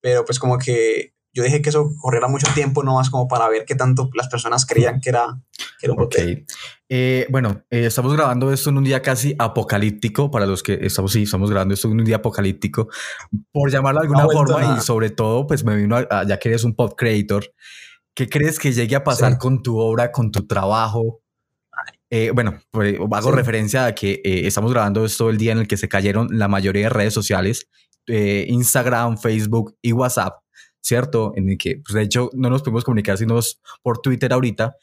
pero 0.07 0.23
pues 0.23 0.39
como 0.39 0.57
que 0.57 1.11
yo 1.33 1.43
dije 1.43 1.61
que 1.61 1.67
eso 1.67 1.91
corriera 1.99 2.29
mucho 2.29 2.47
tiempo, 2.55 2.81
no 2.81 2.95
más 2.95 3.09
como 3.09 3.27
para 3.27 3.49
ver 3.49 3.65
qué 3.65 3.75
tanto 3.75 4.09
las 4.13 4.29
personas 4.29 4.65
creían 4.65 5.01
que 5.01 5.09
era, 5.09 5.37
que 5.77 5.85
era 5.85 5.95
un. 5.95 6.45
Eh, 6.87 7.27
bueno, 7.29 7.65
eh, 7.69 7.87
estamos 7.87 8.13
grabando 8.13 8.53
esto 8.53 8.69
en 8.69 8.77
un 8.77 8.85
día 8.85 9.01
casi 9.01 9.35
apocalíptico, 9.37 10.31
para 10.31 10.45
los 10.45 10.63
que 10.63 10.79
estamos, 10.81 11.11
sí, 11.11 11.23
estamos 11.23 11.51
grabando 11.51 11.73
esto 11.73 11.89
en 11.89 11.99
un 11.99 12.05
día 12.05 12.15
apocalíptico, 12.15 12.87
por 13.51 13.69
llamarlo 13.69 13.99
de 13.99 14.05
alguna 14.05 14.27
forma, 14.27 14.77
y 14.77 14.79
sobre 14.79 15.09
todo, 15.09 15.45
pues 15.45 15.65
me 15.65 15.75
vino, 15.75 15.97
a, 15.97 16.25
ya 16.25 16.39
que 16.39 16.47
eres 16.47 16.63
un 16.63 16.73
pop 16.73 16.93
creator, 16.97 17.53
¿qué 18.15 18.29
crees 18.29 18.59
que 18.59 18.71
llegue 18.71 18.95
a 18.95 19.03
pasar 19.03 19.37
con 19.37 19.61
tu 19.61 19.77
obra, 19.77 20.13
con 20.13 20.31
tu 20.31 20.47
trabajo? 20.47 21.19
Eh, 22.09 22.31
bueno, 22.33 22.61
pues, 22.71 22.95
hago 23.11 23.31
referencia 23.33 23.87
a 23.87 23.93
que 23.93 24.21
estamos 24.23 24.71
grabando 24.71 25.03
esto 25.03 25.29
el 25.29 25.37
día 25.37 25.51
en 25.51 25.57
el 25.57 25.67
que 25.67 25.75
se 25.75 25.89
cayeron 25.89 26.29
la 26.31 26.47
mayoría 26.47 26.83
de 26.83 26.89
redes 26.89 27.13
sociales, 27.13 27.67
Instagram, 28.07 29.17
Facebook 29.17 29.75
y 29.81 29.91
WhatsApp. 29.91 30.39
¿cierto? 30.87 31.33
En 31.35 31.49
el 31.49 31.57
que, 31.57 31.81
pues 31.83 31.93
de 31.93 32.03
hecho, 32.03 32.29
no 32.33 32.49
nos 32.49 32.61
pudimos 32.61 32.85
comunicar 32.85 33.17
sino 33.17 33.37
por 33.83 33.99
Twitter 33.99 34.31
ahorita. 34.31 34.77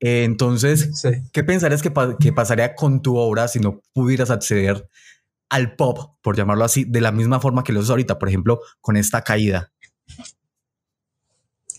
Eh, 0.00 0.24
entonces, 0.24 0.90
¿qué 1.32 1.44
pensarías 1.44 1.82
que, 1.82 1.92
que 2.18 2.32
pasaría 2.32 2.74
con 2.74 3.02
tu 3.02 3.16
obra 3.18 3.46
si 3.48 3.60
no 3.60 3.82
pudieras 3.92 4.30
acceder 4.30 4.88
al 5.50 5.76
pop, 5.76 6.16
por 6.22 6.36
llamarlo 6.36 6.64
así, 6.64 6.84
de 6.84 7.02
la 7.02 7.12
misma 7.12 7.38
forma 7.38 7.62
que 7.62 7.74
lo 7.74 7.80
haces 7.80 7.90
ahorita, 7.90 8.18
por 8.18 8.30
ejemplo, 8.30 8.60
con 8.80 8.96
esta 8.96 9.20
caída? 9.22 9.70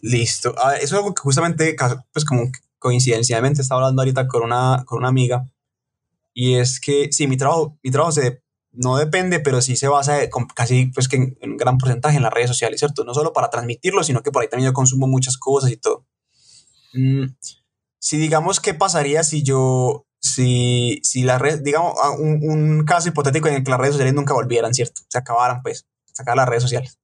Listo. 0.03 0.53
eso 0.75 0.83
es 0.83 0.93
algo 0.93 1.15
que 1.15 1.21
justamente, 1.21 1.75
pues 2.11 2.25
como 2.25 2.51
coincidencialmente 2.77 3.61
estaba 3.61 3.81
hablando 3.81 4.03
ahorita 4.03 4.27
con 4.27 4.43
una, 4.43 4.83
con 4.85 4.99
una 4.99 5.07
amiga, 5.07 5.47
y 6.35 6.55
es 6.55 6.79
que 6.79 7.11
sí, 7.11 7.25
mi 7.25 7.37
trabajo, 7.37 7.79
mi 7.81 7.89
trabajo 7.89 8.11
se, 8.11 8.42
no 8.73 8.97
depende, 8.97 9.39
pero 9.39 9.61
sí 9.61 9.75
se 9.75 9.87
basa 9.87 10.17
casi 10.55 10.87
pues 10.87 11.07
que 11.07 11.17
en, 11.17 11.37
un 11.51 11.57
gran 11.57 11.77
porcentaje 11.77 12.17
en 12.17 12.23
las 12.23 12.33
redes 12.33 12.49
sociales, 12.49 12.79
¿cierto? 12.79 13.03
No 13.05 13.13
solo 13.13 13.31
para 13.31 13.49
transmitirlo, 13.49 14.03
sino 14.03 14.21
que 14.21 14.31
por 14.31 14.41
ahí 14.41 14.49
también 14.49 14.71
yo 14.71 14.73
consumo 14.73 15.07
muchas 15.07 15.37
cosas 15.37 15.71
y 15.71 15.77
todo. 15.77 16.05
Mm, 16.93 17.25
si 17.99 18.17
digamos, 18.17 18.59
¿qué 18.59 18.73
pasaría 18.73 19.23
si 19.23 19.43
yo, 19.43 20.07
si, 20.19 20.99
si 21.03 21.23
la 21.23 21.37
red, 21.37 21.61
digamos, 21.61 21.93
un, 22.19 22.49
un, 22.49 22.85
caso 22.85 23.09
hipotético 23.09 23.47
en 23.47 23.55
el 23.55 23.63
que 23.63 23.71
las 23.71 23.79
redes 23.79 23.93
sociales 23.93 24.13
nunca 24.13 24.33
volvieran, 24.33 24.73
¿cierto? 24.73 25.01
Se 25.07 25.17
acabaran, 25.17 25.61
pues, 25.61 25.85
sacar 26.11 26.35
las 26.35 26.49
redes 26.49 26.63
sociales. 26.63 26.99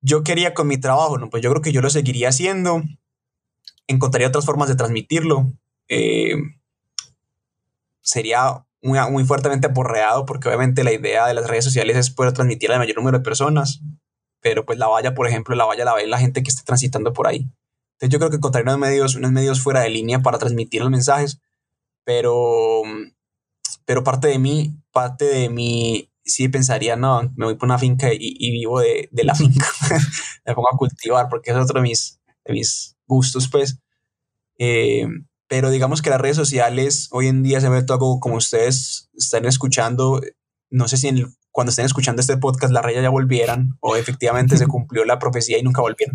Yo 0.00 0.22
quería 0.22 0.54
con 0.54 0.68
mi 0.68 0.78
trabajo, 0.78 1.18
¿no? 1.18 1.30
Pues 1.30 1.42
yo 1.42 1.50
creo 1.50 1.62
que 1.62 1.72
yo 1.72 1.80
lo 1.80 1.90
seguiría 1.90 2.28
haciendo, 2.28 2.82
encontraría 3.86 4.28
otras 4.28 4.44
formas 4.44 4.68
de 4.68 4.76
transmitirlo. 4.76 5.52
Eh, 5.88 6.36
sería 8.02 8.64
muy, 8.84 8.98
muy 9.10 9.24
fuertemente 9.24 9.66
aporreado 9.66 10.26
porque 10.26 10.48
obviamente 10.48 10.84
la 10.84 10.92
idea 10.92 11.26
de 11.26 11.34
las 11.34 11.48
redes 11.48 11.64
sociales 11.64 11.96
es 11.96 12.10
poder 12.10 12.32
transmitir 12.32 12.70
al 12.70 12.78
mayor 12.78 12.96
número 12.96 13.18
de 13.18 13.24
personas, 13.24 13.80
pero 14.40 14.66
pues 14.66 14.78
la 14.78 14.86
valla, 14.86 15.14
por 15.14 15.26
ejemplo, 15.26 15.56
la 15.56 15.64
valla 15.64 15.86
la 15.86 15.94
ve 15.94 16.06
la 16.06 16.18
gente 16.18 16.42
que 16.42 16.50
esté 16.50 16.62
transitando 16.64 17.12
por 17.14 17.26
ahí. 17.26 17.48
Entonces 17.94 18.10
yo 18.10 18.18
creo 18.18 18.30
que 18.30 18.36
encontrar 18.36 18.62
unos 18.64 18.78
medios, 18.78 19.16
unos 19.16 19.32
medios 19.32 19.60
fuera 19.62 19.80
de 19.80 19.88
línea 19.88 20.20
para 20.20 20.38
transmitir 20.38 20.82
los 20.82 20.90
mensajes, 20.90 21.40
pero, 22.04 22.82
pero 23.86 24.04
parte 24.04 24.28
de 24.28 24.38
mí, 24.38 24.76
parte 24.92 25.24
de 25.24 25.48
mí 25.48 26.10
sí 26.22 26.48
pensaría, 26.48 26.94
no, 26.94 27.22
me 27.36 27.46
voy 27.46 27.54
por 27.54 27.66
una 27.66 27.78
finca 27.78 28.08
y, 28.12 28.50
vivo 28.50 28.80
de, 28.80 29.08
de, 29.12 29.24
la 29.24 29.34
finca, 29.34 29.66
me 30.44 30.54
pongo 30.54 30.68
a 30.72 30.76
cultivar 30.76 31.28
porque 31.30 31.52
es 31.52 31.56
otro 31.56 31.80
de 31.80 31.88
mis, 31.88 32.20
de 32.44 32.52
mis 32.52 32.96
gustos, 33.06 33.48
pues. 33.48 33.78
Eh, 34.58 35.06
pero 35.48 35.70
digamos 35.70 36.02
que 36.02 36.10
las 36.10 36.20
redes 36.20 36.36
sociales 36.36 37.08
hoy 37.10 37.28
en 37.28 37.42
día 37.42 37.60
se 37.60 37.68
ve 37.68 37.82
todo 37.82 38.18
como 38.20 38.36
ustedes 38.36 39.10
están 39.14 39.44
escuchando, 39.44 40.20
no 40.70 40.88
sé 40.88 40.96
si 40.96 41.10
cuando 41.50 41.70
estén 41.70 41.86
escuchando 41.86 42.20
este 42.20 42.36
podcast 42.36 42.72
las 42.72 42.84
redes 42.84 43.02
ya 43.02 43.10
volvieran 43.10 43.76
o 43.80 43.96
efectivamente 43.96 44.56
se 44.56 44.66
cumplió 44.68 45.04
la 45.04 45.18
profecía 45.18 45.58
y 45.58 45.62
nunca 45.62 45.82
volvieron. 45.82 46.14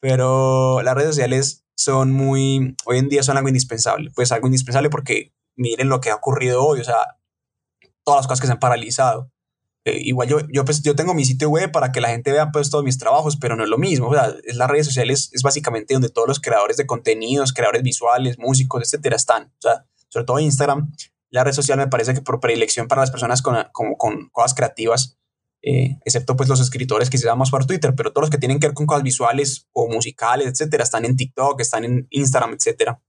Pero 0.00 0.82
las 0.82 0.94
redes 0.94 1.10
sociales 1.10 1.64
son 1.74 2.12
muy, 2.12 2.76
hoy 2.84 2.98
en 2.98 3.08
día 3.08 3.22
son 3.22 3.36
algo 3.36 3.48
indispensable, 3.48 4.10
pues 4.14 4.32
algo 4.32 4.46
indispensable 4.46 4.90
porque 4.90 5.32
miren 5.56 5.88
lo 5.88 6.00
que 6.00 6.10
ha 6.10 6.14
ocurrido 6.14 6.64
hoy, 6.64 6.80
o 6.80 6.84
sea, 6.84 7.18
todas 8.04 8.20
las 8.20 8.26
cosas 8.26 8.40
que 8.40 8.46
se 8.46 8.52
han 8.52 8.60
paralizado. 8.60 9.31
Eh, 9.84 9.98
igual 10.02 10.28
yo, 10.28 10.38
yo, 10.52 10.64
pues, 10.64 10.82
yo 10.82 10.94
tengo 10.94 11.12
mi 11.12 11.24
sitio 11.24 11.48
web 11.48 11.72
para 11.72 11.90
que 11.90 12.00
la 12.00 12.08
gente 12.08 12.30
vea 12.30 12.50
pues 12.52 12.70
todos 12.70 12.84
mis 12.84 12.98
trabajos, 12.98 13.36
pero 13.36 13.56
no 13.56 13.64
es 13.64 13.68
lo 13.68 13.78
mismo. 13.78 14.08
O 14.08 14.14
sea, 14.14 14.32
es 14.44 14.56
las 14.56 14.70
redes 14.70 14.86
sociales 14.86 15.30
es 15.32 15.42
básicamente 15.42 15.94
donde 15.94 16.08
todos 16.08 16.28
los 16.28 16.40
creadores 16.40 16.76
de 16.76 16.86
contenidos, 16.86 17.52
creadores 17.52 17.82
visuales, 17.82 18.38
músicos, 18.38 18.82
etcétera, 18.82 19.16
están. 19.16 19.44
O 19.44 19.60
sea, 19.60 19.86
sobre 20.08 20.26
todo 20.26 20.38
Instagram, 20.38 20.92
la 21.30 21.42
red 21.42 21.52
social 21.52 21.78
me 21.78 21.88
parece 21.88 22.14
que 22.14 22.20
por 22.20 22.38
predilección 22.38 22.86
para 22.86 23.00
las 23.00 23.10
personas 23.10 23.42
con, 23.42 23.56
con, 23.72 23.94
con 23.94 24.28
cosas 24.28 24.54
creativas, 24.54 25.18
eh, 25.62 25.98
excepto 26.04 26.36
pues 26.36 26.48
los 26.48 26.60
escritores 26.60 27.08
que 27.08 27.18
se 27.18 27.34
más 27.34 27.50
por 27.50 27.64
Twitter, 27.66 27.94
pero 27.96 28.12
todos 28.12 28.24
los 28.24 28.30
que 28.30 28.38
tienen 28.38 28.60
que 28.60 28.66
ver 28.66 28.74
con 28.74 28.86
cosas 28.86 29.02
visuales 29.02 29.68
o 29.72 29.88
musicales, 29.88 30.46
etcétera, 30.46 30.84
están 30.84 31.04
en 31.04 31.16
TikTok, 31.16 31.60
están 31.60 31.84
en 31.84 32.06
Instagram, 32.10 32.52
etcétera. 32.54 33.00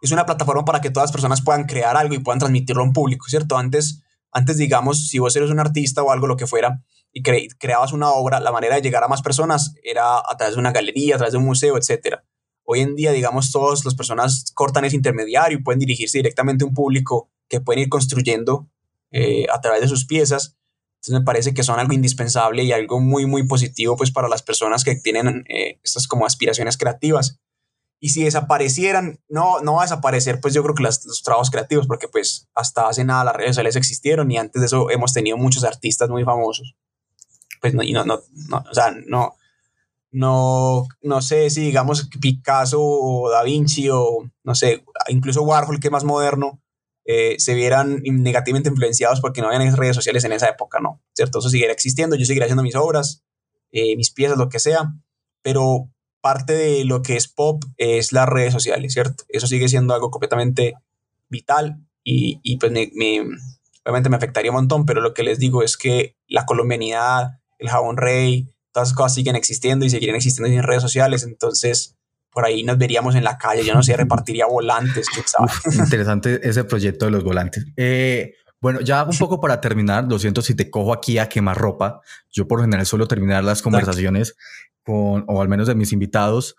Es 0.00 0.12
una 0.12 0.24
plataforma 0.24 0.64
para 0.64 0.80
que 0.80 0.90
todas 0.90 1.08
las 1.08 1.12
personas 1.12 1.42
puedan 1.42 1.64
crear 1.64 1.96
algo 1.96 2.14
y 2.14 2.18
puedan 2.18 2.38
transmitirlo 2.38 2.82
a 2.82 2.86
un 2.86 2.92
público, 2.92 3.26
¿cierto? 3.28 3.58
Antes 3.58 4.02
antes, 4.32 4.56
digamos, 4.56 5.08
si 5.08 5.18
vos 5.18 5.34
eres 5.36 5.50
un 5.50 5.60
artista 5.60 6.02
o 6.02 6.10
algo, 6.10 6.26
lo 6.26 6.36
que 6.36 6.46
fuera, 6.46 6.82
y 7.12 7.22
creabas 7.22 7.92
una 7.92 8.10
obra, 8.10 8.40
la 8.40 8.52
manera 8.52 8.76
de 8.76 8.82
llegar 8.82 9.02
a 9.02 9.08
más 9.08 9.22
personas 9.22 9.74
era 9.82 10.18
a 10.18 10.36
través 10.36 10.54
de 10.54 10.60
una 10.60 10.72
galería, 10.72 11.16
a 11.16 11.18
través 11.18 11.32
de 11.32 11.38
un 11.38 11.44
museo, 11.44 11.76
etc. 11.76 12.18
Hoy 12.64 12.80
en 12.80 12.94
día, 12.94 13.12
digamos, 13.12 13.50
todas 13.50 13.84
las 13.84 13.94
personas 13.94 14.52
cortan 14.54 14.84
ese 14.84 14.96
intermediario 14.96 15.58
y 15.58 15.62
pueden 15.62 15.80
dirigirse 15.80 16.18
directamente 16.18 16.64
a 16.64 16.68
un 16.68 16.74
público 16.74 17.30
que 17.48 17.60
pueden 17.60 17.82
ir 17.82 17.88
construyendo 17.88 18.68
eh, 19.10 19.46
a 19.52 19.60
través 19.60 19.80
de 19.80 19.88
sus 19.88 20.06
piezas. 20.06 20.56
Entonces 21.00 21.20
me 21.20 21.24
parece 21.24 21.52
que 21.52 21.64
son 21.64 21.80
algo 21.80 21.94
indispensable 21.94 22.62
y 22.62 22.72
algo 22.72 23.00
muy, 23.00 23.26
muy 23.26 23.46
positivo 23.46 23.96
pues 23.96 24.12
para 24.12 24.28
las 24.28 24.42
personas 24.42 24.84
que 24.84 24.94
tienen 24.94 25.44
eh, 25.48 25.80
estas 25.82 26.06
como 26.06 26.26
aspiraciones 26.26 26.76
creativas. 26.76 27.40
Y 28.02 28.08
si 28.08 28.24
desaparecieran, 28.24 29.20
no, 29.28 29.60
no 29.60 29.74
va 29.74 29.82
a 29.82 29.84
desaparecer, 29.84 30.40
pues 30.40 30.54
yo 30.54 30.62
creo 30.62 30.74
que 30.74 30.82
los 30.82 31.22
trabajos 31.22 31.50
creativos, 31.50 31.86
porque 31.86 32.08
pues 32.08 32.48
hasta 32.54 32.88
hace 32.88 33.04
nada 33.04 33.24
las 33.24 33.36
redes 33.36 33.50
sociales 33.50 33.76
existieron 33.76 34.30
y 34.30 34.38
antes 34.38 34.60
de 34.60 34.66
eso 34.66 34.90
hemos 34.90 35.12
tenido 35.12 35.36
muchos 35.36 35.64
artistas 35.64 36.08
muy 36.08 36.24
famosos. 36.24 36.74
Pues 37.60 37.74
no, 37.74 37.82
y 37.82 37.92
no, 37.92 38.04
no, 38.06 38.20
no 38.48 38.64
o 38.70 38.74
sea, 38.74 38.90
no, 39.06 39.36
no, 40.10 40.88
no 41.02 41.22
sé 41.22 41.50
si 41.50 41.60
digamos 41.60 42.08
Picasso 42.20 42.80
o 42.80 43.30
Da 43.30 43.42
Vinci 43.42 43.90
o 43.90 44.30
no 44.44 44.54
sé, 44.54 44.82
incluso 45.08 45.42
Warhol, 45.42 45.78
que 45.78 45.88
es 45.88 45.92
más 45.92 46.04
moderno, 46.04 46.60
eh, 47.04 47.36
se 47.38 47.54
vieran 47.54 48.02
negativamente 48.02 48.68
influenciados 48.68 49.20
porque 49.20 49.40
no 49.40 49.48
habían 49.48 49.76
redes 49.76 49.96
sociales 49.96 50.24
en 50.24 50.32
esa 50.32 50.48
época, 50.48 50.80
¿no? 50.80 51.02
¿Cierto? 51.12 51.38
Eso 51.38 51.50
seguirá 51.50 51.72
existiendo, 51.72 52.16
yo 52.16 52.24
seguiré 52.24 52.44
haciendo 52.44 52.62
mis 52.62 52.76
obras, 52.76 53.24
eh, 53.72 53.96
mis 53.96 54.10
piezas, 54.10 54.38
lo 54.38 54.48
que 54.48 54.58
sea, 54.58 54.94
pero 55.42 55.90
parte 56.20 56.52
de 56.52 56.84
lo 56.84 57.02
que 57.02 57.16
es 57.16 57.28
pop 57.28 57.64
es 57.76 58.12
las 58.12 58.28
redes 58.28 58.52
sociales, 58.52 58.92
¿cierto? 58.92 59.24
Eso 59.28 59.46
sigue 59.46 59.68
siendo 59.68 59.94
algo 59.94 60.10
completamente 60.10 60.74
vital 61.28 61.78
y, 62.04 62.40
y 62.42 62.58
pues 62.58 62.72
me, 62.72 62.90
obviamente 63.84 64.10
me 64.10 64.16
afectaría 64.16 64.50
un 64.50 64.56
montón, 64.56 64.86
pero 64.86 65.00
lo 65.00 65.14
que 65.14 65.22
les 65.22 65.38
digo 65.38 65.62
es 65.62 65.76
que 65.76 66.16
la 66.28 66.46
colombianidad, 66.46 67.40
el 67.58 67.68
jabón 67.68 67.96
rey, 67.96 68.50
todas 68.72 68.88
esas 68.88 68.96
cosas 68.96 69.14
siguen 69.14 69.36
existiendo 69.36 69.84
y 69.84 69.90
seguirán 69.90 70.16
existiendo 70.16 70.54
en 70.54 70.62
redes 70.62 70.82
sociales, 70.82 71.24
entonces 71.24 71.96
por 72.32 72.44
ahí 72.44 72.62
nos 72.62 72.78
veríamos 72.78 73.16
en 73.16 73.24
la 73.24 73.38
calle, 73.38 73.64
yo 73.64 73.74
no 73.74 73.82
sé, 73.82 73.96
repartiría 73.96 74.46
volantes, 74.46 75.06
interesante 75.74 76.40
ese 76.48 76.64
proyecto 76.64 77.06
de 77.06 77.10
los 77.10 77.24
volantes. 77.24 77.66
Eh, 77.76 78.34
bueno, 78.60 78.80
ya 78.80 79.04
un 79.04 79.16
poco 79.16 79.40
para 79.40 79.60
terminar, 79.60 80.04
lo 80.08 80.18
siento 80.18 80.42
si 80.42 80.54
te 80.54 80.70
cojo 80.70 80.92
aquí 80.92 81.18
a 81.18 81.28
quemar 81.28 81.56
ropa. 81.56 82.00
Yo 82.30 82.46
por 82.46 82.60
general 82.60 82.84
suelo 82.84 83.08
terminar 83.08 83.42
las 83.42 83.62
conversaciones 83.62 84.36
con, 84.82 85.24
o 85.28 85.40
al 85.40 85.48
menos 85.48 85.66
de 85.66 85.74
mis 85.74 85.92
invitados, 85.92 86.56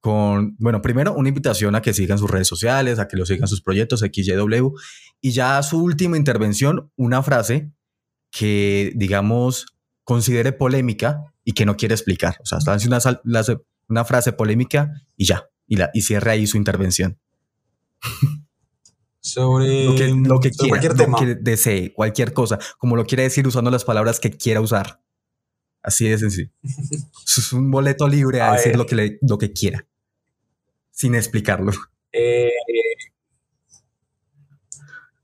con, 0.00 0.56
bueno, 0.58 0.82
primero 0.82 1.14
una 1.14 1.28
invitación 1.28 1.76
a 1.76 1.82
que 1.82 1.94
sigan 1.94 2.18
sus 2.18 2.30
redes 2.30 2.48
sociales, 2.48 2.98
a 2.98 3.06
que 3.06 3.16
lo 3.16 3.24
sigan 3.24 3.46
sus 3.46 3.62
proyectos, 3.62 4.00
XYW, 4.00 4.74
y 5.20 5.30
ya 5.30 5.62
su 5.62 5.82
última 5.82 6.16
intervención, 6.16 6.90
una 6.96 7.22
frase 7.22 7.70
que, 8.30 8.92
digamos, 8.96 9.66
considere 10.02 10.52
polémica 10.52 11.32
y 11.44 11.52
que 11.52 11.66
no 11.66 11.76
quiere 11.76 11.94
explicar. 11.94 12.36
O 12.42 12.46
sea, 12.46 12.58
está 12.58 12.76
una, 12.86 12.98
una 13.88 14.04
frase 14.04 14.32
polémica 14.32 14.90
y 15.16 15.26
ya, 15.26 15.48
y, 15.68 15.76
la, 15.76 15.90
y 15.94 16.02
cierre 16.02 16.32
ahí 16.32 16.46
su 16.48 16.56
intervención. 16.56 17.18
Sobre 19.24 19.84
lo 19.84 19.94
que, 19.94 20.08
lo 20.08 20.38
que 20.38 20.50
quiera, 20.50 20.68
cualquier 20.68 20.94
tema. 20.94 21.18
que 21.18 21.34
desee, 21.34 21.94
cualquier 21.94 22.34
cosa, 22.34 22.58
como 22.76 22.94
lo 22.94 23.06
quiere 23.06 23.22
decir 23.22 23.46
usando 23.46 23.70
las 23.70 23.82
palabras 23.82 24.20
que 24.20 24.30
quiera 24.30 24.60
usar. 24.60 25.00
Así 25.82 26.06
de 26.06 26.18
sencillo. 26.18 26.50
es 26.62 27.52
un 27.54 27.70
boleto 27.70 28.06
libre 28.06 28.42
a, 28.42 28.52
decir 28.52 28.76
lo 28.76 28.84
que, 28.84 28.94
le, 28.94 29.18
lo 29.22 29.38
que 29.38 29.50
quiera, 29.54 29.86
sin 30.90 31.14
explicarlo. 31.14 31.72
Eh, 32.12 32.50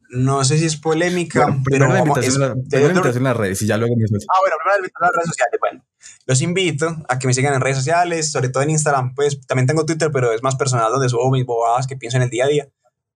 no 0.08 0.44
sé 0.44 0.56
si 0.56 0.64
es 0.64 0.76
polémica, 0.78 1.58
pero 1.70 1.92
la 1.92 1.98
invitación, 1.98 2.64
en 2.72 3.22
las 3.22 3.36
redes 3.36 3.60
y 3.60 3.66
ya 3.66 3.76
luego 3.76 3.94
Ah, 3.94 4.38
bueno, 4.40 4.56
primero 4.56 4.70
la 4.70 4.76
invitación 4.78 5.02
a 5.02 5.06
las 5.08 5.14
redes 5.14 5.28
sociales. 5.28 5.60
Bueno, 5.60 5.84
los 6.24 6.40
invito 6.40 7.04
a 7.06 7.18
que 7.18 7.26
me 7.26 7.34
sigan 7.34 7.52
en 7.52 7.60
redes 7.60 7.76
sociales, 7.76 8.32
sobre 8.32 8.48
todo 8.48 8.62
en 8.62 8.70
Instagram, 8.70 9.14
pues 9.14 9.46
también 9.46 9.66
tengo 9.66 9.84
Twitter, 9.84 10.08
pero 10.10 10.32
es 10.32 10.42
más 10.42 10.56
personal 10.56 10.90
donde 10.90 11.10
subo 11.10 11.30
mis 11.30 11.44
bobadas 11.44 11.86
que 11.86 11.96
pienso 11.96 12.16
en 12.16 12.22
el 12.22 12.30
día 12.30 12.46
a 12.46 12.48
día. 12.48 12.68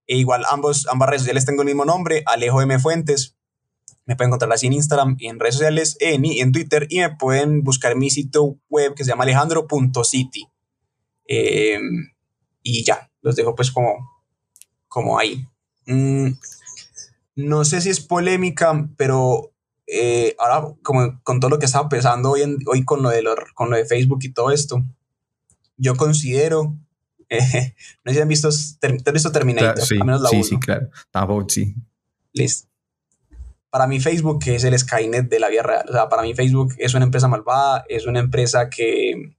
E 0.07 0.17
igual 0.17 0.43
ambos, 0.49 0.87
ambas 0.87 1.09
redes 1.09 1.21
sociales 1.23 1.45
tengo 1.45 1.61
el 1.61 1.67
mismo 1.67 1.85
nombre, 1.85 2.23
Alejo 2.25 2.61
M. 2.61 2.77
Fuentes. 2.79 3.35
Me 4.05 4.15
pueden 4.15 4.29
encontrar 4.29 4.53
así 4.53 4.67
en 4.67 4.73
Instagram 4.73 5.17
en 5.19 5.39
redes 5.39 5.55
sociales, 5.55 5.97
en, 5.99 6.25
en 6.25 6.51
Twitter, 6.51 6.87
y 6.89 6.99
me 6.99 7.15
pueden 7.15 7.63
buscar 7.63 7.95
mi 7.95 8.09
sitio 8.09 8.59
web 8.69 8.93
que 8.93 9.03
se 9.03 9.09
llama 9.09 9.23
alejandro.city. 9.23 10.47
Eh, 11.27 11.79
y 12.61 12.83
ya, 12.83 13.09
los 13.21 13.35
dejo 13.35 13.55
pues 13.55 13.71
como, 13.71 14.23
como 14.87 15.17
ahí. 15.17 15.47
Mm, 15.87 16.33
no 17.35 17.65
sé 17.65 17.81
si 17.81 17.89
es 17.89 17.99
polémica, 17.99 18.87
pero 18.97 19.51
eh, 19.87 20.35
ahora 20.39 20.75
como 20.83 21.21
con 21.23 21.39
todo 21.39 21.49
lo 21.49 21.59
que 21.59 21.65
estaba 21.65 21.89
pensando 21.89 22.31
hoy, 22.31 22.41
en, 22.41 22.57
hoy 22.67 22.85
con, 22.85 23.03
lo 23.03 23.09
de 23.09 23.23
con 23.53 23.69
lo 23.69 23.77
de 23.77 23.85
Facebook 23.85 24.19
y 24.21 24.33
todo 24.33 24.51
esto, 24.51 24.83
yo 25.77 25.95
considero 25.95 26.75
eh, 27.29 27.75
no 28.03 28.11
sé 28.11 28.15
si 28.15 28.21
han 28.21 28.27
visto, 28.27 28.49
ter, 28.79 29.13
visto 29.13 29.31
Terminator, 29.31 29.81
sí, 29.81 29.97
menos 29.97 30.21
la 30.21 30.29
sí, 30.29 30.43
sí, 30.43 30.59
claro. 30.59 30.89
Tampoco, 31.11 31.49
sí. 31.49 31.75
Listo. 32.33 32.67
Para 33.69 33.87
mí 33.87 33.99
Facebook 33.99 34.39
es 34.45 34.63
el 34.63 34.77
Skynet 34.77 35.27
de 35.27 35.39
la 35.39 35.49
vida 35.49 35.63
real. 35.63 35.85
O 35.89 35.91
sea, 35.91 36.07
para 36.07 36.21
mí 36.21 36.33
Facebook 36.33 36.73
es 36.77 36.93
una 36.93 37.05
empresa 37.05 37.27
malvada, 37.27 37.83
es 37.89 38.05
una 38.05 38.19
empresa 38.19 38.69
que, 38.69 39.35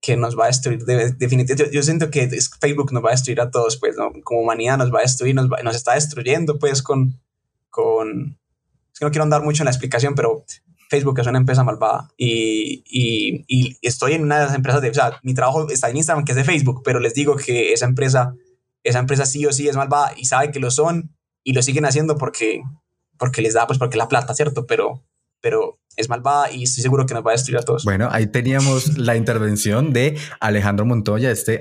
que 0.00 0.16
nos 0.16 0.38
va 0.38 0.44
a 0.44 0.46
destruir. 0.46 0.84
definitivamente, 0.84 1.70
yo, 1.72 1.82
siento 1.82 2.10
que 2.10 2.28
Facebook 2.60 2.92
nos 2.92 3.04
va 3.04 3.08
a 3.08 3.12
destruir 3.12 3.40
a 3.40 3.50
todos, 3.50 3.78
pues, 3.78 3.96
¿no? 3.96 4.12
Como 4.22 4.42
humanidad 4.42 4.78
nos 4.78 4.92
va 4.92 5.00
a 5.00 5.02
destruir, 5.02 5.34
nos, 5.34 5.48
nos 5.48 5.76
está 5.76 5.94
destruyendo, 5.94 6.58
pues, 6.58 6.82
con, 6.82 7.20
con... 7.68 8.38
Es 8.92 8.98
que 8.98 9.04
no 9.04 9.10
quiero 9.10 9.24
andar 9.24 9.42
mucho 9.42 9.62
en 9.62 9.66
la 9.66 9.72
explicación, 9.72 10.14
pero 10.14 10.44
Facebook 10.90 11.20
es 11.20 11.26
una 11.28 11.38
empresa 11.38 11.62
malvada 11.62 12.08
y, 12.16 12.82
y, 12.84 13.76
estoy 13.80 14.14
en 14.14 14.22
una 14.22 14.40
de 14.40 14.46
las 14.46 14.54
empresas 14.54 14.82
de, 14.82 14.90
o 14.90 14.94
sea, 14.94 15.20
mi 15.22 15.34
trabajo 15.34 15.70
está 15.70 15.88
en 15.88 15.96
Instagram 15.96 16.24
que 16.24 16.32
es 16.32 16.36
de 16.36 16.44
Facebook, 16.44 16.82
pero 16.84 16.98
les 16.98 17.14
digo 17.14 17.36
que 17.36 17.72
esa 17.72 17.86
empresa, 17.86 18.34
esa 18.82 18.98
empresa 18.98 19.24
sí 19.24 19.46
o 19.46 19.52
sí 19.52 19.68
es 19.68 19.76
malvada 19.76 20.12
y 20.16 20.24
sabe 20.24 20.50
que 20.50 20.58
lo 20.58 20.70
son 20.72 21.14
y 21.44 21.52
lo 21.52 21.62
siguen 21.62 21.84
haciendo 21.84 22.18
porque, 22.18 22.62
porque 23.16 23.40
les 23.40 23.54
da, 23.54 23.68
pues 23.68 23.78
porque 23.78 23.96
la 23.96 24.08
plata, 24.08 24.34
¿cierto? 24.34 24.66
Pero, 24.66 25.04
pero 25.40 25.78
es 25.96 26.08
malvada 26.08 26.50
y 26.50 26.64
estoy 26.64 26.82
seguro 26.82 27.06
que 27.06 27.14
nos 27.14 27.24
va 27.24 27.30
a 27.30 27.34
destruir 27.34 27.58
a 27.58 27.62
todos. 27.62 27.84
Bueno, 27.84 28.08
ahí 28.10 28.26
teníamos 28.26 28.98
la 28.98 29.14
intervención 29.14 29.92
de 29.92 30.18
Alejandro 30.40 30.86
Montoya, 30.86 31.30
este 31.30 31.60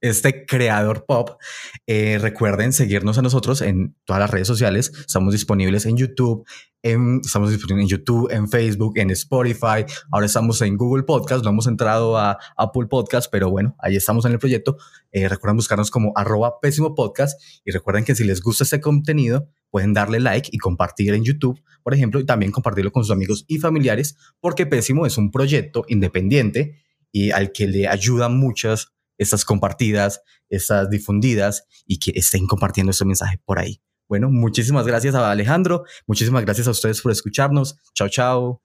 este 0.00 0.46
creador 0.46 1.04
pop. 1.06 1.40
Eh, 1.86 2.18
recuerden 2.20 2.72
seguirnos 2.72 3.18
a 3.18 3.22
nosotros 3.22 3.62
en 3.62 3.96
todas 4.04 4.20
las 4.20 4.30
redes 4.30 4.46
sociales. 4.46 4.92
Estamos 4.98 5.32
disponibles 5.32 5.86
en 5.86 5.96
YouTube, 5.96 6.46
en, 6.82 7.20
estamos 7.24 7.50
disponibles 7.50 7.84
en 7.84 7.88
YouTube, 7.88 8.28
en 8.30 8.48
Facebook, 8.48 8.98
en 8.98 9.10
Spotify. 9.10 9.84
Ahora 10.10 10.26
estamos 10.26 10.60
en 10.62 10.76
Google 10.76 11.02
Podcast. 11.02 11.44
No 11.44 11.50
hemos 11.50 11.66
entrado 11.66 12.18
a 12.18 12.38
Apple 12.56 12.86
Podcast, 12.88 13.30
pero 13.30 13.50
bueno, 13.50 13.76
ahí 13.78 13.96
estamos 13.96 14.24
en 14.24 14.32
el 14.32 14.38
proyecto. 14.38 14.76
Eh, 15.12 15.28
recuerden 15.28 15.56
buscarnos 15.56 15.90
como 15.90 16.12
arroba 16.16 16.60
pésimo 16.60 16.94
podcast 16.94 17.40
y 17.64 17.70
recuerden 17.70 18.04
que 18.04 18.14
si 18.14 18.24
les 18.24 18.40
gusta 18.40 18.64
este 18.64 18.80
contenido, 18.80 19.48
pueden 19.70 19.92
darle 19.92 20.20
like 20.20 20.48
y 20.52 20.58
compartir 20.58 21.14
en 21.14 21.24
YouTube, 21.24 21.62
por 21.82 21.94
ejemplo, 21.94 22.20
y 22.20 22.26
también 22.26 22.52
compartirlo 22.52 22.92
con 22.92 23.04
sus 23.04 23.12
amigos 23.12 23.44
y 23.48 23.58
familiares, 23.58 24.16
porque 24.40 24.66
Pésimo 24.66 25.06
es 25.06 25.16
un 25.16 25.30
proyecto 25.30 25.84
independiente 25.88 26.82
y 27.12 27.30
al 27.30 27.52
que 27.52 27.66
le 27.66 27.88
ayudan 27.88 28.38
muchas 28.38 28.92
estas 29.20 29.44
compartidas, 29.44 30.22
estas 30.48 30.90
difundidas 30.90 31.66
y 31.86 31.98
que 31.98 32.12
estén 32.14 32.46
compartiendo 32.46 32.90
este 32.90 33.04
mensaje 33.04 33.38
por 33.44 33.58
ahí. 33.58 33.80
Bueno, 34.08 34.30
muchísimas 34.30 34.86
gracias 34.86 35.14
a 35.14 35.30
Alejandro, 35.30 35.84
muchísimas 36.06 36.44
gracias 36.44 36.66
a 36.66 36.72
ustedes 36.72 37.00
por 37.00 37.12
escucharnos. 37.12 37.76
Chao, 37.94 38.08
chao. 38.08 38.62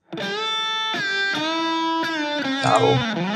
Chao. 2.62 3.35